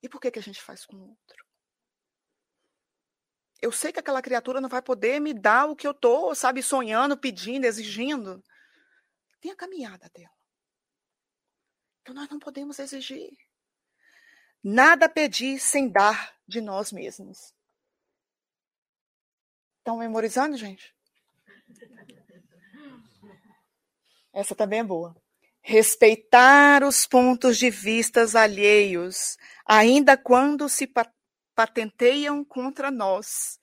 E 0.02 0.10
por 0.10 0.20
que, 0.20 0.32
que 0.32 0.40
a 0.40 0.44
gente 0.44 0.60
faz 0.60 0.84
com 0.84 0.96
o 0.96 1.10
outro? 1.10 1.46
Eu 3.62 3.72
sei 3.72 3.94
que 3.94 4.00
aquela 4.00 4.22
criatura 4.22 4.60
não 4.60 4.70
vai 4.70 4.82
poder 4.82 5.20
me 5.20 5.32
dar 5.32 5.68
o 5.68 5.76
que 5.76 5.86
eu 5.86 5.92
estou, 5.92 6.34
sabe, 6.34 6.64
sonhando, 6.64 7.16
pedindo, 7.16 7.66
exigindo. 7.66 8.44
Tem 9.40 9.52
a 9.52 9.56
caminhada 9.56 10.10
dela. 10.10 10.37
Então 12.08 12.16
nós 12.16 12.30
não 12.30 12.40
podemos 12.40 12.80
exigir. 12.80 13.38
Nada 14.64 15.10
pedir 15.10 15.60
sem 15.60 15.90
dar 15.90 16.34
de 16.48 16.62
nós 16.62 16.90
mesmos. 16.90 17.54
Estão 19.80 19.98
memorizando, 19.98 20.56
gente? 20.56 20.96
Essa 24.32 24.56
também 24.56 24.80
é 24.80 24.84
boa. 24.86 25.22
Respeitar 25.60 26.82
os 26.82 27.06
pontos 27.06 27.58
de 27.58 27.70
vistas 27.70 28.38
alheios 28.38 29.38
ainda 29.66 30.16
quando 30.16 30.70
se 30.70 30.90
patenteiam 31.54 32.42
contra 32.46 32.90
nós, 32.90 33.60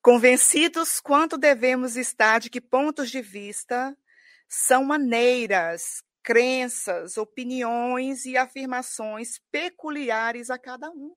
convencidos 0.00 1.00
quanto 1.00 1.36
devemos 1.36 1.96
estar 1.96 2.38
de 2.38 2.50
que 2.50 2.60
pontos 2.60 3.10
de 3.10 3.20
vista 3.20 3.98
são 4.48 4.84
maneiras, 4.84 6.04
crenças, 6.22 7.16
opiniões 7.16 8.24
e 8.24 8.36
afirmações 8.36 9.38
peculiares 9.50 10.50
a 10.50 10.58
cada 10.58 10.90
um. 10.90 11.14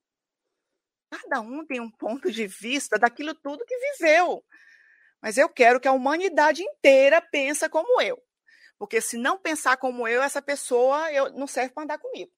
Cada 1.10 1.42
um 1.42 1.66
tem 1.66 1.80
um 1.80 1.92
ponto 1.92 2.32
de 2.32 2.48
vista 2.48 2.98
daquilo 2.98 3.36
tudo 3.36 3.66
que 3.66 3.78
viveu. 3.78 4.44
Mas 5.22 5.38
eu 5.38 5.48
quero 5.48 5.80
que 5.80 5.88
a 5.88 5.92
humanidade 5.92 6.64
inteira 6.64 7.22
pense 7.22 7.68
como 7.70 8.02
eu. 8.02 8.22
Porque 8.78 9.00
se 9.00 9.18
não 9.18 9.38
pensar 9.38 9.78
como 9.78 10.08
eu, 10.08 10.22
essa 10.22 10.42
pessoa 10.42 11.12
eu, 11.12 11.32
não 11.32 11.48
serve 11.48 11.74
para 11.74 11.84
andar 11.84 12.00
comigo. 12.00 12.32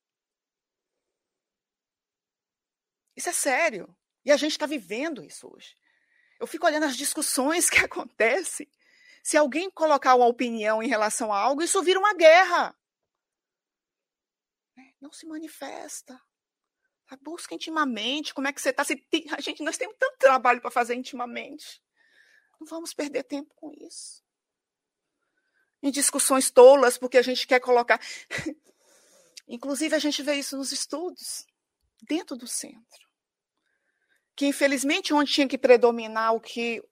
Isso 3.15 3.29
é 3.29 3.33
sério. 3.33 3.95
E 4.23 4.31
a 4.31 4.37
gente 4.37 4.51
está 4.51 4.65
vivendo 4.65 5.23
isso 5.23 5.51
hoje. 5.51 5.75
Eu 6.39 6.45
fico 6.45 6.65
olhando 6.65 6.85
as 6.85 6.97
discussões 6.97 7.69
que 7.71 7.79
acontecem. 7.79 8.69
Se 9.25 9.37
alguém 9.37 9.71
colocar 9.71 10.13
uma 10.13 10.27
opinião 10.27 10.83
em 10.83 10.87
relação 10.87 11.33
a 11.33 11.39
algo, 11.39 11.63
isso 11.63 11.81
vira 11.81 11.97
uma 11.97 12.13
guerra. 12.13 12.77
Né? 14.77 14.93
Não 15.01 15.11
se 15.11 15.25
manifesta. 15.25 16.21
Busca 17.23 17.55
intimamente 17.55 18.35
como 18.35 18.47
é 18.47 18.53
que 18.53 18.61
você 18.61 18.69
está. 18.69 18.83
A 19.35 19.41
gente, 19.41 19.63
nós 19.63 19.77
temos 19.77 19.97
tanto 19.97 20.19
trabalho 20.19 20.61
para 20.61 20.69
fazer 20.69 20.93
intimamente. 20.93 21.81
Não 22.59 22.67
vamos 22.67 22.93
perder 22.93 23.23
tempo 23.23 23.51
com 23.55 23.71
isso. 23.73 24.23
Em 25.81 25.89
discussões 25.89 26.51
tolas, 26.51 26.95
porque 26.95 27.17
a 27.17 27.23
gente 27.23 27.47
quer 27.47 27.59
colocar. 27.59 27.99
Inclusive, 29.47 29.95
a 29.95 29.99
gente 29.99 30.21
vê 30.21 30.35
isso 30.35 30.55
nos 30.55 30.71
estudos, 30.71 31.47
dentro 32.03 32.37
do 32.37 32.45
centro 32.45 33.05
que 34.35 34.45
infelizmente 34.45 35.13
onde 35.13 35.31
tinha 35.31 35.47
que 35.47 35.57
predominar 35.57 36.33
o 36.33 36.41
que 36.41 36.83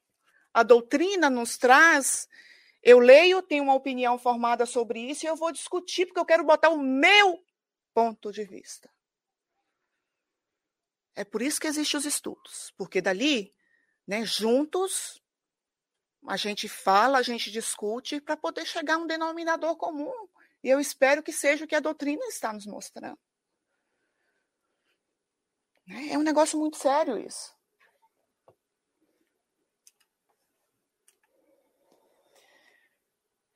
a 0.53 0.63
doutrina 0.63 1.29
nos 1.29 1.57
traz, 1.57 2.27
eu 2.81 2.99
leio, 2.99 3.41
tenho 3.41 3.63
uma 3.63 3.73
opinião 3.73 4.17
formada 4.19 4.65
sobre 4.65 4.99
isso 4.99 5.25
e 5.25 5.27
eu 5.27 5.35
vou 5.35 5.51
discutir 5.51 6.05
porque 6.05 6.19
eu 6.19 6.25
quero 6.25 6.43
botar 6.43 6.69
o 6.69 6.79
meu 6.79 7.43
ponto 7.93 8.31
de 8.31 8.43
vista. 8.43 8.91
É 11.15 11.23
por 11.23 11.41
isso 11.41 11.61
que 11.61 11.67
existem 11.67 11.97
os 11.97 12.05
estudos, 12.05 12.73
porque 12.75 13.01
dali, 13.01 13.53
né, 14.05 14.25
juntos, 14.25 15.21
a 16.27 16.37
gente 16.37 16.67
fala, 16.67 17.19
a 17.19 17.21
gente 17.21 17.51
discute 17.51 18.19
para 18.19 18.35
poder 18.35 18.65
chegar 18.65 18.95
a 18.95 18.97
um 18.97 19.07
denominador 19.07 19.75
comum. 19.75 20.27
E 20.63 20.69
eu 20.69 20.79
espero 20.79 21.21
que 21.21 21.31
seja 21.31 21.65
o 21.65 21.67
que 21.67 21.75
a 21.75 21.79
doutrina 21.79 22.25
está 22.25 22.51
nos 22.53 22.65
mostrando. 22.65 23.19
É 26.09 26.17
um 26.17 26.23
negócio 26.23 26.57
muito 26.57 26.77
sério 26.77 27.17
isso. 27.17 27.53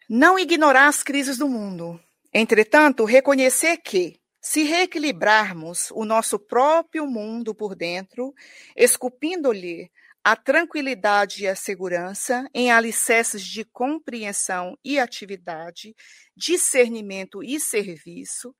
Não 0.09 0.39
ignorar 0.39 0.87
as 0.87 1.03
crises 1.03 1.37
do 1.37 1.49
mundo. 1.49 1.99
Entretanto, 2.33 3.03
reconhecer 3.03 3.75
que, 3.75 4.17
se 4.39 4.63
reequilibrarmos 4.63 5.91
o 5.91 6.05
nosso 6.05 6.39
próprio 6.39 7.05
mundo 7.05 7.53
por 7.53 7.75
dentro, 7.75 8.33
esculpindo-lhe 8.73 9.91
a 10.23 10.33
tranquilidade 10.37 11.43
e 11.43 11.47
a 11.47 11.57
segurança 11.57 12.49
em 12.53 12.71
alicerces 12.71 13.43
de 13.43 13.65
compreensão 13.65 14.77
e 14.81 14.97
atividade, 14.97 15.93
discernimento 16.37 17.43
e 17.43 17.59
serviço, 17.59 18.55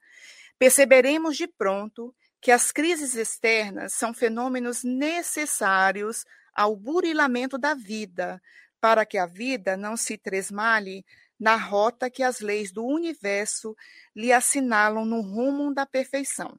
perceberemos 0.60 1.38
de 1.38 1.48
pronto 1.48 2.14
que 2.42 2.52
as 2.52 2.74
crises 2.74 3.16
externas 3.16 3.94
são 3.94 4.14
fenômenos 4.14 4.84
necessários 4.84 6.26
ao 6.54 6.76
burilamento 6.76 7.58
da 7.58 7.74
vida, 7.74 8.42
para 8.82 9.06
que 9.06 9.18
a 9.18 9.26
vida 9.26 9.78
não 9.78 9.96
se 9.98 10.18
tresmale 10.18 11.06
na 11.40 11.56
rota 11.56 12.10
que 12.10 12.24
as 12.24 12.40
leis 12.40 12.72
do 12.72 12.84
universo 12.86 13.76
lhe 14.16 14.32
assinalam 14.32 15.06
no 15.06 15.22
rumo 15.22 15.74
da 15.74 15.86
perfeição. 15.86 16.58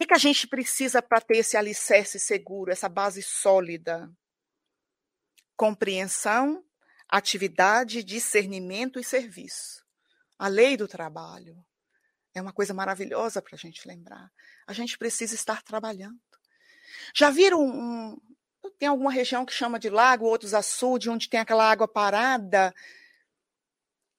O 0.00 0.06
que 0.06 0.14
a 0.14 0.18
gente 0.18 0.48
precisa 0.48 1.02
para 1.02 1.20
ter 1.20 1.38
esse 1.38 1.56
alicerce 1.56 2.18
seguro, 2.18 2.72
essa 2.72 2.88
base 2.88 3.22
sólida? 3.22 4.10
Compreensão, 5.56 6.64
atividade, 7.08 8.02
discernimento 8.02 8.98
e 8.98 9.04
serviço. 9.04 9.84
A 10.38 10.48
lei 10.48 10.76
do 10.76 10.88
trabalho 10.88 11.54
é 12.34 12.40
uma 12.40 12.52
coisa 12.52 12.72
maravilhosa 12.72 13.42
para 13.42 13.54
a 13.54 13.58
gente 13.58 13.86
lembrar. 13.86 14.32
A 14.66 14.72
gente 14.72 14.96
precisa 14.96 15.34
estar 15.34 15.62
trabalhando. 15.62 16.18
Já 17.14 17.28
viram 17.28 17.60
um, 17.62 18.18
tem 18.78 18.88
alguma 18.88 19.10
região 19.10 19.44
que 19.44 19.52
chama 19.52 19.78
de 19.78 19.90
lago, 19.90 20.24
outros 20.24 20.54
açude, 20.54 21.10
onde 21.10 21.28
tem 21.28 21.40
aquela 21.40 21.70
água 21.70 21.86
parada, 21.86 22.74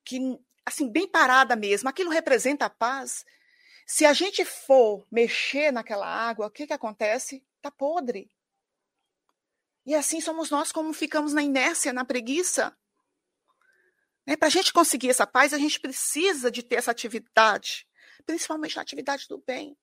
que 0.03 0.19
assim 0.65 0.89
bem 0.89 1.07
parada 1.07 1.55
mesmo. 1.55 1.89
Aquilo 1.89 2.09
representa 2.09 2.65
a 2.65 2.69
paz. 2.69 3.25
Se 3.85 4.05
a 4.05 4.13
gente 4.13 4.45
for 4.45 5.05
mexer 5.11 5.71
naquela 5.71 6.07
água, 6.07 6.47
o 6.47 6.51
que 6.51 6.67
que 6.67 6.73
acontece? 6.73 7.45
Tá 7.61 7.69
podre. 7.69 8.31
E 9.85 9.95
assim 9.95 10.21
somos 10.21 10.49
nós 10.49 10.71
como 10.71 10.93
ficamos 10.93 11.33
na 11.33 11.41
inércia, 11.41 11.91
na 11.91 12.05
preguiça. 12.05 12.75
Né? 14.25 14.37
Para 14.37 14.47
a 14.47 14.51
gente 14.51 14.71
conseguir 14.71 15.09
essa 15.09 15.25
paz, 15.25 15.53
a 15.53 15.57
gente 15.57 15.79
precisa 15.79 16.51
de 16.51 16.61
ter 16.63 16.75
essa 16.75 16.91
atividade, 16.91 17.87
principalmente 18.25 18.75
na 18.75 18.81
atividade 18.81 19.27
do 19.27 19.39
bem. 19.39 19.75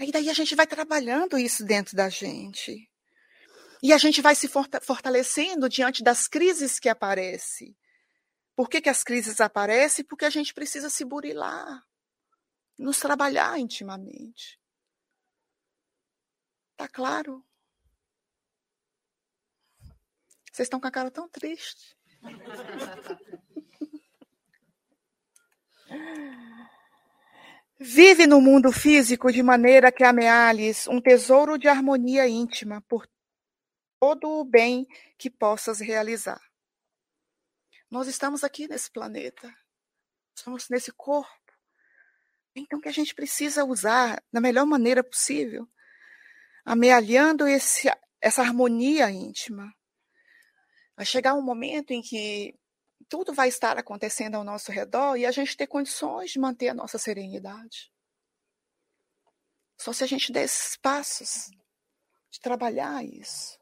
E 0.00 0.10
daí 0.10 0.28
a 0.28 0.34
gente 0.34 0.54
vai 0.56 0.66
trabalhando 0.66 1.38
isso 1.38 1.64
dentro 1.64 1.96
da 1.96 2.08
gente. 2.08 2.90
E 3.82 3.92
a 3.92 3.98
gente 3.98 4.20
vai 4.20 4.34
se 4.34 4.48
fortalecendo 4.48 5.68
diante 5.68 6.02
das 6.02 6.26
crises 6.26 6.80
que 6.80 6.88
aparecem. 6.88 7.76
Por 8.56 8.68
que, 8.68 8.80
que 8.80 8.88
as 8.88 9.02
crises 9.02 9.40
aparecem? 9.40 10.04
Porque 10.04 10.24
a 10.24 10.30
gente 10.30 10.54
precisa 10.54 10.88
se 10.88 11.04
burilar, 11.04 11.84
nos 12.78 13.00
trabalhar 13.00 13.58
intimamente. 13.58 14.60
Tá 16.76 16.88
claro? 16.88 17.44
Vocês 20.52 20.66
estão 20.66 20.80
com 20.80 20.86
a 20.86 20.90
cara 20.90 21.10
tão 21.10 21.28
triste. 21.28 21.96
Vive 27.78 28.26
no 28.26 28.40
mundo 28.40 28.70
físico 28.70 29.32
de 29.32 29.42
maneira 29.42 29.90
que 29.90 30.04
amealhes 30.04 30.86
um 30.86 31.00
tesouro 31.00 31.58
de 31.58 31.66
harmonia 31.66 32.28
íntima 32.28 32.80
por 32.82 33.06
todo 33.98 34.28
o 34.28 34.44
bem 34.44 34.86
que 35.18 35.28
possas 35.28 35.80
realizar. 35.80 36.40
Nós 37.94 38.08
estamos 38.08 38.42
aqui 38.42 38.66
nesse 38.66 38.90
planeta, 38.90 39.56
estamos 40.36 40.68
nesse 40.68 40.90
corpo, 40.90 41.52
então 42.52 42.80
que 42.80 42.88
a 42.88 42.92
gente 42.92 43.14
precisa 43.14 43.64
usar 43.64 44.20
da 44.32 44.40
melhor 44.40 44.66
maneira 44.66 45.04
possível, 45.04 45.64
amealhando 46.64 47.46
esse, 47.46 47.88
essa 48.20 48.42
harmonia 48.42 49.08
íntima. 49.12 49.72
Vai 50.96 51.06
chegar 51.06 51.34
um 51.34 51.40
momento 51.40 51.92
em 51.92 52.02
que 52.02 52.58
tudo 53.08 53.32
vai 53.32 53.46
estar 53.46 53.78
acontecendo 53.78 54.34
ao 54.34 54.42
nosso 54.42 54.72
redor 54.72 55.16
e 55.16 55.24
a 55.24 55.30
gente 55.30 55.56
ter 55.56 55.68
condições 55.68 56.32
de 56.32 56.40
manter 56.40 56.70
a 56.70 56.74
nossa 56.74 56.98
serenidade. 56.98 57.92
Só 59.80 59.92
se 59.92 60.02
a 60.02 60.06
gente 60.08 60.32
der 60.32 60.42
esses 60.42 60.76
passos 60.78 61.48
de 62.28 62.40
trabalhar 62.40 63.04
isso. 63.04 63.56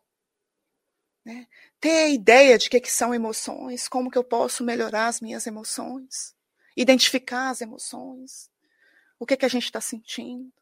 Né? 1.22 1.46
Ter 1.82 2.12
ideia 2.12 2.56
de 2.56 2.68
o 2.68 2.70
que, 2.70 2.78
que 2.78 2.92
são 2.92 3.12
emoções, 3.12 3.88
como 3.88 4.08
que 4.08 4.16
eu 4.16 4.22
posso 4.22 4.62
melhorar 4.62 5.08
as 5.08 5.20
minhas 5.20 5.48
emoções, 5.48 6.32
identificar 6.76 7.50
as 7.50 7.60
emoções, 7.60 8.48
o 9.18 9.26
que, 9.26 9.36
que 9.36 9.44
a 9.44 9.48
gente 9.48 9.64
está 9.64 9.80
sentindo. 9.80 10.52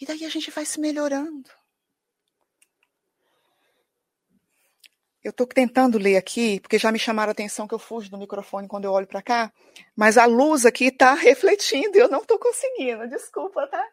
E 0.00 0.06
daí 0.06 0.24
a 0.24 0.30
gente 0.30 0.50
vai 0.50 0.64
se 0.64 0.80
melhorando. 0.80 1.50
Eu 5.22 5.28
estou 5.28 5.46
tentando 5.46 5.98
ler 5.98 6.16
aqui, 6.16 6.58
porque 6.60 6.78
já 6.78 6.90
me 6.90 6.98
chamaram 6.98 7.28
a 7.28 7.32
atenção 7.32 7.68
que 7.68 7.74
eu 7.74 7.78
fujo 7.78 8.10
do 8.10 8.16
microfone 8.16 8.66
quando 8.66 8.86
eu 8.86 8.92
olho 8.92 9.06
para 9.06 9.20
cá, 9.20 9.52
mas 9.94 10.16
a 10.16 10.24
luz 10.24 10.64
aqui 10.64 10.86
está 10.86 11.12
refletindo 11.20 11.98
e 11.98 12.00
eu 12.00 12.08
não 12.08 12.22
estou 12.22 12.38
conseguindo. 12.38 13.06
Desculpa, 13.08 13.66
tá? 13.66 13.86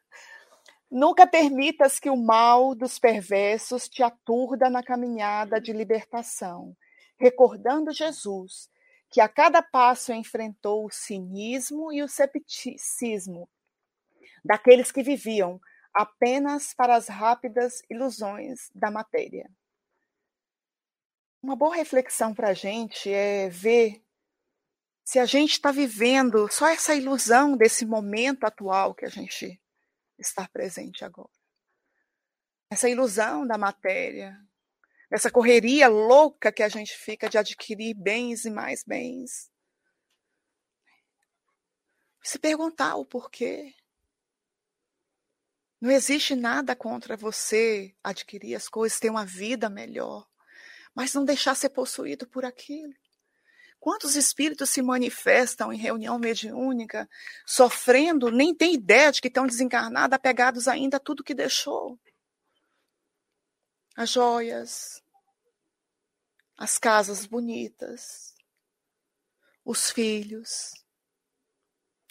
Nunca 0.92 1.28
permitas 1.28 2.00
que 2.00 2.10
o 2.10 2.18
mal 2.18 2.74
dos 2.74 2.98
perversos 2.98 3.88
te 3.88 4.02
aturda 4.02 4.70
na 4.70 4.82
caminhada 4.82 5.62
de 5.62 5.72
libertação, 5.72 6.76
recordando 7.16 7.92
Jesus, 7.92 8.70
que 9.12 9.22
a 9.22 9.30
cada 9.30 9.62
passo 9.62 10.12
enfrentou 10.12 10.86
o 10.86 10.92
cinismo 10.92 11.94
e 11.94 12.02
o 12.02 12.08
cepticismo 12.08 13.48
daqueles 14.44 14.92
que 14.92 15.04
viviam 15.04 15.60
apenas 15.94 16.74
para 16.74 16.96
as 16.96 17.08
rápidas 17.08 17.82
ilusões 17.90 18.72
da 18.74 18.90
matéria. 18.90 19.50
Uma 21.42 21.56
boa 21.56 21.76
reflexão 21.76 22.34
para 22.34 22.50
a 22.50 22.54
gente 22.54 23.12
é 23.12 23.48
ver 23.50 24.04
se 25.04 25.20
a 25.20 25.26
gente 25.26 25.52
está 25.52 25.72
vivendo 25.72 26.48
só 26.52 26.68
essa 26.68 26.96
ilusão 26.96 27.56
desse 27.56 27.86
momento 27.86 28.44
atual 28.44 28.94
que 28.94 29.06
a 29.06 29.10
gente 29.10 29.60
está 30.20 30.48
presente 30.48 31.04
agora. 31.04 31.30
Essa 32.70 32.90
ilusão 32.90 33.48
da 33.48 33.58
matéria, 33.58 34.38
essa 35.10 35.32
correria 35.32 35.88
louca 35.88 36.52
que 36.52 36.62
a 36.62 36.70
gente 36.70 36.96
fica 36.96 37.30
de 37.30 37.38
adquirir 37.38 37.96
bens 37.96 38.46
e 38.46 38.50
mais 38.50 38.84
bens. 38.84 39.52
Se 42.22 42.38
perguntar 42.38 42.96
o 42.96 43.06
porquê. 43.06 43.74
Não 45.82 45.90
existe 45.90 46.36
nada 46.36 46.76
contra 46.76 47.16
você 47.16 47.96
adquirir 48.04 48.54
as 48.54 48.68
coisas, 48.68 49.00
ter 49.00 49.10
uma 49.10 49.26
vida 49.26 49.70
melhor 49.70 50.30
mas 51.00 51.14
não 51.14 51.24
deixar 51.24 51.56
ser 51.56 51.70
possuído 51.70 52.28
por 52.28 52.44
aquilo. 52.44 52.94
Quantos 53.80 54.18
espíritos 54.18 54.70
se 54.70 54.82
manifestam 54.82 55.72
em 55.72 55.78
reunião 55.78 56.20
mediúnica, 56.20 57.10
sofrendo, 57.46 58.30
nem 58.30 58.54
tem 58.54 58.74
ideia 58.74 59.12
de 59.12 59.22
que 59.22 59.30
estão 59.30 59.48
desencarnados, 59.48 60.14
apegados 60.14 60.68
ainda 60.68 60.98
a 60.98 61.00
tudo 61.00 61.24
que 61.24 61.34
deixou? 61.34 61.98
As 63.96 64.10
joias, 64.10 65.02
as 66.58 66.78
casas 66.78 67.26
bonitas, 67.26 68.34
os 69.64 69.90
filhos. 69.90 70.72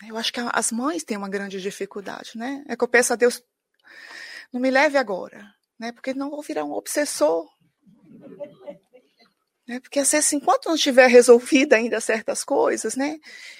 Eu 0.06 0.16
acho 0.16 0.32
que 0.32 0.40
as 0.40 0.72
mães 0.72 1.04
têm 1.04 1.18
uma 1.18 1.28
grande 1.28 1.60
dificuldade, 1.60 2.32
né? 2.34 2.64
É 2.66 2.76
que 2.76 2.84
eu 2.84 2.88
peço 2.88 3.12
a 3.12 3.16
Deus, 3.16 3.42
não 4.50 4.60
me 4.60 4.70
leve 4.70 4.96
agora, 4.96 5.54
né? 5.78 5.92
Porque 5.92 6.14
não 6.14 6.30
vou 6.30 6.42
virar 6.42 6.64
um 6.64 6.72
obsessor 6.72 7.46
né? 9.68 9.78
Porque 9.80 10.00
às 10.00 10.10
vezes, 10.10 10.32
enquanto 10.32 10.66
não 10.66 10.76
tiver 10.76 11.06
resolvida 11.08 11.76
ainda 11.76 12.00
certas 12.00 12.42
coisas, 12.42 12.96
né? 12.96 13.18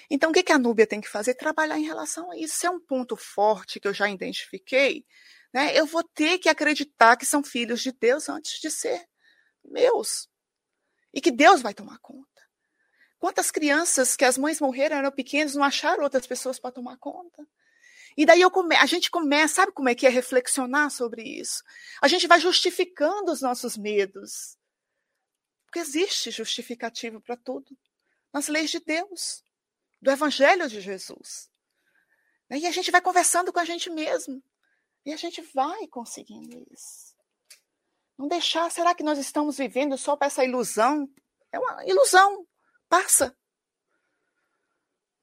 Então, 0.09 0.31
o 0.31 0.33
que, 0.33 0.41
que 0.41 0.51
a 0.51 0.57
Núbia 0.57 0.87
tem 0.87 0.99
que 0.99 1.07
fazer? 1.07 1.35
Trabalhar 1.35 1.77
em 1.77 1.85
relação 1.85 2.31
a 2.31 2.37
isso. 2.37 2.55
Se 2.55 2.65
é 2.65 2.69
um 2.69 2.79
ponto 2.79 3.15
forte 3.15 3.79
que 3.79 3.87
eu 3.87 3.93
já 3.93 4.09
identifiquei, 4.09 5.05
né? 5.53 5.77
Eu 5.77 5.85
vou 5.85 6.03
ter 6.03 6.39
que 6.39 6.49
acreditar 6.49 7.15
que 7.15 7.27
são 7.27 7.43
filhos 7.43 7.81
de 7.81 7.91
Deus 7.91 8.27
antes 8.27 8.59
de 8.59 8.71
ser 8.71 9.07
meus. 9.63 10.27
E 11.13 11.21
que 11.21 11.31
Deus 11.31 11.61
vai 11.61 11.75
tomar 11.75 11.99
conta. 11.99 12.27
Quantas 13.19 13.51
crianças 13.51 14.15
que 14.15 14.25
as 14.25 14.37
mães 14.37 14.59
morreram 14.59 14.97
eram 14.97 15.11
pequenas, 15.11 15.53
não 15.53 15.63
acharam 15.63 16.03
outras 16.03 16.25
pessoas 16.25 16.59
para 16.59 16.71
tomar 16.71 16.97
conta? 16.97 17.45
E 18.17 18.25
daí 18.25 18.41
come... 18.49 18.75
a 18.75 18.85
gente 18.87 19.11
começa, 19.11 19.55
sabe 19.55 19.71
como 19.73 19.89
é 19.89 19.95
que 19.95 20.07
é 20.07 20.09
reflexionar 20.09 20.89
sobre 20.89 21.21
isso? 21.21 21.61
A 22.01 22.07
gente 22.07 22.27
vai 22.27 22.39
justificando 22.39 23.31
os 23.31 23.41
nossos 23.41 23.77
medos. 23.77 24.58
Porque 25.69 25.79
existe 25.79 26.31
justificativo 26.31 27.21
para 27.21 27.37
tudo 27.37 27.77
nas 28.33 28.47
leis 28.47 28.71
de 28.71 28.79
Deus, 28.79 29.43
do 30.01 30.09
Evangelho 30.09 30.67
de 30.67 30.81
Jesus. 30.81 31.47
E 32.49 32.65
a 32.65 32.71
gente 32.71 32.89
vai 32.89 32.99
conversando 32.99 33.53
com 33.53 33.59
a 33.59 33.65
gente 33.65 33.87
mesmo. 33.87 34.43
E 35.05 35.13
a 35.13 35.15
gente 35.15 35.43
vai 35.53 35.87
conseguindo 35.87 36.65
isso. 36.71 37.15
Não 38.17 38.27
deixar, 38.27 38.71
será 38.71 38.95
que 38.95 39.03
nós 39.03 39.19
estamos 39.19 39.57
vivendo 39.57 39.95
só 39.95 40.17
para 40.17 40.25
essa 40.25 40.43
ilusão? 40.43 41.07
É 41.51 41.59
uma 41.59 41.85
ilusão. 41.85 42.47
Passa. 42.87 43.37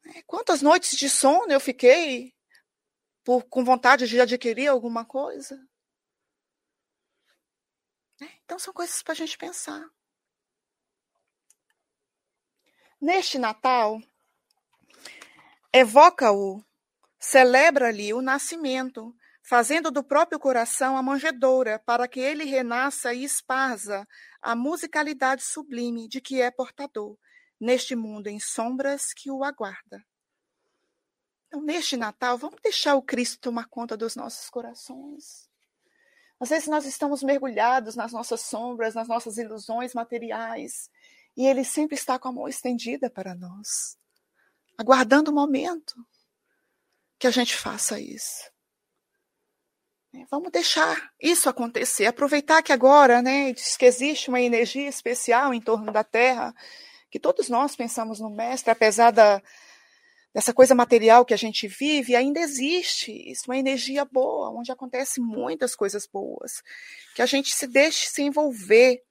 É, 0.04 0.22
quantas 0.22 0.62
noites 0.62 0.96
de 0.96 1.10
sono 1.10 1.52
eu 1.52 1.58
fiquei 1.58 2.32
por, 3.24 3.42
com 3.48 3.64
vontade 3.64 4.06
de 4.06 4.20
adquirir 4.20 4.68
alguma 4.68 5.04
coisa? 5.04 5.60
É, 8.22 8.28
então 8.44 8.60
são 8.60 8.72
coisas 8.72 9.02
para 9.02 9.12
a 9.12 9.16
gente 9.16 9.36
pensar. 9.36 9.84
Neste 13.06 13.38
Natal, 13.38 14.02
evoca-o, 15.72 16.60
celebra-lhe 17.20 18.12
o 18.12 18.20
nascimento, 18.20 19.14
fazendo 19.44 19.92
do 19.92 20.02
próprio 20.02 20.40
coração 20.40 20.96
a 20.96 21.02
manjedoura, 21.04 21.78
para 21.86 22.08
que 22.08 22.18
ele 22.18 22.42
renasça 22.42 23.14
e 23.14 23.22
esparza 23.22 24.04
a 24.42 24.56
musicalidade 24.56 25.44
sublime 25.44 26.08
de 26.08 26.20
que 26.20 26.42
é 26.42 26.50
portador, 26.50 27.16
neste 27.60 27.94
mundo 27.94 28.26
em 28.26 28.40
sombras 28.40 29.12
que 29.12 29.30
o 29.30 29.44
aguarda. 29.44 30.04
Então, 31.46 31.62
neste 31.62 31.96
Natal, 31.96 32.36
vamos 32.36 32.60
deixar 32.60 32.96
o 32.96 33.02
Cristo 33.02 33.38
tomar 33.38 33.68
conta 33.68 33.96
dos 33.96 34.16
nossos 34.16 34.50
corações. 34.50 35.48
Às 36.40 36.48
vezes 36.48 36.66
nós 36.66 36.84
estamos 36.84 37.22
mergulhados 37.22 37.94
nas 37.94 38.12
nossas 38.12 38.40
sombras, 38.40 38.96
nas 38.96 39.06
nossas 39.06 39.38
ilusões 39.38 39.94
materiais, 39.94 40.90
e 41.36 41.46
Ele 41.46 41.64
sempre 41.64 41.94
está 41.94 42.18
com 42.18 42.28
a 42.28 42.32
mão 42.32 42.48
estendida 42.48 43.10
para 43.10 43.34
nós, 43.34 43.96
aguardando 44.78 45.30
o 45.30 45.34
momento 45.34 45.94
que 47.18 47.26
a 47.26 47.30
gente 47.30 47.54
faça 47.54 48.00
isso. 48.00 48.50
É, 50.14 50.24
vamos 50.30 50.50
deixar 50.50 51.10
isso 51.20 51.48
acontecer, 51.48 52.06
aproveitar 52.06 52.62
que 52.62 52.72
agora, 52.72 53.20
né, 53.20 53.52
diz 53.52 53.76
que 53.76 53.84
existe 53.84 54.28
uma 54.28 54.40
energia 54.40 54.88
especial 54.88 55.52
em 55.52 55.60
torno 55.60 55.92
da 55.92 56.02
Terra, 56.02 56.54
que 57.10 57.20
todos 57.20 57.48
nós 57.48 57.76
pensamos 57.76 58.18
no 58.20 58.30
Mestre, 58.30 58.70
apesar 58.70 59.10
da, 59.10 59.42
dessa 60.32 60.54
coisa 60.54 60.74
material 60.74 61.24
que 61.24 61.34
a 61.34 61.36
gente 61.36 61.68
vive, 61.68 62.14
ainda 62.14 62.40
existe 62.40 63.12
isso, 63.30 63.44
uma 63.46 63.58
energia 63.58 64.04
boa, 64.04 64.50
onde 64.50 64.72
acontecem 64.72 65.22
muitas 65.22 65.74
coisas 65.74 66.06
boas. 66.06 66.62
Que 67.14 67.22
a 67.22 67.26
gente 67.26 67.54
se 67.54 67.66
deixe 67.66 68.08
se 68.08 68.22
envolver 68.22 69.02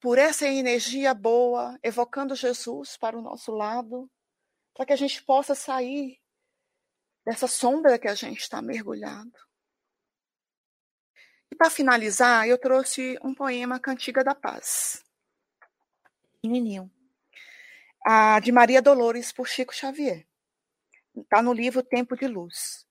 por 0.00 0.18
essa 0.18 0.46
energia 0.46 1.12
boa, 1.12 1.78
evocando 1.82 2.34
Jesus 2.34 2.96
para 2.96 3.18
o 3.18 3.22
nosso 3.22 3.52
lado, 3.52 4.10
para 4.74 4.86
que 4.86 4.92
a 4.92 4.96
gente 4.96 5.22
possa 5.22 5.54
sair 5.54 6.20
dessa 7.24 7.46
sombra 7.46 7.98
que 7.98 8.08
a 8.08 8.14
gente 8.14 8.40
está 8.40 8.62
mergulhado. 8.62 9.32
E 11.50 11.56
para 11.56 11.70
finalizar, 11.70 12.46
eu 12.46 12.58
trouxe 12.58 13.18
um 13.22 13.34
poema 13.34 13.80
Cantiga 13.80 14.22
da 14.22 14.34
Paz. 14.34 15.04
Menininho 16.42 16.90
a 18.10 18.40
de 18.40 18.50
Maria 18.50 18.80
Dolores 18.80 19.32
por 19.32 19.46
Chico 19.46 19.74
Xavier. 19.74 20.26
Está 21.14 21.42
no 21.42 21.52
livro 21.52 21.82
Tempo 21.82 22.16
de 22.16 22.26
Luz. 22.26 22.87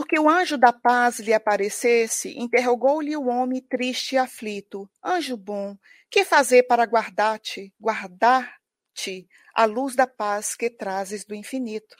Porque 0.00 0.18
o 0.18 0.30
anjo 0.30 0.56
da 0.56 0.72
paz 0.72 1.20
lhe 1.20 1.34
aparecesse, 1.34 2.30
interrogou-lhe 2.38 3.14
o 3.18 3.26
homem 3.26 3.60
triste 3.60 4.14
e 4.14 4.18
aflito: 4.18 4.88
Anjo 5.04 5.36
bom, 5.36 5.76
que 6.08 6.24
fazer 6.24 6.62
para 6.62 6.86
guardar-te, 6.86 7.70
guardar-te 7.78 9.28
a 9.54 9.66
luz 9.66 9.94
da 9.94 10.06
paz 10.06 10.56
que 10.56 10.70
trazes 10.70 11.22
do 11.26 11.34
infinito? 11.34 11.94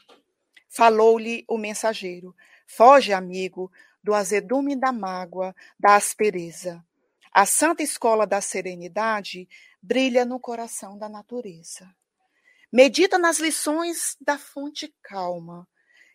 Falou-lhe 0.66 1.44
o 1.46 1.59
mensageiro: 1.59 2.34
Foge, 2.66 3.12
amigo, 3.12 3.70
do 4.03 4.14
azedume 4.14 4.74
da 4.74 4.92
mágoa, 4.92 5.55
da 5.78 5.94
aspereza. 5.94 6.82
A 7.30 7.44
santa 7.44 7.82
escola 7.82 8.26
da 8.26 8.40
serenidade 8.40 9.46
brilha 9.82 10.24
no 10.24 10.40
coração 10.40 10.96
da 10.96 11.07
natureza. 11.07 11.86
Medita 12.72 13.18
nas 13.18 13.38
lições 13.38 14.16
da 14.18 14.38
fonte 14.38 14.90
calma, 15.03 15.68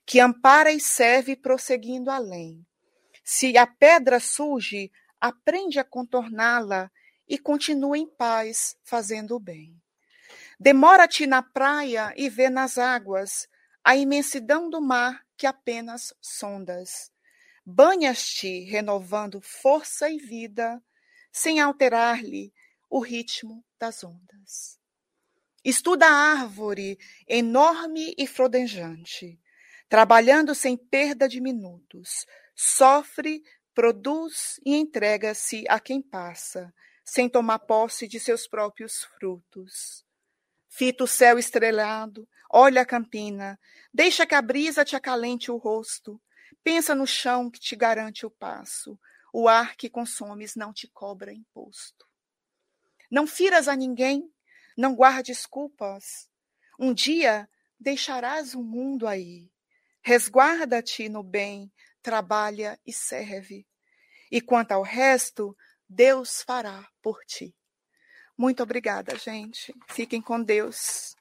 que 0.05 0.19
ampara 0.19 0.71
e 0.71 0.79
serve 0.79 1.35
prosseguindo 1.35 2.11
além. 2.11 2.65
Se 3.23 3.57
a 3.57 3.65
pedra 3.65 4.19
surge, 4.19 4.91
aprende 5.19 5.79
a 5.79 5.83
contorná-la 5.83 6.91
e 7.27 7.39
continua 7.39 7.97
em 7.97 8.07
paz, 8.07 8.77
fazendo 8.83 9.35
o 9.35 9.39
bem. 9.39 9.81
Demora-te 10.59 11.25
na 11.25 11.41
praia 11.41 12.13
e 12.15 12.29
vê 12.29 12.49
nas 12.49 12.77
águas 12.77 13.47
a 13.83 13.95
imensidão 13.95 14.69
do 14.69 14.79
mar 14.79 15.25
que 15.35 15.47
apenas 15.47 16.13
sondas. 16.21 17.11
Banhas-te, 17.65 18.61
renovando 18.61 19.41
força 19.41 20.09
e 20.09 20.17
vida, 20.17 20.81
sem 21.31 21.59
alterar-lhe 21.59 22.53
o 22.89 22.99
ritmo 22.99 23.65
das 23.79 24.03
ondas. 24.03 24.79
Estuda 25.63 26.05
a 26.05 26.41
árvore 26.41 26.97
enorme 27.27 28.13
e 28.17 28.27
frodejante, 28.27 29.39
trabalhando 29.89 30.55
sem 30.55 30.77
perda 30.77 31.27
de 31.27 31.39
minutos. 31.39 32.25
Sofre, 32.55 33.43
produz 33.73 34.59
e 34.65 34.75
entrega-se 34.75 35.65
a 35.67 35.79
quem 35.79 36.01
passa, 36.01 36.73
sem 37.03 37.29
tomar 37.29 37.59
posse 37.59 38.07
de 38.07 38.19
seus 38.19 38.47
próprios 38.47 39.03
frutos. 39.17 40.05
Fita 40.69 41.03
o 41.03 41.07
céu 41.07 41.37
estrelado, 41.37 42.27
olha 42.51 42.81
a 42.81 42.85
campina, 42.85 43.59
deixa 43.93 44.25
que 44.25 44.35
a 44.35 44.41
brisa 44.41 44.83
te 44.83 44.95
acalente 44.95 45.51
o 45.51 45.57
rosto. 45.57 46.21
Pensa 46.63 46.95
no 46.95 47.05
chão 47.05 47.49
que 47.49 47.59
te 47.59 47.75
garante 47.75 48.25
o 48.25 48.31
passo, 48.31 48.99
o 49.31 49.47
ar 49.47 49.75
que 49.75 49.89
consomes 49.89 50.55
não 50.55 50.73
te 50.73 50.87
cobra 50.87 51.31
imposto. 51.31 52.05
Não 53.11 53.27
firas 53.27 53.67
a 53.67 53.75
ninguém, 53.75 54.29
não 54.77 54.95
guardes 54.95 55.45
culpas. 55.45 56.29
Um 56.79 56.93
dia 56.93 57.47
deixarás 57.79 58.55
o 58.55 58.63
mundo 58.63 59.07
aí. 59.07 59.49
Resguarda-te 60.07 61.09
no 61.09 61.23
bem, 61.23 61.73
trabalha 61.99 62.79
e 62.85 62.93
serve. 62.93 63.65
E 64.31 64.39
quanto 64.39 64.71
ao 64.71 64.83
resto, 64.83 65.57
Deus 65.89 66.43
fará 66.43 66.87
por 67.01 67.17
ti. 67.25 67.55
Muito 68.37 68.61
obrigada, 68.61 69.17
gente. 69.17 69.73
Fiquem 69.89 70.21
com 70.21 70.39
Deus. 70.43 71.15